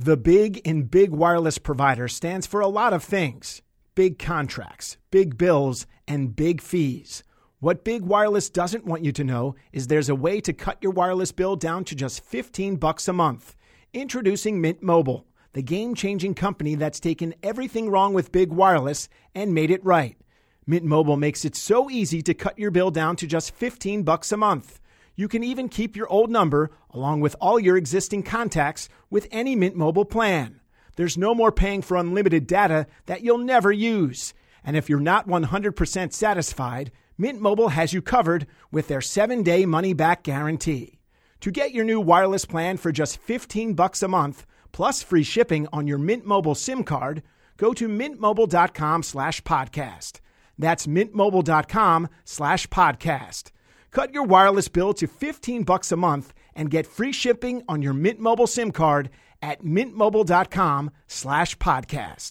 The 0.00 0.16
big 0.16 0.58
in 0.58 0.84
big 0.84 1.10
wireless 1.10 1.58
provider 1.58 2.06
stands 2.06 2.46
for 2.46 2.60
a 2.60 2.68
lot 2.68 2.92
of 2.92 3.02
things 3.02 3.62
big 3.96 4.16
contracts, 4.16 4.96
big 5.10 5.36
bills, 5.36 5.88
and 6.06 6.36
big 6.36 6.60
fees. 6.60 7.24
What 7.58 7.82
Big 7.82 8.02
Wireless 8.02 8.48
doesn't 8.48 8.86
want 8.86 9.04
you 9.04 9.10
to 9.10 9.24
know 9.24 9.56
is 9.72 9.88
there's 9.88 10.08
a 10.08 10.14
way 10.14 10.40
to 10.42 10.52
cut 10.52 10.78
your 10.80 10.92
wireless 10.92 11.32
bill 11.32 11.56
down 11.56 11.82
to 11.82 11.96
just 11.96 12.22
15 12.22 12.76
bucks 12.76 13.08
a 13.08 13.12
month. 13.12 13.56
Introducing 13.92 14.60
Mint 14.60 14.84
Mobile, 14.84 15.26
the 15.54 15.62
game-changing 15.62 16.34
company 16.34 16.76
that's 16.76 17.00
taken 17.00 17.34
everything 17.42 17.90
wrong 17.90 18.14
with 18.14 18.30
Big 18.30 18.52
Wireless 18.52 19.08
and 19.34 19.52
made 19.52 19.72
it 19.72 19.84
right. 19.84 20.16
Mint 20.64 20.84
Mobile 20.84 21.16
makes 21.16 21.44
it 21.44 21.56
so 21.56 21.90
easy 21.90 22.22
to 22.22 22.34
cut 22.34 22.56
your 22.56 22.70
bill 22.70 22.92
down 22.92 23.16
to 23.16 23.26
just 23.26 23.52
15 23.52 24.04
bucks 24.04 24.30
a 24.30 24.36
month. 24.36 24.78
You 25.18 25.26
can 25.26 25.42
even 25.42 25.68
keep 25.68 25.96
your 25.96 26.06
old 26.06 26.30
number 26.30 26.70
along 26.94 27.22
with 27.22 27.34
all 27.40 27.58
your 27.58 27.76
existing 27.76 28.22
contacts 28.22 28.88
with 29.10 29.26
any 29.32 29.56
Mint 29.56 29.74
Mobile 29.74 30.04
plan. 30.04 30.60
There's 30.94 31.18
no 31.18 31.34
more 31.34 31.50
paying 31.50 31.82
for 31.82 31.96
unlimited 31.96 32.46
data 32.46 32.86
that 33.06 33.22
you'll 33.22 33.38
never 33.38 33.72
use. 33.72 34.32
And 34.62 34.76
if 34.76 34.88
you're 34.88 35.00
not 35.00 35.26
100% 35.26 36.12
satisfied, 36.12 36.92
Mint 37.18 37.40
Mobile 37.40 37.70
has 37.70 37.92
you 37.92 38.00
covered 38.00 38.46
with 38.70 38.86
their 38.86 39.00
7-day 39.00 39.66
money-back 39.66 40.22
guarantee. 40.22 41.00
To 41.40 41.50
get 41.50 41.74
your 41.74 41.84
new 41.84 42.00
wireless 42.00 42.44
plan 42.44 42.76
for 42.76 42.92
just 42.92 43.18
15 43.18 43.74
bucks 43.74 44.04
a 44.04 44.08
month 44.08 44.46
plus 44.70 45.02
free 45.02 45.24
shipping 45.24 45.66
on 45.72 45.88
your 45.88 45.98
Mint 45.98 46.26
Mobile 46.26 46.54
SIM 46.54 46.84
card, 46.84 47.24
go 47.56 47.74
to 47.74 47.88
mintmobile.com/podcast. 47.88 50.20
That's 50.56 50.86
mintmobile.com/podcast. 50.86 53.50
Cut 53.90 54.14
your 54.14 54.24
wireless 54.24 54.68
bill 54.68 54.94
to 54.94 55.06
15 55.06 55.64
bucks 55.64 55.92
a 55.92 55.96
month 55.96 56.32
and 56.54 56.70
get 56.70 56.86
free 56.86 57.12
shipping 57.12 57.62
on 57.68 57.82
your 57.82 57.94
Mint 57.94 58.20
Mobile 58.20 58.46
SIM 58.46 58.72
card 58.72 59.10
at 59.42 59.62
mintmobile.com/podcast. 59.62 62.30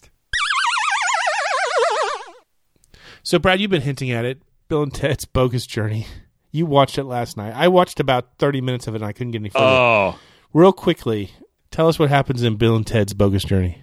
So, 3.22 3.38
Brad, 3.38 3.60
you've 3.60 3.70
been 3.70 3.82
hinting 3.82 4.10
at 4.10 4.24
it. 4.24 4.42
Bill 4.68 4.82
and 4.82 4.94
Ted's 4.94 5.24
Bogus 5.24 5.66
Journey. 5.66 6.06
You 6.50 6.66
watched 6.66 6.98
it 6.98 7.04
last 7.04 7.36
night. 7.36 7.54
I 7.54 7.68
watched 7.68 8.00
about 8.00 8.38
30 8.38 8.60
minutes 8.60 8.86
of 8.86 8.94
it 8.94 9.02
and 9.02 9.06
I 9.06 9.12
couldn't 9.12 9.32
get 9.32 9.40
any 9.40 9.50
further. 9.50 9.66
Oh. 9.66 10.18
Real 10.54 10.72
quickly, 10.72 11.30
tell 11.70 11.88
us 11.88 11.98
what 11.98 12.08
happens 12.08 12.42
in 12.42 12.56
Bill 12.56 12.76
and 12.76 12.86
Ted's 12.86 13.14
Bogus 13.14 13.44
Journey. 13.44 13.82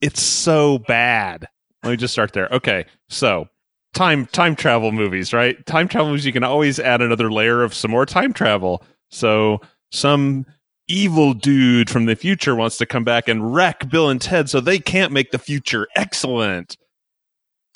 It's 0.00 0.22
so 0.22 0.78
bad. 0.78 1.46
Let 1.82 1.90
me 1.90 1.96
just 1.96 2.12
start 2.12 2.32
there. 2.32 2.48
Okay, 2.52 2.86
so 3.08 3.48
time 3.94 4.26
time 4.26 4.56
travel 4.56 4.92
movies, 4.92 5.32
right? 5.32 5.64
Time 5.66 5.88
travel 5.88 6.10
movies 6.10 6.26
you 6.26 6.32
can 6.32 6.44
always 6.44 6.78
add 6.78 7.02
another 7.02 7.30
layer 7.30 7.62
of 7.62 7.74
some 7.74 7.90
more 7.90 8.06
time 8.06 8.32
travel. 8.32 8.82
So 9.10 9.60
some 9.90 10.46
evil 10.88 11.34
dude 11.34 11.88
from 11.88 12.06
the 12.06 12.16
future 12.16 12.54
wants 12.54 12.76
to 12.78 12.86
come 12.86 13.04
back 13.04 13.28
and 13.28 13.54
wreck 13.54 13.88
Bill 13.88 14.08
and 14.08 14.20
Ted 14.20 14.50
so 14.50 14.60
they 14.60 14.78
can't 14.78 15.12
make 15.12 15.30
the 15.30 15.38
future 15.38 15.86
excellent. 15.96 16.76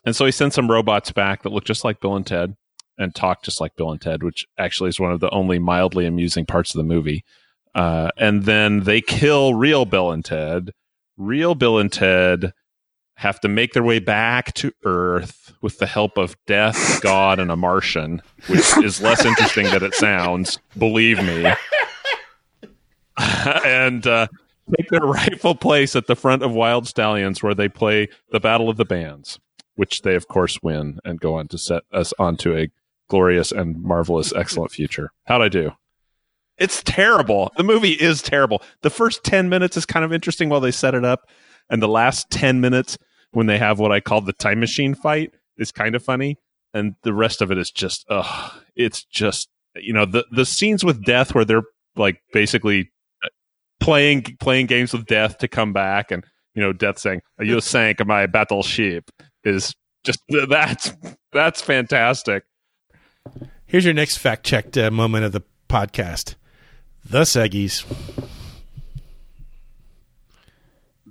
And 0.05 0.15
so 0.15 0.27
he 0.27 0.33
sends 0.33 0.55
some 0.55 0.71
robots 0.71 1.13
back 1.13 1.43
that 1.43 1.53
look 1.53 1.65
just 1.65 1.85
like 1.85 2.01
Bill 2.01 2.17
and 2.17 2.27
Ted 2.27 2.57
and 2.99 3.15
talk 3.15 3.43
just 3.43 3.61
like 3.61 3.77
Bill 3.77 3.91
and 3.91 4.01
Ted, 4.01 4.23
which 4.23 4.45
actually 4.59 4.89
is 4.89 5.01
one 5.01 5.13
of 5.13 5.21
the 5.21 5.31
only 5.31 5.59
mildly 5.59 6.07
amusing 6.07 6.45
parts 6.45 6.75
of 6.75 6.79
the 6.79 6.85
movie. 6.85 7.25
Uh, 7.75 8.11
and 8.17 8.45
then 8.45 8.81
they 8.81 9.01
kill 9.01 9.55
real 9.55 9.85
Bill 9.85 10.13
and 10.13 10.25
Ted. 10.25 10.71
Real 11.17 11.55
Bill 11.55 11.79
and 11.79 11.93
Ted 11.93 12.53
have 13.17 13.41
to 13.41 13.49
make 13.49 13.73
their 13.73 13.83
way 13.83 13.99
back 13.99 14.53
to 14.55 14.73
Earth 14.85 15.53
with 15.61 15.79
the 15.79 15.87
help 15.87 16.19
of 16.19 16.37
death, 16.47 17.01
God, 17.01 17.39
and 17.39 17.51
a 17.51 17.57
Martian, 17.57 18.21
which 18.49 18.77
is 18.79 19.01
less 19.01 19.25
interesting 19.25 19.67
than 19.67 19.85
it 19.85 19.95
sounds. 19.95 20.59
Believe 20.77 21.19
me. 21.19 21.53
and 23.65 24.07
uh, 24.07 24.27
take 24.77 24.89
their 24.91 25.01
rightful 25.01 25.55
place 25.55 25.95
at 25.95 26.07
the 26.07 26.17
front 26.17 26.43
of 26.43 26.53
Wild 26.53 26.87
Stallions, 26.89 27.43
where 27.43 27.55
they 27.55 27.69
play 27.69 28.09
the 28.33 28.41
Battle 28.41 28.69
of 28.69 28.77
the 28.77 28.85
Bands, 28.85 29.39
which 29.77 30.03
they 30.03 30.15
of 30.17 30.29
course 30.29 30.63
win 30.63 30.99
and 31.05 31.21
go 31.21 31.35
on 31.35 31.49
to 31.49 31.59
set 31.59 31.85
us 31.93 32.13
onto 32.19 32.57
a 32.57 32.71
glorious 33.09 33.53
and 33.53 33.83
marvelous, 33.83 34.33
excellent 34.35 34.73
future. 34.73 35.13
How'd 35.25 35.43
I 35.43 35.49
do? 35.49 35.73
It's 36.57 36.83
terrible. 36.85 37.53
The 37.57 37.65
movie 37.65 37.93
is 37.93 38.23
terrible. 38.23 38.63
The 38.83 38.91
first 38.91 39.25
10 39.25 39.49
minutes 39.49 39.77
is 39.77 39.87
kind 39.87 40.05
of 40.05 40.13
interesting 40.13 40.49
while 40.49 40.61
they 40.61 40.71
set 40.71 40.95
it 40.95 41.05
up. 41.05 41.29
And 41.71 41.83
the 41.83 41.89
last 41.89 42.31
10 42.31 42.61
minutes, 42.61 42.99
when 43.33 43.47
they 43.47 43.59
have 43.59 43.79
what 43.79 43.93
I 43.93 44.01
call 44.01 44.21
the 44.21 44.33
time 44.33 44.61
machine 44.61 44.95
fight, 44.95 45.35
is 45.57 45.73
kind 45.73 45.95
of 45.95 46.03
funny. 46.03 46.39
And 46.73 46.97
the 47.03 47.15
rest 47.15 47.41
of 47.41 47.51
it 47.51 47.59
is 47.59 47.71
just, 47.71 48.05
ugh, 48.09 48.53
it's 48.75 49.05
just, 49.05 49.49
you 49.77 49.93
know, 49.93 50.07
the, 50.07 50.25
the 50.31 50.45
scenes 50.45 50.85
with 50.85 51.05
death 51.05 51.35
where 51.35 51.45
they're 51.45 51.63
like 51.97 52.21
basically 52.33 52.91
uh, 53.25 53.29
playing, 53.81 54.23
playing 54.41 54.67
games 54.67 54.93
with 54.93 55.07
death 55.07 55.39
to 55.39 55.49
come 55.49 55.73
back 55.73 56.11
and, 56.11 56.25
you 56.55 56.63
know, 56.63 56.73
death 56.73 56.99
saying, 56.99 57.23
Are 57.39 57.45
you 57.45 57.61
sank 57.61 58.05
my 58.05 58.27
battleship 58.27 59.11
is 59.45 59.75
just, 60.05 60.21
that's, 60.49 60.93
that's 61.33 61.61
fantastic. 61.61 62.45
Here's 63.67 63.85
your 63.85 63.95
next 63.95 64.19
fact 64.19 64.45
checked 64.45 64.77
uh, 64.77 64.91
moment 64.91 65.25
of 65.25 65.33
the 65.33 65.43
podcast, 65.69 66.35
The 67.05 67.23
Seggies. 67.23 67.85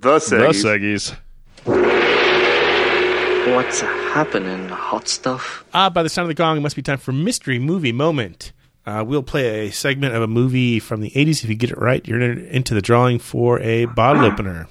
The 0.04 0.18
The 0.18 0.18
Seggies. 0.20 1.16
Seggies. 1.64 3.54
What's 3.54 3.80
happening, 3.80 4.68
hot 4.68 5.08
stuff? 5.08 5.64
Ah, 5.74 5.88
by 5.90 6.02
the 6.02 6.08
sound 6.08 6.24
of 6.24 6.28
the 6.28 6.34
gong, 6.34 6.56
it 6.56 6.60
must 6.60 6.76
be 6.76 6.82
time 6.82 6.98
for 6.98 7.12
Mystery 7.12 7.58
Movie 7.58 7.92
Moment. 7.92 8.52
Uh, 8.86 9.02
we'll 9.06 9.22
play 9.22 9.66
a 9.68 9.72
segment 9.72 10.14
of 10.14 10.22
a 10.22 10.26
movie 10.26 10.78
from 10.78 11.00
the 11.00 11.10
80s. 11.10 11.42
If 11.42 11.48
you 11.48 11.54
get 11.54 11.70
it 11.70 11.78
right, 11.78 12.06
you're 12.06 12.20
in- 12.20 12.44
into 12.46 12.74
the 12.74 12.82
drawing 12.82 13.18
for 13.18 13.58
a 13.60 13.86
bottle 13.86 14.24
opener. 14.26 14.68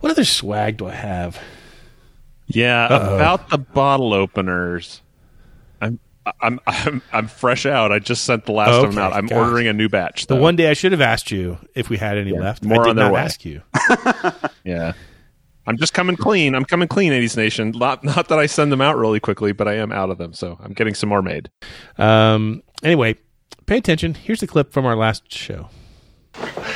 What 0.00 0.10
other 0.10 0.24
swag 0.24 0.78
do 0.78 0.86
I 0.88 0.94
have? 0.94 1.38
Yeah, 2.48 2.86
Uh-oh. 2.86 3.14
about 3.16 3.50
the 3.50 3.58
bottle 3.58 4.12
openers. 4.12 5.02
I'm 6.26 6.34
I'm 6.42 6.60
I'm 6.66 7.02
I'm 7.12 7.28
fresh 7.28 7.66
out. 7.66 7.92
I 7.92 7.98
just 7.98 8.24
sent 8.24 8.44
the 8.46 8.52
last 8.52 8.70
of 8.84 8.90
them 8.94 8.98
out. 8.98 9.12
I'm 9.12 9.26
gosh. 9.26 9.38
ordering 9.38 9.66
a 9.66 9.72
new 9.72 9.88
batch. 9.88 10.26
The 10.26 10.36
one 10.36 10.56
day 10.56 10.68
I 10.70 10.74
should 10.74 10.92
have 10.92 11.00
asked 11.00 11.30
you 11.30 11.58
if 11.74 11.88
we 11.90 11.96
had 11.96 12.16
any 12.18 12.32
left. 12.32 12.64
more 12.64 12.82
I 12.82 12.84
did 12.84 12.90
on 12.90 12.96
their 12.96 13.04
not 13.06 13.14
way. 13.14 13.20
ask 13.20 13.44
you. 13.44 13.62
Yeah. 14.64 14.92
I'm 15.66 15.76
just 15.76 15.94
coming 15.94 16.16
clean. 16.16 16.54
I'm 16.56 16.64
coming 16.64 16.88
clean, 16.88 17.12
80s 17.12 17.36
Nation. 17.36 17.70
Not, 17.70 18.02
not 18.02 18.28
that 18.28 18.38
I 18.38 18.46
send 18.46 18.72
them 18.72 18.80
out 18.80 18.96
really 18.96 19.20
quickly, 19.20 19.52
but 19.52 19.68
I 19.68 19.74
am 19.74 19.92
out 19.92 20.10
of 20.10 20.18
them, 20.18 20.32
so 20.32 20.58
I'm 20.60 20.72
getting 20.72 20.94
some 20.94 21.08
more 21.08 21.22
made. 21.22 21.50
Um, 21.98 22.62
anyway, 22.82 23.16
pay 23.66 23.78
attention. 23.78 24.14
Here's 24.14 24.40
the 24.40 24.48
clip 24.48 24.72
from 24.72 24.86
our 24.86 24.96
last 24.96 25.32
show. 25.32 25.68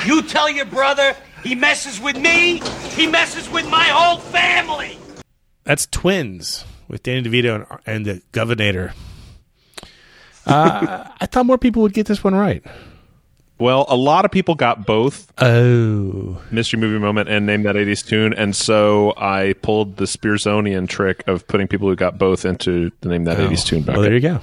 You 0.04 0.22
tell 0.22 0.48
your 0.48 0.66
brother 0.66 1.16
he 1.42 1.54
messes 1.56 2.00
with 2.00 2.16
me, 2.16 2.60
he 2.94 3.06
messes 3.06 3.48
with 3.50 3.68
my 3.68 3.84
whole 3.84 4.18
family. 4.18 4.98
That's 5.64 5.86
Twins 5.86 6.64
with 6.88 7.02
Danny 7.02 7.22
DeVito 7.28 7.54
and, 7.56 7.80
and 7.86 8.06
the 8.06 8.22
Governor. 8.32 8.92
Uh, 10.46 11.08
I 11.20 11.26
thought 11.26 11.46
more 11.46 11.58
people 11.58 11.82
would 11.82 11.92
get 11.92 12.06
this 12.06 12.22
one 12.22 12.34
right. 12.34 12.64
Well, 13.58 13.86
a 13.88 13.96
lot 13.96 14.24
of 14.26 14.30
people 14.30 14.54
got 14.54 14.86
both. 14.86 15.32
Oh. 15.38 16.40
Mystery 16.50 16.78
Movie 16.78 16.98
Moment 16.98 17.28
and 17.30 17.46
Name 17.46 17.62
That 17.62 17.74
80s 17.74 18.06
Tune, 18.06 18.34
and 18.34 18.54
so 18.54 19.14
I 19.16 19.54
pulled 19.62 19.96
the 19.96 20.04
Spearsonian 20.04 20.86
trick 20.88 21.24
of 21.26 21.46
putting 21.48 21.66
people 21.66 21.88
who 21.88 21.96
got 21.96 22.18
both 22.18 22.44
into 22.44 22.90
the 23.00 23.08
Name 23.08 23.24
That 23.24 23.38
80s 23.38 23.64
Tune 23.64 23.80
bucket. 23.80 23.94
Well, 23.94 24.02
there 24.02 24.14
you 24.14 24.20
go. 24.20 24.40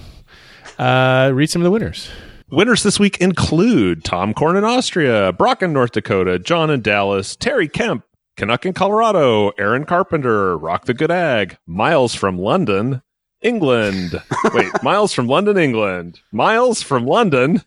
Uh, 0.84 1.32
read 1.34 1.50
some 1.50 1.62
of 1.62 1.66
the 1.66 1.72
winners. 1.72 2.10
Winners 2.50 2.84
this 2.84 3.00
week 3.00 3.18
include 3.20 4.04
Tom 4.04 4.34
Korn 4.34 4.58
in 4.58 4.64
Austria, 4.64 5.32
Brock 5.32 5.62
in 5.62 5.74
North 5.74 5.92
Dakota, 5.92 6.40
John 6.40 6.70
in 6.70 6.82
Dallas, 6.82 7.36
Terry 7.36 7.68
Kemp, 7.68 8.04
Canuck 8.36 8.66
in 8.66 8.74
Colorado, 8.74 9.50
Aaron 9.60 9.86
Carpenter, 9.86 10.58
Rock 10.58 10.86
the 10.86 10.94
Good 10.94 11.12
Ag, 11.12 11.58
Miles 11.68 12.16
from 12.16 12.38
London, 12.38 13.02
England. 13.44 14.22
Wait, 14.54 14.72
Miles 14.84 15.14
from 15.14 15.28
London, 15.28 15.58
England. 15.58 16.20
Miles 16.32 16.82
from 16.82 17.06
London. 17.06 17.62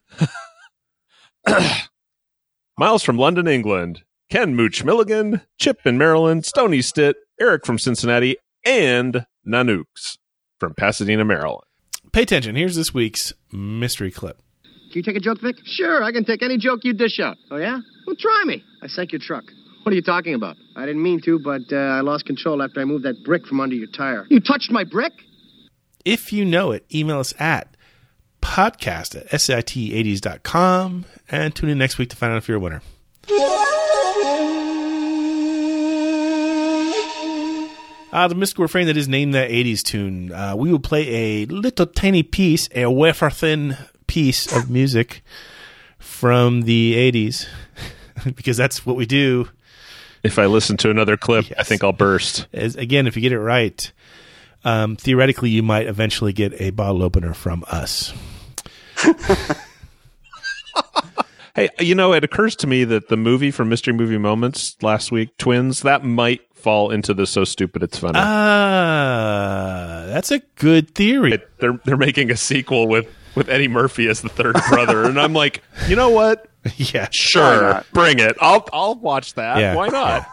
Miles 2.79 3.03
from 3.03 3.17
London, 3.19 3.47
England. 3.47 4.03
Ken 4.29 4.57
Mooch 4.57 4.83
Milligan, 4.85 5.43
Chip 5.59 5.87
in 5.87 5.97
Maryland, 5.99 6.45
Stony 6.45 6.83
Stitt, 6.83 7.17
Eric 7.41 7.65
from 7.65 7.79
Cincinnati, 7.79 8.37
and 8.65 9.25
Nanooks 9.47 10.19
from 10.59 10.75
Pasadena, 10.75 11.25
Maryland. 11.25 11.63
Pay 12.13 12.23
attention. 12.23 12.57
Here's 12.57 12.75
this 12.75 12.93
week's 12.93 13.33
mystery 13.53 14.11
clip. 14.11 14.39
Can 14.65 15.01
you 15.01 15.03
take 15.03 15.17
a 15.17 15.21
joke, 15.21 15.41
Vic? 15.41 15.57
Sure, 15.65 16.03
I 16.03 16.11
can 16.11 16.25
take 16.25 16.43
any 16.43 16.59
joke 16.59 16.81
you 16.83 16.93
dish 16.93 17.21
out. 17.21 17.37
Oh, 17.51 17.57
yeah? 17.57 17.79
Well, 18.07 18.17
try 18.19 18.43
me. 18.47 18.65
I 18.83 18.89
sank 18.89 19.13
your 19.13 19.21
truck. 19.21 19.45
What 19.83 19.93
are 19.93 19.97
you 19.97 20.03
talking 20.03 20.35
about? 20.35 20.57
I 20.75 20.87
didn't 20.87 21.03
mean 21.03 21.21
to, 21.23 21.39
but 21.39 21.63
uh, 21.71 21.77
I 21.77 22.01
lost 22.01 22.25
control 22.25 22.63
after 22.63 22.81
I 22.81 22.85
moved 22.85 23.05
that 23.05 23.23
brick 23.25 23.47
from 23.47 23.61
under 23.61 23.77
your 23.77 23.87
tire. 23.89 24.27
You 24.29 24.41
touched 24.41 24.71
my 24.73 24.83
brick? 24.83 25.13
If 26.07 26.33
you 26.33 26.45
know 26.45 26.71
it, 26.71 26.87
email 26.95 27.19
us 27.19 27.35
at 27.37 27.77
podcast 28.41 29.17
at 29.17 29.27
sit80s.com 29.29 31.05
and 31.29 31.53
tune 31.53 31.69
in 31.69 31.79
next 31.79 31.99
week 31.99 32.11
to 32.11 32.17
find 32.17 32.33
out 32.33 32.37
if 32.37 32.47
you're 32.47 32.59
a 32.59 32.61
winner. 32.61 32.81
Uh, 38.13 38.29
the 38.29 38.37
mystical 38.37 38.63
refrain 38.63 38.87
that 38.87 38.97
is 38.97 39.09
named 39.09 39.35
that 39.35 39.51
80s 39.51 39.83
tune. 39.83 40.31
Uh, 40.31 40.55
we 40.55 40.71
will 40.71 40.79
play 40.79 41.43
a 41.43 41.47
little 41.47 41.87
tiny 41.87 42.23
piece, 42.23 42.69
a 42.73 42.89
wafer 42.89 43.29
thin 43.29 43.77
piece 44.07 44.57
of 44.57 44.71
music 44.71 45.25
from 45.99 46.63
the 46.63 46.95
80s 46.95 47.49
because 48.37 48.57
that's 48.57 48.87
what 48.87 48.95
we 48.95 49.07
do. 49.07 49.49
If 50.23 50.39
I 50.39 50.47
listen 50.47 50.77
to 50.79 50.91
another 50.91 51.17
clip, 51.17 51.47
I 51.59 51.65
think 51.65 51.83
I'll 51.83 51.93
burst. 51.93 52.47
As, 52.53 52.77
again, 52.77 53.09
if 53.09 53.17
you 53.17 53.23
get 53.23 53.33
it 53.33 53.41
right, 53.41 53.93
um, 54.67 54.97
theoretically, 54.97 55.49
you 55.49 55.63
might 55.63 55.87
eventually 55.87 56.33
get 56.35 56.61
a 56.61 56.71
bottle 56.71 57.03
opener 57.03 57.33
from 57.33 57.65
us. 57.71 58.13
Hey, 61.57 61.71
you 61.81 61.95
know, 61.95 62.13
it 62.13 62.23
occurs 62.23 62.55
to 62.57 62.67
me 62.67 62.85
that 62.85 63.09
the 63.09 63.17
movie 63.17 63.51
from 63.51 63.71
Mystery 63.71 63.95
Movie 63.95 64.19
Moments 64.19 64.77
last 64.83 65.11
week, 65.11 65.39
Twins, 65.39 65.81
that 65.81 66.05
might 66.05 66.43
fall 66.55 66.91
into 66.91 67.15
the 67.15 67.27
so 67.27 67.45
stupid 67.45 67.83
it's 67.83 67.99
funny. 67.99 68.19
Ah, 68.19 70.05
that's 70.09 70.31
a 70.31 70.41
good 70.57 70.95
theory. 70.95 71.39
they're 71.59 71.81
they're 71.87 71.97
making 71.97 72.31
a 72.31 72.37
sequel 72.37 72.89
with 72.89 73.07
with 73.35 73.49
Eddie 73.49 73.69
Murphy 73.69 74.07
as 74.07 74.21
the 74.21 74.29
third 74.29 74.55
brother, 74.69 75.05
and 75.05 75.19
I'm 75.19 75.33
like, 75.33 75.63
you 75.89 75.97
know 75.97 76.11
what? 76.11 76.47
Yeah, 76.77 77.07
sure, 77.13 77.85
bring 77.93 78.19
it. 78.19 78.37
I'll 78.41 78.69
I'll 78.73 78.97
watch 78.97 79.33
that. 79.35 79.59
Yeah. 79.59 79.77
Why 79.77 79.89
not? 79.89 80.29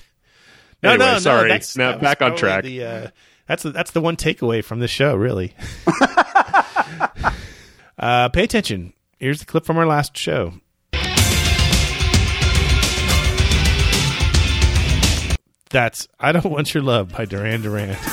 No, 0.82 0.90
Anyway, 0.90 1.06
no, 1.06 1.12
no. 1.14 1.18
sorry. 1.18 1.48
That's, 1.48 1.76
Now 1.76 1.92
that 1.92 2.00
back 2.00 2.22
on 2.22 2.36
track. 2.36 2.64
The, 2.64 2.84
uh, 2.84 3.06
that's 3.46 3.62
the, 3.64 3.70
that's 3.70 3.90
the 3.92 4.00
one 4.00 4.16
takeaway 4.16 4.62
from 4.62 4.78
this 4.78 4.90
show, 4.90 5.16
really. 5.16 5.54
uh, 7.98 8.28
pay 8.28 8.44
attention. 8.44 8.92
Here's 9.18 9.40
the 9.40 9.46
clip 9.46 9.64
from 9.64 9.78
our 9.78 9.86
last 9.86 10.16
show. 10.16 10.54
That's 15.70 16.08
"I 16.18 16.32
Don't 16.32 16.46
Want 16.46 16.72
Your 16.72 16.82
Love" 16.82 17.12
by 17.12 17.24
Duran 17.26 17.60
Duran. 17.62 17.94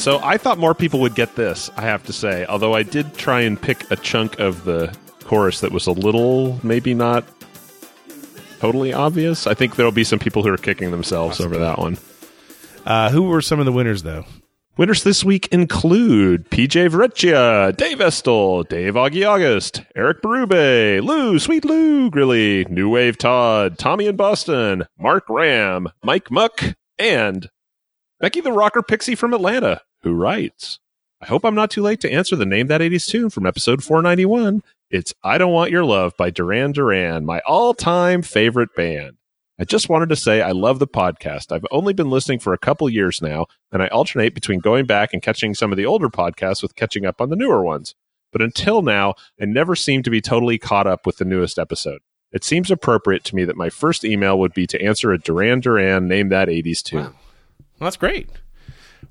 So 0.00 0.18
I 0.22 0.38
thought 0.38 0.56
more 0.56 0.74
people 0.74 1.00
would 1.00 1.14
get 1.14 1.36
this. 1.36 1.70
I 1.76 1.82
have 1.82 2.02
to 2.04 2.12
say, 2.14 2.46
although 2.46 2.72
I 2.72 2.82
did 2.82 3.12
try 3.16 3.42
and 3.42 3.60
pick 3.60 3.90
a 3.90 3.96
chunk 3.96 4.38
of 4.38 4.64
the 4.64 4.96
chorus 5.24 5.60
that 5.60 5.72
was 5.72 5.86
a 5.86 5.92
little, 5.92 6.58
maybe 6.62 6.94
not 6.94 7.22
totally 8.60 8.94
obvious. 8.94 9.46
I 9.46 9.52
think 9.52 9.76
there'll 9.76 9.92
be 9.92 10.04
some 10.04 10.18
people 10.18 10.42
who 10.42 10.48
are 10.48 10.56
kicking 10.56 10.90
themselves 10.90 11.38
over 11.38 11.58
that 11.58 11.78
one. 11.78 11.98
Uh, 12.86 13.10
who 13.10 13.24
were 13.24 13.42
some 13.42 13.58
of 13.58 13.66
the 13.66 13.72
winners, 13.72 14.02
though? 14.02 14.24
Winners 14.78 15.04
this 15.04 15.22
week 15.22 15.48
include 15.48 16.48
PJ 16.48 16.88
Vrecchia, 16.88 17.76
Dave 17.76 18.00
Estel, 18.00 18.62
Dave 18.62 18.94
Augie 18.94 19.28
August, 19.28 19.82
Eric 19.94 20.22
Berube, 20.22 21.02
Lou, 21.02 21.38
Sweet 21.38 21.66
Lou, 21.66 22.10
Grilly, 22.10 22.64
New 22.70 22.88
Wave 22.88 23.18
Todd, 23.18 23.76
Tommy 23.76 24.06
in 24.06 24.16
Boston, 24.16 24.86
Mark 24.98 25.24
Ram, 25.28 25.88
Mike 26.02 26.30
Muck, 26.30 26.74
and 26.98 27.50
Becky 28.20 28.42
the 28.42 28.52
Rocker 28.52 28.82
Pixie 28.82 29.14
from 29.14 29.32
Atlanta, 29.32 29.80
who 30.02 30.12
writes, 30.12 30.78
I 31.22 31.26
hope 31.26 31.42
I'm 31.42 31.54
not 31.54 31.70
too 31.70 31.80
late 31.80 32.02
to 32.02 32.12
answer 32.12 32.36
the 32.36 32.44
Name 32.44 32.66
That 32.66 32.82
80s 32.82 33.08
tune 33.08 33.30
from 33.30 33.46
episode 33.46 33.82
491. 33.82 34.62
It's 34.90 35.14
I 35.24 35.38
Don't 35.38 35.54
Want 35.54 35.70
Your 35.70 35.86
Love 35.86 36.14
by 36.18 36.28
Duran 36.28 36.72
Duran, 36.72 37.24
my 37.24 37.40
all 37.46 37.72
time 37.72 38.20
favorite 38.20 38.74
band. 38.76 39.16
I 39.58 39.64
just 39.64 39.88
wanted 39.88 40.10
to 40.10 40.16
say 40.16 40.42
I 40.42 40.50
love 40.50 40.80
the 40.80 40.86
podcast. 40.86 41.50
I've 41.50 41.64
only 41.70 41.94
been 41.94 42.10
listening 42.10 42.40
for 42.40 42.52
a 42.52 42.58
couple 42.58 42.90
years 42.90 43.22
now, 43.22 43.46
and 43.72 43.82
I 43.82 43.88
alternate 43.88 44.34
between 44.34 44.60
going 44.60 44.84
back 44.84 45.14
and 45.14 45.22
catching 45.22 45.54
some 45.54 45.72
of 45.72 45.78
the 45.78 45.86
older 45.86 46.10
podcasts 46.10 46.60
with 46.62 46.76
catching 46.76 47.06
up 47.06 47.22
on 47.22 47.30
the 47.30 47.36
newer 47.36 47.64
ones. 47.64 47.94
But 48.32 48.42
until 48.42 48.82
now, 48.82 49.14
I 49.40 49.46
never 49.46 49.74
seem 49.74 50.02
to 50.02 50.10
be 50.10 50.20
totally 50.20 50.58
caught 50.58 50.86
up 50.86 51.06
with 51.06 51.16
the 51.16 51.24
newest 51.24 51.58
episode. 51.58 52.02
It 52.32 52.44
seems 52.44 52.70
appropriate 52.70 53.24
to 53.24 53.34
me 53.34 53.46
that 53.46 53.56
my 53.56 53.70
first 53.70 54.04
email 54.04 54.38
would 54.38 54.52
be 54.52 54.66
to 54.66 54.82
answer 54.82 55.10
a 55.10 55.18
Duran 55.18 55.60
Duran 55.60 56.06
Name 56.06 56.28
That 56.28 56.48
80s 56.48 56.82
tune. 56.82 57.14
Well, 57.80 57.86
that's 57.86 57.96
great. 57.96 58.28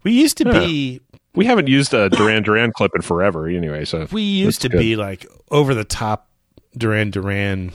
We 0.03 0.11
used 0.13 0.37
to 0.37 0.45
be 0.45 1.01
We 1.33 1.45
haven't 1.45 1.67
used 1.67 1.93
a 1.93 2.09
Duran 2.09 2.43
Duran 2.43 2.71
clip 2.71 2.91
in 2.95 3.01
forever 3.01 3.47
anyway, 3.47 3.85
so 3.85 4.07
we 4.11 4.21
used 4.21 4.61
to 4.61 4.69
good. 4.69 4.77
be 4.77 4.95
like 4.95 5.25
over 5.51 5.73
the 5.73 5.83
top 5.83 6.29
Duran 6.77 7.09
Duran 7.11 7.71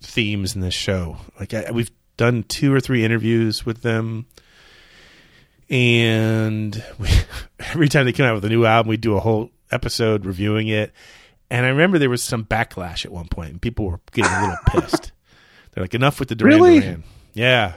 themes 0.00 0.54
in 0.54 0.62
this 0.62 0.74
show. 0.74 1.18
Like 1.38 1.52
I, 1.54 1.70
we've 1.72 1.90
done 2.16 2.42
two 2.44 2.72
or 2.72 2.80
three 2.80 3.04
interviews 3.04 3.66
with 3.66 3.82
them, 3.82 4.26
and 5.68 6.82
we, 6.98 7.08
every 7.60 7.88
time 7.88 8.06
they 8.06 8.12
come 8.12 8.26
out 8.26 8.34
with 8.34 8.44
a 8.44 8.48
new 8.48 8.64
album, 8.64 8.88
we 8.88 8.96
do 8.96 9.16
a 9.16 9.20
whole 9.20 9.50
episode 9.70 10.24
reviewing 10.24 10.68
it. 10.68 10.92
And 11.50 11.64
I 11.64 11.68
remember 11.68 11.98
there 11.98 12.10
was 12.10 12.22
some 12.22 12.44
backlash 12.44 13.04
at 13.04 13.12
one 13.12 13.28
point, 13.28 13.50
and 13.50 13.62
people 13.62 13.86
were 13.86 14.00
getting 14.12 14.32
a 14.32 14.40
little 14.40 14.56
pissed. 14.66 15.12
They're 15.72 15.84
like, 15.84 15.94
"Enough 15.94 16.18
with 16.18 16.28
the 16.28 16.34
Duran 16.34 16.54
Really? 16.56 16.80
Duran." 16.80 17.04
Yeah. 17.34 17.74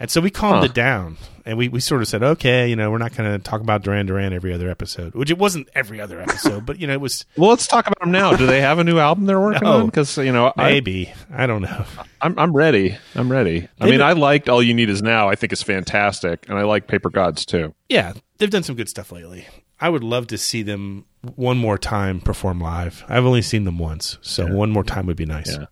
And 0.00 0.10
so 0.10 0.20
we 0.22 0.30
calmed 0.30 0.60
Huh. 0.60 0.64
it 0.64 0.74
down, 0.74 1.18
and 1.44 1.58
we, 1.58 1.68
we 1.68 1.78
sort 1.78 2.00
of 2.00 2.08
said, 2.08 2.22
okay, 2.22 2.66
you 2.68 2.74
know, 2.74 2.90
we're 2.90 2.96
not 2.98 3.14
going 3.14 3.30
to 3.30 3.38
talk 3.38 3.60
about 3.60 3.82
Duran 3.82 4.06
Duran 4.06 4.32
every 4.32 4.50
other 4.54 4.70
episode, 4.70 5.14
which 5.14 5.30
it 5.30 5.36
wasn't 5.36 5.68
every 5.74 6.00
other 6.00 6.20
episode, 6.22 6.64
but 6.64 6.80
you 6.80 6.86
know, 6.86 6.94
it 6.94 7.02
was 7.02 7.26
Well, 7.36 7.50
let's 7.50 7.66
talk 7.66 7.86
about 7.86 8.00
them 8.00 8.10
now. 8.10 8.34
Do 8.34 8.46
they 8.46 8.62
have 8.62 8.78
a 8.78 8.84
new 8.84 8.98
album 8.98 9.26
they're 9.26 9.38
working 9.38 9.60
No. 9.68 9.80
on? 9.80 9.86
Because 9.86 10.16
you 10.16 10.32
know, 10.32 10.54
I, 10.56 10.70
maybe 10.72 11.12
I, 11.30 11.46
don't 11.46 11.60
know. 11.62 11.84
I'm 12.22 12.38
I'm 12.38 12.56
ready. 12.56 12.96
I'm 13.14 13.30
ready. 13.30 13.68
I 13.78 13.84
They've 13.84 13.90
mean, 13.92 14.00
I 14.02 14.12
liked 14.12 14.48
All 14.48 14.62
You 14.62 14.72
Need 14.72 14.88
Is 14.88 15.02
Now. 15.02 15.28
I 15.28 15.34
think 15.34 15.52
it's 15.52 15.62
fantastic, 15.62 16.48
and 16.48 16.58
I 16.58 16.62
like 16.62 16.86
Paper 16.86 17.10
Gods 17.10 17.44
too. 17.44 17.74
Yeah, 17.90 18.14
they've 18.38 18.48
done 18.50 18.62
some 18.62 18.76
good 18.76 18.88
stuff 18.88 19.12
lately. 19.12 19.46
I 19.82 19.90
would 19.90 20.02
love 20.04 20.26
to 20.28 20.38
see 20.38 20.62
them 20.62 21.04
one 21.36 21.58
more 21.58 21.76
time 21.76 22.20
perform 22.22 22.58
live. 22.58 23.04
I've 23.06 23.26
only 23.26 23.42
seen 23.42 23.64
them 23.64 23.78
once, 23.78 24.16
so 24.22 24.46
one 24.46 24.70
more 24.70 24.84
time 24.84 25.04
would 25.06 25.16
be 25.18 25.26
nice. 25.26 25.54
Yeah. 25.58 25.66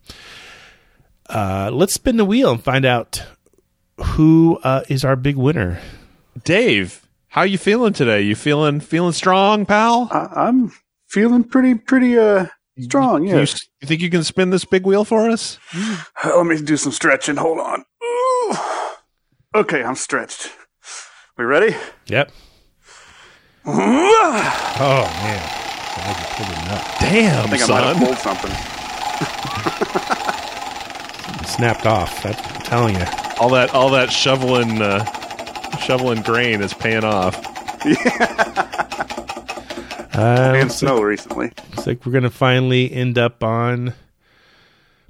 Uh, 1.29 1.69
let's 1.71 1.93
spin 1.93 2.17
the 2.17 2.25
wheel 2.25 2.51
and 2.51 2.63
find 2.63 2.85
out 2.85 3.23
who 4.03 4.59
uh, 4.63 4.83
is 4.89 5.03
our 5.05 5.15
big 5.15 5.35
winner. 5.35 5.79
Dave, 6.43 7.05
how 7.29 7.43
you 7.43 7.57
feeling 7.57 7.93
today? 7.93 8.21
You 8.21 8.35
feeling 8.35 8.79
feeling 8.79 9.13
strong, 9.13 9.65
pal? 9.65 10.09
I, 10.11 10.47
I'm 10.47 10.71
feeling 11.07 11.43
pretty 11.43 11.75
pretty 11.75 12.17
uh 12.17 12.47
strong. 12.79 13.27
You, 13.27 13.39
you 13.39 13.45
think 13.85 14.01
you 14.01 14.09
can 14.09 14.23
spin 14.23 14.49
this 14.49 14.65
big 14.65 14.85
wheel 14.85 15.03
for 15.05 15.29
us? 15.29 15.59
Let 16.23 16.45
me 16.45 16.61
do 16.61 16.77
some 16.77 16.91
stretching. 16.91 17.35
Hold 17.37 17.59
on. 17.59 17.83
Ooh. 18.03 18.55
Okay, 19.55 19.83
I'm 19.83 19.95
stretched. 19.95 20.49
We 21.37 21.45
ready? 21.45 21.75
Yep. 22.07 22.31
Oh 24.81 25.03
man, 25.23 25.43
Glad 25.95 26.15
you 26.19 26.25
pulled 26.35 26.51
it 26.51 26.71
up. 26.71 26.83
Damn, 26.99 27.45
I 27.45 27.47
think 27.49 27.63
I 27.63 27.67
might 27.67 27.83
have 27.83 27.97
pulled 27.97 28.17
something. 28.17 28.51
Snapped 31.45 31.85
off. 31.85 32.23
That, 32.23 32.39
I'm 32.55 32.61
telling 32.61 32.95
you. 32.95 33.28
All 33.39 33.49
that 33.49 33.73
all 33.73 33.89
that 33.91 34.11
shoveling 34.11 34.81
uh, 34.81 35.05
shoveling 35.79 36.21
grain 36.21 36.61
is 36.61 36.73
paying 36.73 37.03
off. 37.03 37.35
Uh, 40.11 40.51
and 40.53 40.63
looks, 40.63 40.75
snow 40.75 41.01
recently. 41.01 41.45
looks 41.71 41.87
like 41.87 42.05
we're 42.05 42.11
gonna 42.11 42.29
finally 42.29 42.91
end 42.91 43.17
up 43.17 43.41
on 43.41 43.93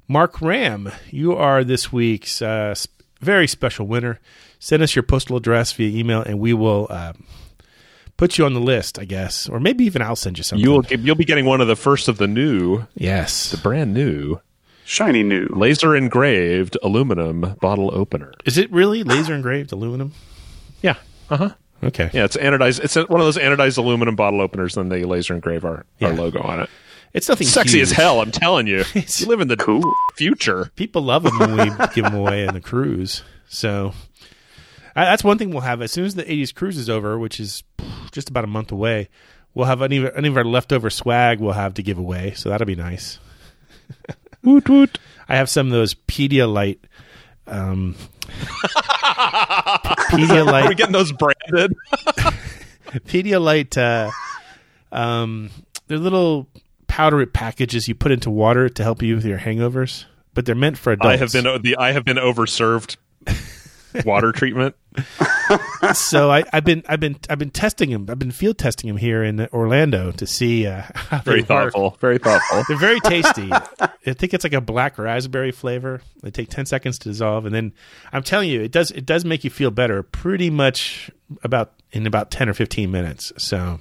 Mark 0.06 0.40
Ram. 0.40 0.92
You 1.10 1.34
are 1.34 1.64
this 1.64 1.92
week's 1.92 2.40
uh, 2.40 2.74
sp- 2.78 3.02
very 3.20 3.48
special 3.48 3.88
winner. 3.88 4.20
Send 4.60 4.84
us 4.84 4.94
your 4.94 5.02
postal 5.02 5.36
address 5.36 5.72
via 5.72 5.88
email, 5.98 6.22
and 6.22 6.38
we 6.38 6.52
will 6.52 6.86
um, 6.90 7.24
put 8.18 8.38
you 8.38 8.44
on 8.44 8.54
the 8.54 8.60
list. 8.60 9.00
I 9.00 9.04
guess, 9.04 9.48
or 9.48 9.58
maybe 9.58 9.82
even 9.84 10.00
I'll 10.00 10.14
send 10.14 10.38
you 10.38 10.44
something. 10.44 10.62
You 10.62 10.70
will 10.70 10.84
you'll 10.84 11.16
be 11.16 11.24
getting 11.24 11.46
one 11.46 11.60
of 11.60 11.66
the 11.66 11.76
first 11.76 12.06
of 12.06 12.18
the 12.18 12.28
new, 12.28 12.86
yes, 12.94 13.50
the 13.50 13.56
brand 13.58 13.92
new, 13.92 14.38
shiny 14.90 15.22
new, 15.22 15.46
laser 15.50 15.94
engraved 15.94 16.76
aluminum 16.82 17.56
bottle 17.60 17.90
opener. 17.94 18.34
Is 18.44 18.58
it 18.58 18.70
really 18.72 19.02
laser 19.04 19.34
engraved 19.34 19.70
aluminum? 19.72 20.12
Yeah. 20.82 20.96
Uh 21.30 21.36
huh. 21.36 21.50
Okay. 21.82 22.10
Yeah, 22.12 22.24
it's 22.24 22.36
anodized. 22.36 22.80
It's 22.84 22.96
one 22.96 23.20
of 23.20 23.26
those 23.26 23.38
anodized 23.38 23.78
aluminum 23.78 24.16
bottle 24.16 24.40
openers, 24.40 24.76
and 24.76 24.90
they 24.90 25.04
laser 25.04 25.34
engrave 25.34 25.64
our, 25.64 25.86
Yeah. 25.98 26.08
our 26.08 26.14
logo 26.14 26.42
on 26.42 26.60
it. 26.60 26.70
It's 27.14 27.28
nothing 27.28 27.46
Sexy 27.46 27.78
huge. 27.78 27.82
as 27.88 27.92
hell. 27.92 28.20
I'm 28.20 28.30
telling 28.32 28.66
you. 28.66 28.84
you 28.94 29.26
live 29.26 29.40
in 29.40 29.48
the 29.48 29.56
cool 29.56 29.82
future. 30.14 30.70
People 30.76 31.02
love 31.02 31.22
them 31.22 31.38
when 31.38 31.56
we 31.56 31.64
give 31.94 32.04
them 32.04 32.14
away 32.14 32.46
on 32.46 32.54
the 32.54 32.60
cruise. 32.60 33.22
So 33.48 33.92
I, 34.94 35.04
that's 35.06 35.24
one 35.24 35.38
thing 35.38 35.50
we'll 35.50 35.60
have 35.62 35.80
as 35.82 35.90
soon 35.92 36.04
as 36.04 36.14
the 36.16 36.24
'80s 36.24 36.54
cruise 36.54 36.76
is 36.76 36.90
over, 36.90 37.18
which 37.18 37.40
is 37.40 37.62
just 38.12 38.28
about 38.28 38.44
a 38.44 38.48
month 38.48 38.70
away. 38.72 39.08
We'll 39.54 39.66
have 39.66 39.82
any 39.82 40.06
any 40.14 40.28
of 40.28 40.36
our 40.36 40.44
leftover 40.44 40.90
swag 40.90 41.40
we'll 41.40 41.52
have 41.52 41.74
to 41.74 41.82
give 41.82 41.98
away. 41.98 42.32
So 42.36 42.48
that'll 42.48 42.66
be 42.66 42.76
nice. 42.76 43.18
woot 44.42 44.68
woot. 44.68 44.98
I 45.28 45.36
have 45.36 45.48
some 45.48 45.66
of 45.66 45.72
those 45.72 45.94
Pedialyte. 45.94 46.78
Um, 47.46 47.94
Pedialyte. 50.10 50.64
Are 50.64 50.68
we 50.68 50.74
getting 50.74 50.92
those 50.92 51.12
branded? 51.12 51.74
Pedialyte. 53.06 53.76
Uh, 53.76 54.10
um, 54.92 55.50
they're 55.86 55.98
little 55.98 56.48
powder 56.86 57.24
packages 57.26 57.88
you 57.88 57.94
put 57.94 58.12
into 58.12 58.30
water 58.30 58.68
to 58.68 58.82
help 58.82 59.02
you 59.02 59.14
with 59.14 59.24
your 59.24 59.38
hangovers, 59.38 60.04
but 60.34 60.44
they're 60.46 60.54
meant 60.54 60.78
for 60.78 60.92
adults. 60.92 61.14
I 61.14 61.16
have 61.16 61.32
been 61.32 61.62
the 61.62 61.76
I 61.76 61.92
have 61.92 62.04
been 62.04 62.16
overserved 62.16 62.96
water 64.04 64.32
treatment. 64.32 64.74
So 65.94 66.30
I, 66.30 66.44
I've 66.52 66.64
been 66.64 66.82
I've 66.88 67.00
been 67.00 67.16
I've 67.28 67.38
been 67.38 67.50
testing 67.50 67.90
them. 67.90 68.06
I've 68.08 68.18
been 68.18 68.30
field 68.30 68.58
testing 68.58 68.88
them 68.88 68.96
here 68.96 69.22
in 69.22 69.46
Orlando 69.52 70.12
to 70.12 70.26
see 70.26 70.66
uh, 70.66 70.82
how 70.94 71.18
they 71.18 71.30
Very 71.30 71.42
thoughtful. 71.42 71.96
Very 72.00 72.18
thoughtful. 72.18 72.62
They're 72.68 72.76
very 72.76 73.00
tasty. 73.00 73.50
I 73.52 74.12
think 74.12 74.34
it's 74.34 74.44
like 74.44 74.52
a 74.52 74.60
black 74.60 74.98
raspberry 74.98 75.52
flavor. 75.52 76.02
They 76.22 76.30
take 76.30 76.50
ten 76.50 76.66
seconds 76.66 76.98
to 77.00 77.08
dissolve, 77.08 77.46
and 77.46 77.54
then 77.54 77.72
I'm 78.12 78.22
telling 78.22 78.48
you, 78.48 78.62
it 78.62 78.72
does 78.72 78.90
it 78.90 79.06
does 79.06 79.24
make 79.24 79.44
you 79.44 79.50
feel 79.50 79.70
better. 79.70 80.02
Pretty 80.02 80.50
much 80.50 81.10
about 81.42 81.72
in 81.92 82.06
about 82.06 82.30
ten 82.30 82.48
or 82.48 82.54
fifteen 82.54 82.90
minutes. 82.90 83.32
So 83.38 83.80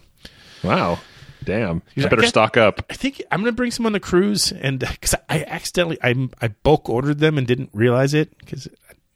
Wow. 0.63 1.00
Damn. 1.43 1.82
You 1.95 2.08
better 2.08 2.28
stock 2.28 2.58
up. 2.58 2.86
I 2.89 2.93
think 2.93 3.24
I'm 3.32 3.39
going 3.39 3.52
to 3.52 3.56
bring 3.56 3.72
some 3.72 3.86
on 3.86 3.93
the 3.93 4.00
cruise, 4.00 4.52
and 4.52 4.80
because 4.80 5.15
I 5.30 5.43
accidentally 5.45 5.98
I 6.04 6.30
I 6.41 6.50
bulk 6.50 6.89
ordered 6.89 7.19
them 7.19 7.38
and 7.38 7.48
didn't 7.48 7.69
realize 7.74 8.13
it 8.13 8.38
because 8.39 8.67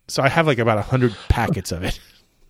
so 0.08 0.22
I 0.24 0.30
have 0.30 0.48
like 0.48 0.60
about 0.60 0.78
a 0.78 0.82
hundred 0.82 1.16
packets 1.30 1.72
of 1.72 1.84
it. 1.84 2.00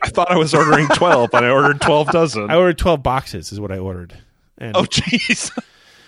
I 0.02 0.10
thought 0.10 0.30
I 0.32 0.36
was 0.38 0.54
ordering 0.54 0.88
12, 0.90 1.30
but 1.32 1.44
I 1.46 1.50
ordered 1.50 1.80
12 1.80 2.12
dozen. 2.12 2.52
I 2.52 2.56
ordered 2.56 2.78
twelve 2.78 3.02
boxes, 3.04 3.52
is 3.54 3.60
what 3.60 3.72
I 3.72 3.78
ordered. 3.78 4.14
And 4.58 4.76
Oh, 4.76 4.84
jeez. 4.84 5.50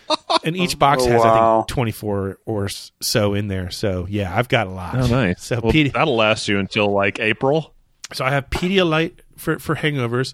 and 0.43 0.55
each 0.57 0.77
box 0.77 1.03
Oh, 1.05 1.09
has 1.09 1.21
I 1.23 1.55
think 1.57 1.67
24 1.67 2.39
or 2.45 2.67
so 3.01 3.33
in 3.33 3.47
there. 3.47 3.71
So 3.71 4.05
yeah, 4.09 4.35
I've 4.37 4.49
got 4.49 4.67
a 4.67 4.69
lot. 4.71 4.95
Oh, 4.95 5.07
nice. 5.07 5.43
So 5.43 5.59
Well, 5.63 5.71
Pedi- 5.71 5.93
that'll 5.93 6.15
last 6.15 6.47
you 6.47 6.59
until 6.59 6.91
like 6.91 7.19
April. 7.19 7.73
so 8.13 8.25
I 8.25 8.31
have 8.31 8.49
Pedialyte 8.49 9.13
for 9.37 9.59
for 9.59 9.75
hangovers. 9.75 10.33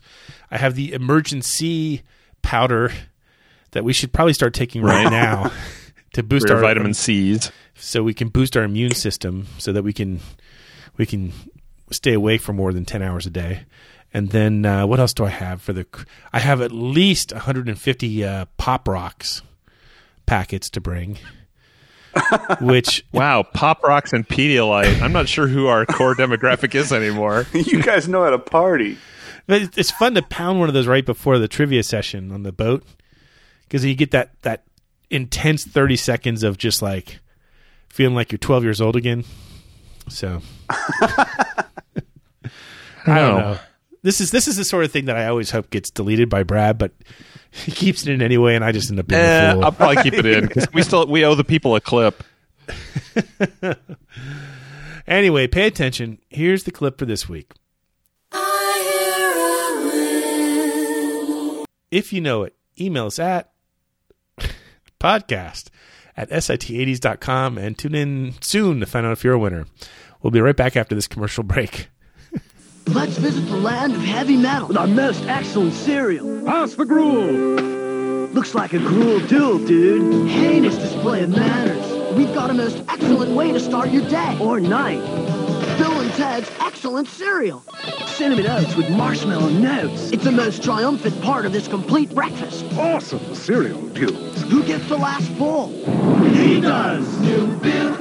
I 0.50 0.58
have 0.58 0.76
the 0.76 0.91
emergency 0.93 2.02
powder 2.41 2.91
that 3.71 3.84
we 3.84 3.93
should 3.93 4.12
probably 4.12 4.34
start 4.34 4.54
taking 4.54 4.82
right 4.82 5.10
now 5.10 5.52
to 6.13 6.24
boost 6.24 6.47
For 6.47 6.56
our 6.56 6.62
vitamin 6.62 6.93
C's. 6.93 7.52
so 7.76 8.04
we 8.04 8.13
can 8.13 8.28
boost 8.30 8.58
our 8.58 8.63
immune 8.63 8.93
system 8.95 9.47
so 9.60 9.71
that 9.71 9.84
we 9.84 9.93
can 9.93 10.19
we 10.97 11.06
can 11.06 11.34
stay 11.91 12.13
awake 12.13 12.41
for 12.41 12.54
more 12.54 12.73
than 12.73 12.86
10 12.86 13.01
hours 13.01 13.25
a 13.25 13.30
day. 13.30 13.65
And 14.13 14.30
then 14.30 14.65
uh, 14.65 14.86
what 14.88 14.99
else 14.99 15.13
do 15.13 15.25
I 15.25 15.30
have 15.30 15.62
for 15.62 15.73
the 15.73 15.86
I 16.34 16.39
have 16.39 16.62
at 16.62 16.71
least 16.71 17.32
150 17.32 18.25
uh, 18.25 18.45
pop 18.58 18.88
rocks 18.88 19.41
packets 20.25 20.69
to 20.71 20.82
bring. 20.82 21.17
which 22.62 23.06
Wow, 23.13 23.43
Pop 23.43 23.84
Rocks 23.84 24.12
and 24.13 24.27
Pedialyte. 24.27 25.01
I'm 25.01 25.13
not 25.13 25.30
sure 25.30 25.47
who 25.47 25.67
our 25.67 25.86
core 25.86 26.13
demographic 26.15 26.75
is 26.75 26.91
anymore. 26.91 27.45
you 27.54 27.82
guys 27.82 28.08
know 28.08 28.23
how 28.23 28.32
to 28.32 28.39
party. 28.39 28.97
But 29.47 29.77
it's 29.77 29.91
fun 29.91 30.15
to 30.15 30.21
pound 30.21 30.60
one 30.60 30.67
of 30.67 30.73
those 30.73 30.88
right 30.88 31.06
before 31.06 31.38
the 31.39 31.47
trivia 31.47 31.84
session 31.84 32.32
on 32.32 32.43
the 32.43 32.51
boat 32.51 32.84
because 33.63 33.86
you 33.86 33.95
get 33.95 34.12
that 34.12 34.32
that 34.43 34.63
intense 35.10 35.65
thirty 35.65 35.95
seconds 35.95 36.43
of 36.43 36.58
just 36.58 36.82
like 36.82 37.19
feeling 37.89 38.15
like 38.15 38.32
you're 38.32 38.39
twelve 38.39 38.63
years 38.63 38.82
old 38.82 38.95
again. 38.95 39.23
So 40.12 40.41
I 40.69 41.65
don't 43.06 43.15
No. 43.15 43.38
know. 43.39 43.60
This 44.04 44.19
is 44.19 44.32
this 44.32 44.47
is 44.47 44.58
the 44.58 44.63
sort 44.63 44.84
of 44.84 44.91
thing 44.91 45.06
that 45.06 45.15
I 45.15 45.28
always 45.28 45.52
hope 45.52 45.69
gets 45.69 45.91
deleted 45.91 46.28
by 46.30 46.41
Brad, 46.43 46.78
but 46.80 46.91
he 47.52 47.71
keeps 47.71 48.04
it 48.06 48.12
in 48.12 48.21
anyway, 48.21 48.56
and 48.56 48.63
I 48.65 48.71
just 48.71 48.89
end 48.89 49.00
up 49.00 49.08
being 49.08 49.21
Eh, 49.21 49.52
a 49.52 49.54
fool. 49.54 49.63
I'll 49.65 49.71
probably 49.71 50.02
keep 50.04 50.13
it 50.15 50.26
in 50.26 50.47
because 50.47 50.67
we 50.74 50.82
still 50.84 51.06
we 51.08 51.24
owe 51.24 51.36
the 51.36 51.43
people 51.43 51.76
a 51.76 51.82
clip. 51.82 52.24
anyway, 55.08 55.47
pay 55.47 55.67
attention. 55.67 56.17
Here's 56.30 56.63
the 56.63 56.71
clip 56.71 56.97
for 56.97 57.06
this 57.06 57.30
week. 57.30 57.52
If 61.91 62.13
you 62.13 62.21
know 62.21 62.43
it, 62.43 62.56
email 62.80 63.08
us 63.08 63.19
at 63.19 63.52
podcast 65.00 65.69
at 66.15 66.30
sit80s.com 66.30 67.58
and 67.58 67.78
tune 67.78 67.95
in 67.95 68.34
soon 68.41 68.80
to 68.80 68.86
find 68.86 69.06
out 69.06 69.12
if 69.12 69.24
you're 69.24 69.34
a 69.34 69.39
winner. 69.39 69.65
We'll 70.21 70.31
be 70.31 70.41
right 70.41 70.55
back 70.55 70.75
after 70.75 70.95
this 70.95 71.07
commercial 71.07 71.43
break. 71.43 71.89
Let's 72.88 73.17
visit 73.17 73.41
the 73.41 73.57
land 73.57 73.93
of 73.93 74.01
heavy 74.01 74.38
metal 74.38 74.67
with 74.67 74.77
our 74.77 74.88
most 74.88 75.23
excellent 75.25 75.73
cereal. 75.73 76.45
Pass 76.45 76.73
the 76.75 76.86
gruel. 76.86 77.31
Looks 78.31 78.55
like 78.55 78.73
a 78.73 78.79
gruel 78.79 79.19
duel, 79.27 79.60
dude. 79.60 80.29
Heinous 80.29 80.77
display 80.77 81.23
of 81.23 81.29
manners. 81.29 82.15
We've 82.15 82.34
got 82.34 82.49
a 82.49 82.53
most 82.53 82.84
excellent 82.89 83.31
way 83.36 83.51
to 83.51 83.60
start 83.60 83.89
your 83.89 84.07
day 84.10 84.38
or 84.39 84.60
night. 84.60 85.01
Bill 85.77 85.99
and 85.99 86.11
Ted's 86.13 86.51
excellent 86.59 87.07
cereal. 87.07 87.63
Cinnamon 88.07 88.47
oats 88.47 88.76
with 88.76 88.89
marshmallow 88.89 89.49
notes. 89.49 90.11
It's 90.11 90.24
the 90.24 90.32
most 90.32 90.63
triumphant 90.63 91.22
part 91.22 91.45
of 91.45 91.53
this 91.53 91.67
complete 91.67 92.13
breakfast. 92.13 92.65
Awesome 92.78 93.36
cereal 93.36 93.82
duels. 93.89 94.41
Who 94.43 94.63
gets 94.63 94.88
the 94.88 94.97
last 94.97 95.36
bowl? 95.38 95.67
He 96.30 96.61
does. 96.61 97.19
New 97.19 97.47
Bill 97.59 97.95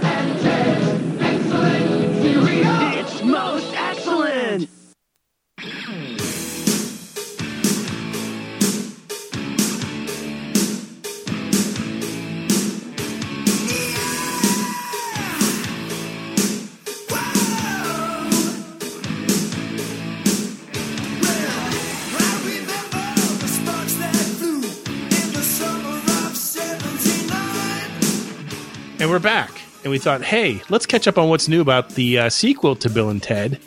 And 29.90 29.92
we 29.96 29.98
thought, 29.98 30.22
hey, 30.22 30.62
let's 30.68 30.86
catch 30.86 31.08
up 31.08 31.18
on 31.18 31.28
what's 31.30 31.48
new 31.48 31.60
about 31.60 31.88
the 31.96 32.16
uh, 32.16 32.30
sequel 32.30 32.76
to 32.76 32.88
Bill 32.88 33.10
and 33.10 33.20
Ted. 33.20 33.58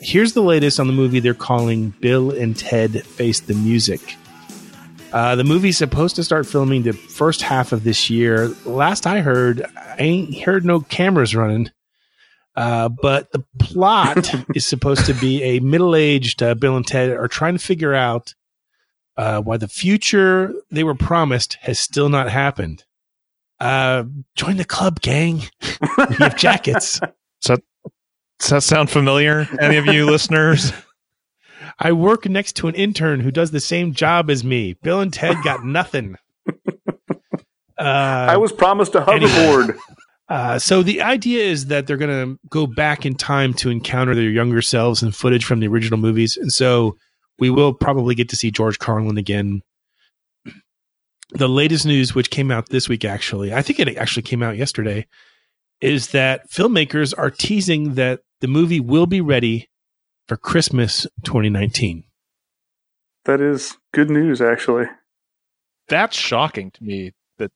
Here's 0.00 0.32
the 0.32 0.42
latest 0.42 0.80
on 0.80 0.88
the 0.88 0.92
movie 0.92 1.20
they're 1.20 1.32
calling 1.32 1.90
Bill 2.00 2.32
and 2.32 2.58
Ted 2.58 3.06
Face 3.06 3.38
the 3.38 3.54
Music. 3.54 4.16
Uh, 5.12 5.36
the 5.36 5.44
movie's 5.44 5.78
supposed 5.78 6.16
to 6.16 6.24
start 6.24 6.44
filming 6.48 6.82
the 6.82 6.92
first 6.92 7.40
half 7.40 7.70
of 7.70 7.84
this 7.84 8.10
year. 8.10 8.48
Last 8.64 9.06
I 9.06 9.20
heard, 9.20 9.64
I 9.76 9.94
ain't 10.00 10.40
heard 10.40 10.64
no 10.64 10.80
cameras 10.80 11.36
running. 11.36 11.70
Uh, 12.56 12.88
but 12.88 13.30
the 13.30 13.44
plot 13.60 14.28
is 14.56 14.66
supposed 14.66 15.06
to 15.06 15.14
be 15.14 15.40
a 15.44 15.60
middle 15.60 15.94
aged 15.94 16.42
uh, 16.42 16.56
Bill 16.56 16.76
and 16.76 16.84
Ted 16.84 17.10
are 17.10 17.28
trying 17.28 17.56
to 17.56 17.64
figure 17.64 17.94
out 17.94 18.34
uh, 19.16 19.40
why 19.40 19.56
the 19.56 19.68
future 19.68 20.52
they 20.72 20.82
were 20.82 20.96
promised 20.96 21.58
has 21.60 21.78
still 21.78 22.08
not 22.08 22.28
happened. 22.28 22.82
Uh, 23.60 24.04
join 24.36 24.56
the 24.56 24.64
club, 24.64 25.00
gang. 25.00 25.42
we 26.08 26.14
have 26.16 26.36
jackets. 26.36 26.98
Does 27.00 27.10
that, 27.48 27.62
does 28.38 28.48
that 28.50 28.62
sound 28.62 28.90
familiar? 28.90 29.46
Any 29.60 29.76
of 29.76 29.86
you 29.86 30.06
listeners? 30.06 30.72
I 31.78 31.92
work 31.92 32.26
next 32.26 32.56
to 32.56 32.68
an 32.68 32.74
intern 32.74 33.20
who 33.20 33.30
does 33.30 33.50
the 33.50 33.60
same 33.60 33.92
job 33.94 34.30
as 34.30 34.44
me. 34.44 34.74
Bill 34.82 35.00
and 35.00 35.12
Ted 35.12 35.36
got 35.44 35.64
nothing. 35.64 36.16
Uh, 37.78 38.26
I 38.28 38.36
was 38.36 38.52
promised 38.52 38.94
a 38.94 39.00
hoverboard. 39.00 39.78
Uh, 40.28 40.58
so 40.58 40.82
the 40.82 41.00
idea 41.00 41.42
is 41.42 41.66
that 41.66 41.86
they're 41.86 41.96
going 41.96 42.36
to 42.36 42.38
go 42.50 42.66
back 42.66 43.06
in 43.06 43.14
time 43.14 43.54
to 43.54 43.70
encounter 43.70 44.14
their 44.14 44.28
younger 44.28 44.60
selves 44.60 45.02
and 45.02 45.16
footage 45.16 45.46
from 45.46 45.60
the 45.60 45.66
original 45.66 45.98
movies, 45.98 46.36
and 46.36 46.52
so 46.52 46.98
we 47.38 47.48
will 47.48 47.72
probably 47.72 48.14
get 48.14 48.28
to 48.28 48.36
see 48.36 48.50
George 48.50 48.78
Carlin 48.78 49.16
again. 49.16 49.62
The 51.32 51.48
latest 51.48 51.86
news, 51.86 52.14
which 52.14 52.30
came 52.30 52.50
out 52.50 52.68
this 52.68 52.88
week, 52.88 53.04
actually, 53.04 53.54
I 53.54 53.62
think 53.62 53.78
it 53.78 53.96
actually 53.96 54.22
came 54.22 54.42
out 54.42 54.56
yesterday, 54.56 55.06
is 55.80 56.08
that 56.08 56.50
filmmakers 56.50 57.14
are 57.16 57.30
teasing 57.30 57.94
that 57.94 58.20
the 58.40 58.48
movie 58.48 58.80
will 58.80 59.06
be 59.06 59.20
ready 59.20 59.68
for 60.26 60.36
Christmas 60.36 61.06
2019. 61.24 62.04
That 63.24 63.40
is 63.40 63.76
good 63.92 64.10
news, 64.10 64.40
actually. 64.40 64.86
That's 65.88 66.16
shocking 66.16 66.70
to 66.72 66.84
me. 66.84 67.12
That 67.38 67.50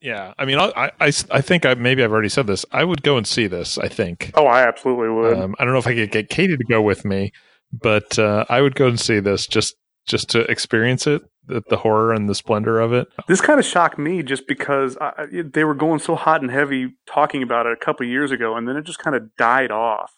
yeah, 0.00 0.34
I 0.38 0.44
mean, 0.44 0.58
I 0.58 0.90
I, 1.00 1.12
I 1.30 1.40
think 1.40 1.64
I 1.66 1.74
maybe 1.74 2.02
I've 2.02 2.12
already 2.12 2.28
said 2.28 2.46
this. 2.46 2.64
I 2.72 2.84
would 2.84 3.02
go 3.02 3.16
and 3.16 3.26
see 3.26 3.46
this. 3.46 3.78
I 3.78 3.88
think. 3.88 4.32
Oh, 4.34 4.46
I 4.46 4.66
absolutely 4.66 5.10
would. 5.10 5.38
Um, 5.38 5.54
I 5.58 5.64
don't 5.64 5.72
know 5.72 5.78
if 5.78 5.86
I 5.86 5.94
could 5.94 6.10
get 6.10 6.30
Katie 6.30 6.56
to 6.56 6.64
go 6.64 6.82
with 6.82 7.04
me, 7.04 7.32
but 7.72 8.18
uh, 8.18 8.44
I 8.48 8.60
would 8.60 8.74
go 8.74 8.88
and 8.88 8.98
see 8.98 9.20
this 9.20 9.46
just 9.46 9.76
just 10.06 10.30
to 10.30 10.40
experience 10.50 11.06
it, 11.06 11.22
the, 11.46 11.62
the 11.68 11.76
horror 11.78 12.12
and 12.12 12.28
the 12.28 12.34
splendor 12.34 12.80
of 12.80 12.92
it. 12.92 13.08
This 13.28 13.40
kind 13.40 13.58
of 13.60 13.66
shocked 13.66 13.98
me 13.98 14.22
just 14.22 14.46
because 14.46 14.96
I, 15.00 15.26
they 15.30 15.64
were 15.64 15.74
going 15.74 15.98
so 16.00 16.14
hot 16.14 16.42
and 16.42 16.50
heavy 16.50 16.94
talking 17.06 17.42
about 17.42 17.66
it 17.66 17.72
a 17.72 17.84
couple 17.84 18.06
years 18.06 18.30
ago, 18.30 18.56
and 18.56 18.66
then 18.68 18.76
it 18.76 18.84
just 18.84 18.98
kind 18.98 19.14
of 19.16 19.34
died 19.36 19.70
off. 19.70 20.12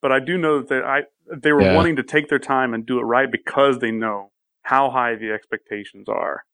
But 0.00 0.12
I 0.12 0.20
do 0.20 0.38
know 0.38 0.58
that 0.60 0.68
they, 0.68 0.76
I 0.80 1.02
they 1.42 1.52
were 1.52 1.62
Yeah. 1.62 1.74
wanting 1.74 1.96
to 1.96 2.02
take 2.02 2.28
their 2.28 2.38
time 2.38 2.72
and 2.74 2.86
do 2.86 2.98
it 2.98 3.02
right 3.02 3.30
because 3.30 3.78
they 3.80 3.90
know 3.90 4.30
how 4.62 4.90
high 4.90 5.14
the 5.16 5.32
expectations 5.32 6.08
are. 6.08 6.44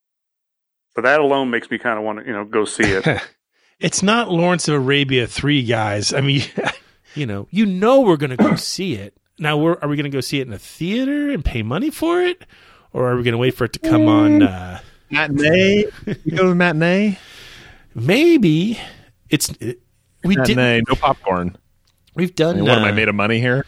So 0.97 1.03
that 1.03 1.21
alone 1.21 1.51
makes 1.51 1.71
me 1.71 1.79
kind 1.79 1.99
of 1.99 2.05
want 2.05 2.21
to 2.21 2.27
you 2.27 2.33
know 2.33 2.45
go 2.45 2.65
see 2.65 2.85
it. 2.85 3.23
It's 3.81 4.05
not 4.05 4.31
Lawrence 4.31 4.69
of 4.69 4.77
Arabia 4.77 5.27
3, 5.27 5.65
guys. 5.65 6.13
I 6.13 6.21
mean, 6.21 6.43
you 7.17 7.27
know, 7.27 7.49
you 7.51 7.67
know 7.67 8.01
we're 8.03 8.17
going 8.17 8.31
to 8.31 8.37
go 8.37 8.55
see 8.57 8.95
it. 8.95 9.17
Now, 9.37 9.57
we're, 9.59 9.77
are 9.83 9.89
we 9.89 9.97
going 9.97 10.05
to 10.11 10.17
go 10.17 10.21
see 10.21 10.39
it 10.39 10.47
in 10.47 10.53
a 10.53 10.59
theater 10.59 11.29
and 11.31 11.45
pay 11.45 11.65
money 11.65 11.91
for 11.91 12.21
it? 12.23 12.47
Or 12.95 13.11
are 13.11 13.17
we 13.17 13.25
going 13.25 13.33
to 13.33 13.39
wait 13.39 13.55
for 13.55 13.65
it 13.65 13.75
to 13.75 13.79
come 13.81 14.09
on 14.09 14.43
uh, 14.43 14.81
matinee? 15.11 15.87
You 16.07 16.37
go 16.37 16.45
to 16.45 16.49
the 16.49 16.55
matinee? 16.55 17.19
Maybe. 17.95 18.81
It's 19.29 19.51
it, 19.61 19.81
we 20.23 20.37
did 20.37 20.57
matinee, 20.57 20.83
no 20.89 20.95
popcorn. 20.95 21.59
We've 22.15 22.31
I 22.31 22.35
done 22.35 22.57
mean, 22.57 22.65
what 22.65 22.79
am 22.79 22.85
I 22.85 22.91
uh, 22.91 22.95
made 22.95 23.09
of 23.09 23.15
money 23.15 23.41
here? 23.41 23.67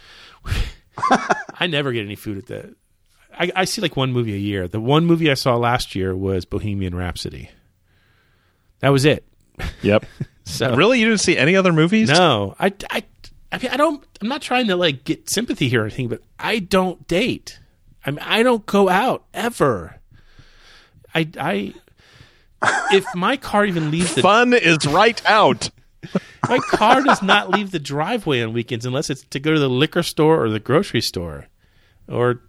I 1.59 1.67
never 1.67 1.93
get 1.93 2.05
any 2.05 2.15
food 2.15 2.39
at 2.39 2.47
the 2.47 2.77
I, 3.39 3.53
I 3.55 3.65
see 3.65 3.83
like 3.83 3.97
one 3.97 4.13
movie 4.13 4.35
a 4.35 4.39
year. 4.39 4.67
The 4.69 4.81
one 4.81 5.05
movie 5.05 5.31
I 5.31 5.35
saw 5.35 5.57
last 5.57 5.95
year 5.95 6.17
was 6.17 6.45
Bohemian 6.45 6.95
Rhapsody. 6.95 7.51
That 8.81 8.91
was 8.91 9.05
it. 9.05 9.25
Yep. 9.83 10.07
So 10.49 10.77
really, 10.77 11.01
you 11.01 11.07
didn't 11.07 11.23
see 11.23 11.37
any 11.37 11.57
other 11.57 11.73
movies? 11.73 12.09
No, 12.09 12.55
I, 12.61 12.73
I, 12.89 13.03
I 13.51 13.59
mean, 13.59 13.69
I 13.73 13.77
don't. 13.77 14.07
I'm 14.21 14.29
not 14.29 14.43
trying 14.43 14.69
to 14.69 14.77
like 14.77 15.03
get 15.03 15.29
sympathy 15.29 15.69
here 15.69 15.83
or 15.83 15.87
anything, 15.87 16.07
but 16.07 16.23
I 16.39 16.61
don't 16.61 17.05
date. 17.09 17.59
I 18.07 18.11
mean, 18.13 18.21
I 18.21 18.43
don't 18.45 18.65
go 18.65 18.89
out 18.89 19.25
ever. 19.35 19.97
I, 21.15 21.29
I, 21.39 21.75
if 22.93 23.05
my 23.15 23.37
car 23.37 23.67
even 23.67 23.91
leaves 23.91 24.15
the 24.15 24.23
fun 24.23 24.55
is 24.55 24.87
right 24.87 25.21
out. 25.27 25.71
my 26.49 26.59
car 26.59 27.03
does 27.03 27.21
not 27.21 27.51
leave 27.51 27.73
the 27.73 27.81
driveway 27.81 28.41
on 28.43 28.53
weekends 28.53 28.87
unless 28.87 29.11
it's 29.11 29.23
to 29.25 29.41
go 29.41 29.53
to 29.53 29.59
the 29.59 29.69
liquor 29.69 30.05
store 30.05 30.43
or 30.43 30.49
the 30.51 30.61
grocery 30.61 31.01
store, 31.01 31.47
or 32.09 32.41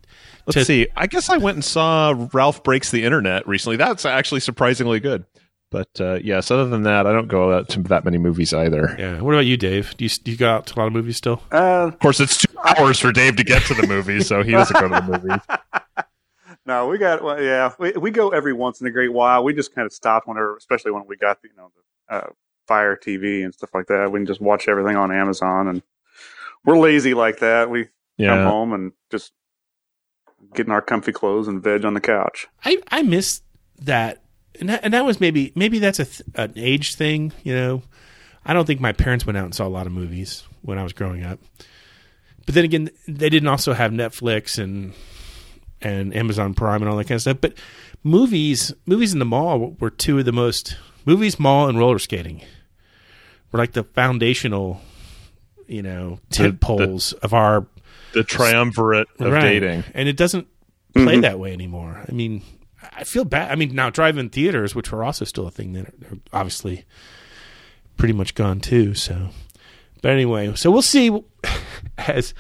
Let's 0.46 0.54
to- 0.56 0.66
see. 0.66 0.88
I 0.96 1.08
guess 1.08 1.30
I 1.30 1.38
went 1.38 1.56
and 1.56 1.66
saw 1.66 2.14
Ralph 2.34 2.64
Breaks 2.64 2.92
the 2.92 3.04
Internet 3.04 3.48
recently. 3.48 3.78
That's 3.78 4.06
actually 4.06 4.42
surprisingly 4.42 5.00
good. 5.00 5.26
But 5.70 5.90
uh, 6.00 6.20
yes, 6.24 6.50
other 6.50 6.66
than 6.68 6.84
that, 6.84 7.06
I 7.06 7.12
don't 7.12 7.28
go 7.28 7.52
out 7.54 7.68
to 7.70 7.82
that 7.84 8.06
many 8.06 8.18
movies 8.18 8.54
either. 8.54 8.96
Yeah. 8.98 9.20
What 9.22 9.34
about 9.34 9.46
you, 9.46 9.58
Dave? 9.58 9.96
Do 9.98 10.06
you, 10.06 10.10
do 10.10 10.32
you 10.32 10.38
go 10.38 10.50
out 10.50 10.68
to 10.68 10.76
a 10.76 10.78
lot 10.80 10.88
of 10.88 10.94
movies 10.94 11.18
still? 11.18 11.42
Uh, 11.52 11.88
Of 11.88 12.00
course, 12.00 12.20
it's 12.22 12.38
two 12.38 12.58
hours 12.60 13.00
for 13.00 13.12
Dave 13.12 13.36
to 13.36 13.44
get 13.44 13.64
to 13.64 13.74
the 13.74 13.86
movies, 13.86 14.28
so 14.28 14.44
he 14.44 14.52
doesn't 14.52 14.80
go 14.80 14.88
to 14.88 14.96
the 15.06 15.20
movies. 15.20 15.42
No, 16.66 16.88
we 16.90 16.98
got 16.98 17.24
well, 17.24 17.42
yeah. 17.42 17.72
We 17.80 17.92
we 17.94 18.12
go 18.12 18.32
every 18.32 18.52
once 18.52 18.82
in 18.82 18.88
a 18.88 18.92
great 18.92 19.14
while. 19.14 19.42
We 19.42 19.54
just 19.54 19.74
kind 19.74 19.86
of 19.86 19.94
stopped 19.94 20.28
whenever, 20.28 20.58
especially 20.58 20.92
when 20.92 21.06
we 21.08 21.16
got 21.16 21.38
you 21.42 21.50
know 21.56 21.72
the 22.10 22.14
uh, 22.16 22.30
Fire 22.68 22.98
TV 22.98 23.46
and 23.46 23.54
stuff 23.54 23.70
like 23.74 23.88
that. 23.88 24.12
We 24.12 24.20
can 24.20 24.26
just 24.26 24.42
watch 24.42 24.68
everything 24.68 24.98
on 24.98 25.10
Amazon, 25.10 25.70
and 25.70 25.82
we're 26.66 26.78
lazy 26.78 27.14
like 27.14 27.40
that. 27.40 27.70
We 27.70 27.88
come 28.20 28.44
home 28.44 28.74
and 28.74 28.92
just 29.10 29.32
get 30.54 30.66
in 30.66 30.74
our 30.74 30.82
comfy 30.82 31.14
clothes 31.14 31.48
and 31.48 31.64
veg 31.64 31.86
on 31.86 31.94
the 31.94 32.02
couch. 32.02 32.48
I 32.66 32.82
I 32.92 33.02
miss 33.02 33.42
that, 33.80 34.22
and 34.60 34.70
that, 34.70 34.82
and 34.84 34.94
that 34.94 35.06
was 35.06 35.20
maybe 35.20 35.52
maybe 35.56 35.80
that's 35.80 36.00
a 36.00 36.06
th- 36.06 36.22
an 36.36 36.54
age 36.56 36.96
thing. 36.96 37.32
You 37.44 37.54
know, 37.56 37.82
I 38.46 38.54
don't 38.54 38.66
think 38.66 38.80
my 38.82 38.92
parents 38.94 39.26
went 39.26 39.38
out 39.38 39.46
and 39.46 39.56
saw 39.56 39.68
a 39.68 39.70
lot 39.70 39.86
of 39.88 39.92
movies 39.94 40.44
when 40.62 40.78
I 40.78 40.84
was 40.84 40.94
growing 40.94 41.24
up. 41.24 41.40
But 42.46 42.56
then 42.56 42.64
again, 42.66 42.90
they 43.08 43.30
didn't 43.30 43.50
also 43.50 43.74
have 43.74 43.92
Netflix 43.92 44.58
and 44.62 44.94
and 45.82 46.16
Amazon 46.16 46.54
Prime 46.54 46.82
and 46.82 46.90
all 46.90 46.98
that 46.98 47.04
kind 47.06 47.16
of 47.18 47.22
stuff. 47.22 47.38
But 47.42 47.54
movies 48.04 48.74
movies 48.86 49.14
in 49.14 49.20
the 49.20 49.26
mall 49.26 49.76
were 49.80 49.90
two 49.90 50.18
of 50.20 50.26
the 50.26 50.32
most 50.32 50.76
movies, 51.06 51.40
mall, 51.40 51.68
and 51.70 51.78
roller 51.78 52.00
skating 52.00 52.42
were 53.52 53.60
like 53.60 53.74
the 53.74 53.84
foundational, 53.84 54.82
you 55.68 55.82
know, 55.84 56.20
The- 56.30 56.36
tent 56.36 56.62
poles 56.62 57.14
of 57.14 57.34
our 57.34 57.68
The 58.14 58.24
triumvirate 58.24 59.08
of 59.20 59.32
Right. 59.32 59.42
dating. 59.60 59.84
and 59.94 60.10
it 60.10 60.18
doesn't 60.18 60.48
play 60.94 61.18
Mhm. 61.18 61.22
that 61.22 61.40
way 61.40 61.54
anymore. 61.54 62.04
I 62.08 62.12
mean, 62.12 62.42
I 62.94 63.04
feel 63.04 63.26
bad. 63.26 63.52
I 63.52 63.56
mean, 63.56 63.76
now 63.76 63.90
drive-in 63.90 64.30
theaters, 64.30 64.76
which 64.76 64.92
were 64.92 65.04
also 65.04 65.26
still 65.26 65.48
a 65.48 65.52
thing, 65.52 65.74
that 65.74 65.88
are 65.88 66.18
obviously 66.34 66.86
pretty 67.98 68.14
much 68.14 68.36
gone 68.36 68.60
too. 68.60 68.94
So, 68.94 69.30
but 70.02 70.12
anyway, 70.12 70.54
so 70.56 70.72
we'll 70.72 70.82
see 70.82 71.12
as 71.98 72.34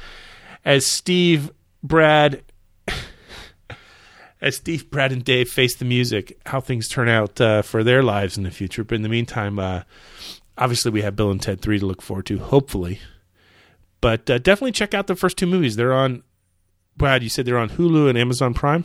as 0.63 0.85
Steve, 0.85 1.51
Brad, 1.83 2.43
as 4.41 4.57
Steve, 4.57 4.89
Brad, 4.89 5.11
and 5.11 5.23
Dave 5.23 5.49
face 5.49 5.75
the 5.75 5.85
music, 5.85 6.39
how 6.45 6.61
things 6.61 6.87
turn 6.87 7.09
out 7.09 7.39
uh, 7.41 7.61
for 7.61 7.83
their 7.83 8.03
lives 8.03 8.37
in 8.37 8.43
the 8.43 8.51
future. 8.51 8.83
But 8.83 8.95
in 8.95 9.01
the 9.01 9.09
meantime, 9.09 9.59
uh, 9.59 9.83
obviously, 10.57 10.91
we 10.91 11.01
have 11.01 11.15
Bill 11.15 11.31
and 11.31 11.41
Ted 11.41 11.61
Three 11.61 11.79
to 11.79 11.85
look 11.85 12.01
forward 12.01 12.25
to. 12.27 12.37
Hopefully. 12.39 12.99
But 13.99 14.29
uh, 14.29 14.37
definitely 14.37 14.73
check 14.73 14.93
out 14.93 15.07
the 15.07 15.15
first 15.15 15.37
two 15.37 15.47
movies. 15.47 15.75
They're 15.75 15.93
on. 15.93 16.23
Brad, 16.95 17.23
you 17.23 17.29
said 17.29 17.45
they're 17.45 17.57
on 17.57 17.69
Hulu 17.69 18.09
and 18.09 18.17
Amazon 18.17 18.53
Prime. 18.53 18.83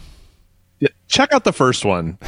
Yeah, 0.82 0.88
check 1.06 1.32
out 1.32 1.44
the 1.44 1.52
first 1.52 1.84
one. 1.84 2.18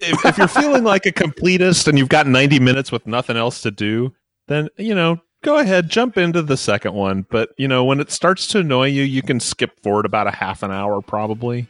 if, 0.00 0.22
if 0.22 0.36
you're 0.36 0.46
feeling 0.46 0.84
like 0.84 1.06
a 1.06 1.10
completist 1.10 1.88
and 1.88 1.96
you've 1.96 2.10
got 2.10 2.26
90 2.26 2.60
minutes 2.60 2.92
with 2.92 3.06
nothing 3.06 3.38
else 3.38 3.62
to 3.62 3.70
do, 3.70 4.14
then 4.46 4.68
you 4.76 4.94
know 4.94 5.22
go 5.42 5.56
ahead, 5.56 5.88
jump 5.88 6.18
into 6.18 6.42
the 6.42 6.58
second 6.58 6.92
one. 6.92 7.24
But 7.30 7.48
you 7.56 7.66
know 7.66 7.82
when 7.86 7.98
it 7.98 8.10
starts 8.10 8.46
to 8.48 8.58
annoy 8.58 8.88
you, 8.88 9.04
you 9.04 9.22
can 9.22 9.40
skip 9.40 9.80
forward 9.80 10.04
about 10.04 10.26
a 10.26 10.30
half 10.30 10.62
an 10.62 10.70
hour 10.70 11.00
probably. 11.00 11.66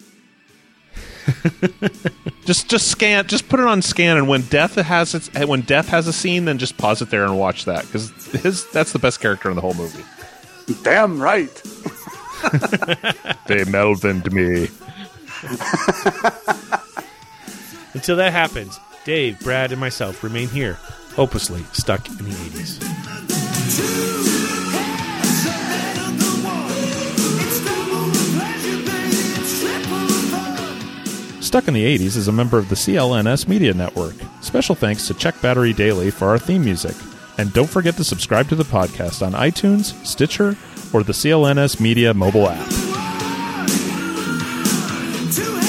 just 2.44 2.68
just 2.68 2.88
scan, 2.88 3.24
just 3.28 3.48
put 3.48 3.60
it 3.60 3.66
on 3.66 3.80
scan, 3.80 4.16
and 4.16 4.26
when 4.26 4.42
death 4.42 4.74
has 4.74 5.14
its 5.14 5.32
when 5.46 5.60
death 5.60 5.88
has 5.88 6.08
a 6.08 6.12
scene, 6.12 6.46
then 6.46 6.58
just 6.58 6.76
pause 6.78 7.00
it 7.00 7.10
there 7.10 7.22
and 7.22 7.38
watch 7.38 7.64
that 7.66 7.84
because 7.84 8.10
his 8.42 8.66
that's 8.70 8.92
the 8.92 8.98
best 8.98 9.20
character 9.20 9.50
in 9.50 9.54
the 9.54 9.60
whole 9.60 9.74
movie. 9.74 10.02
Damn 10.82 11.22
right. 11.22 11.62
They 13.48 13.64
Melvined 13.64 14.30
me. 14.32 14.68
Until 17.94 18.16
that 18.16 18.32
happens, 18.32 18.80
Dave, 19.04 19.38
Brad, 19.40 19.70
and 19.70 19.80
myself 19.80 20.24
remain 20.24 20.48
here, 20.48 20.74
hopelessly 21.14 21.62
stuck 21.72 22.08
in 22.08 22.16
the 22.16 22.30
80s. 22.30 23.88
Stuck 31.42 31.68
in 31.68 31.74
the 31.74 31.98
80s 31.98 32.16
is 32.16 32.28
a 32.28 32.32
member 32.32 32.58
of 32.58 32.68
the 32.68 32.74
CLNS 32.74 33.48
Media 33.48 33.72
Network. 33.72 34.14
Special 34.40 34.74
thanks 34.74 35.06
to 35.06 35.14
Check 35.14 35.40
Battery 35.40 35.72
Daily 35.72 36.10
for 36.10 36.28
our 36.28 36.38
theme 36.38 36.64
music. 36.64 36.94
And 37.38 37.52
don't 37.52 37.70
forget 37.70 37.94
to 37.96 38.04
subscribe 38.04 38.48
to 38.48 38.56
the 38.56 38.64
podcast 38.64 39.24
on 39.24 39.32
iTunes, 39.32 39.94
Stitcher, 40.04 40.56
or 40.92 41.02
the 41.04 41.12
CLNS 41.12 41.80
Media 41.80 42.12
mobile 42.12 42.48
app 42.48 42.87
to 45.38 45.67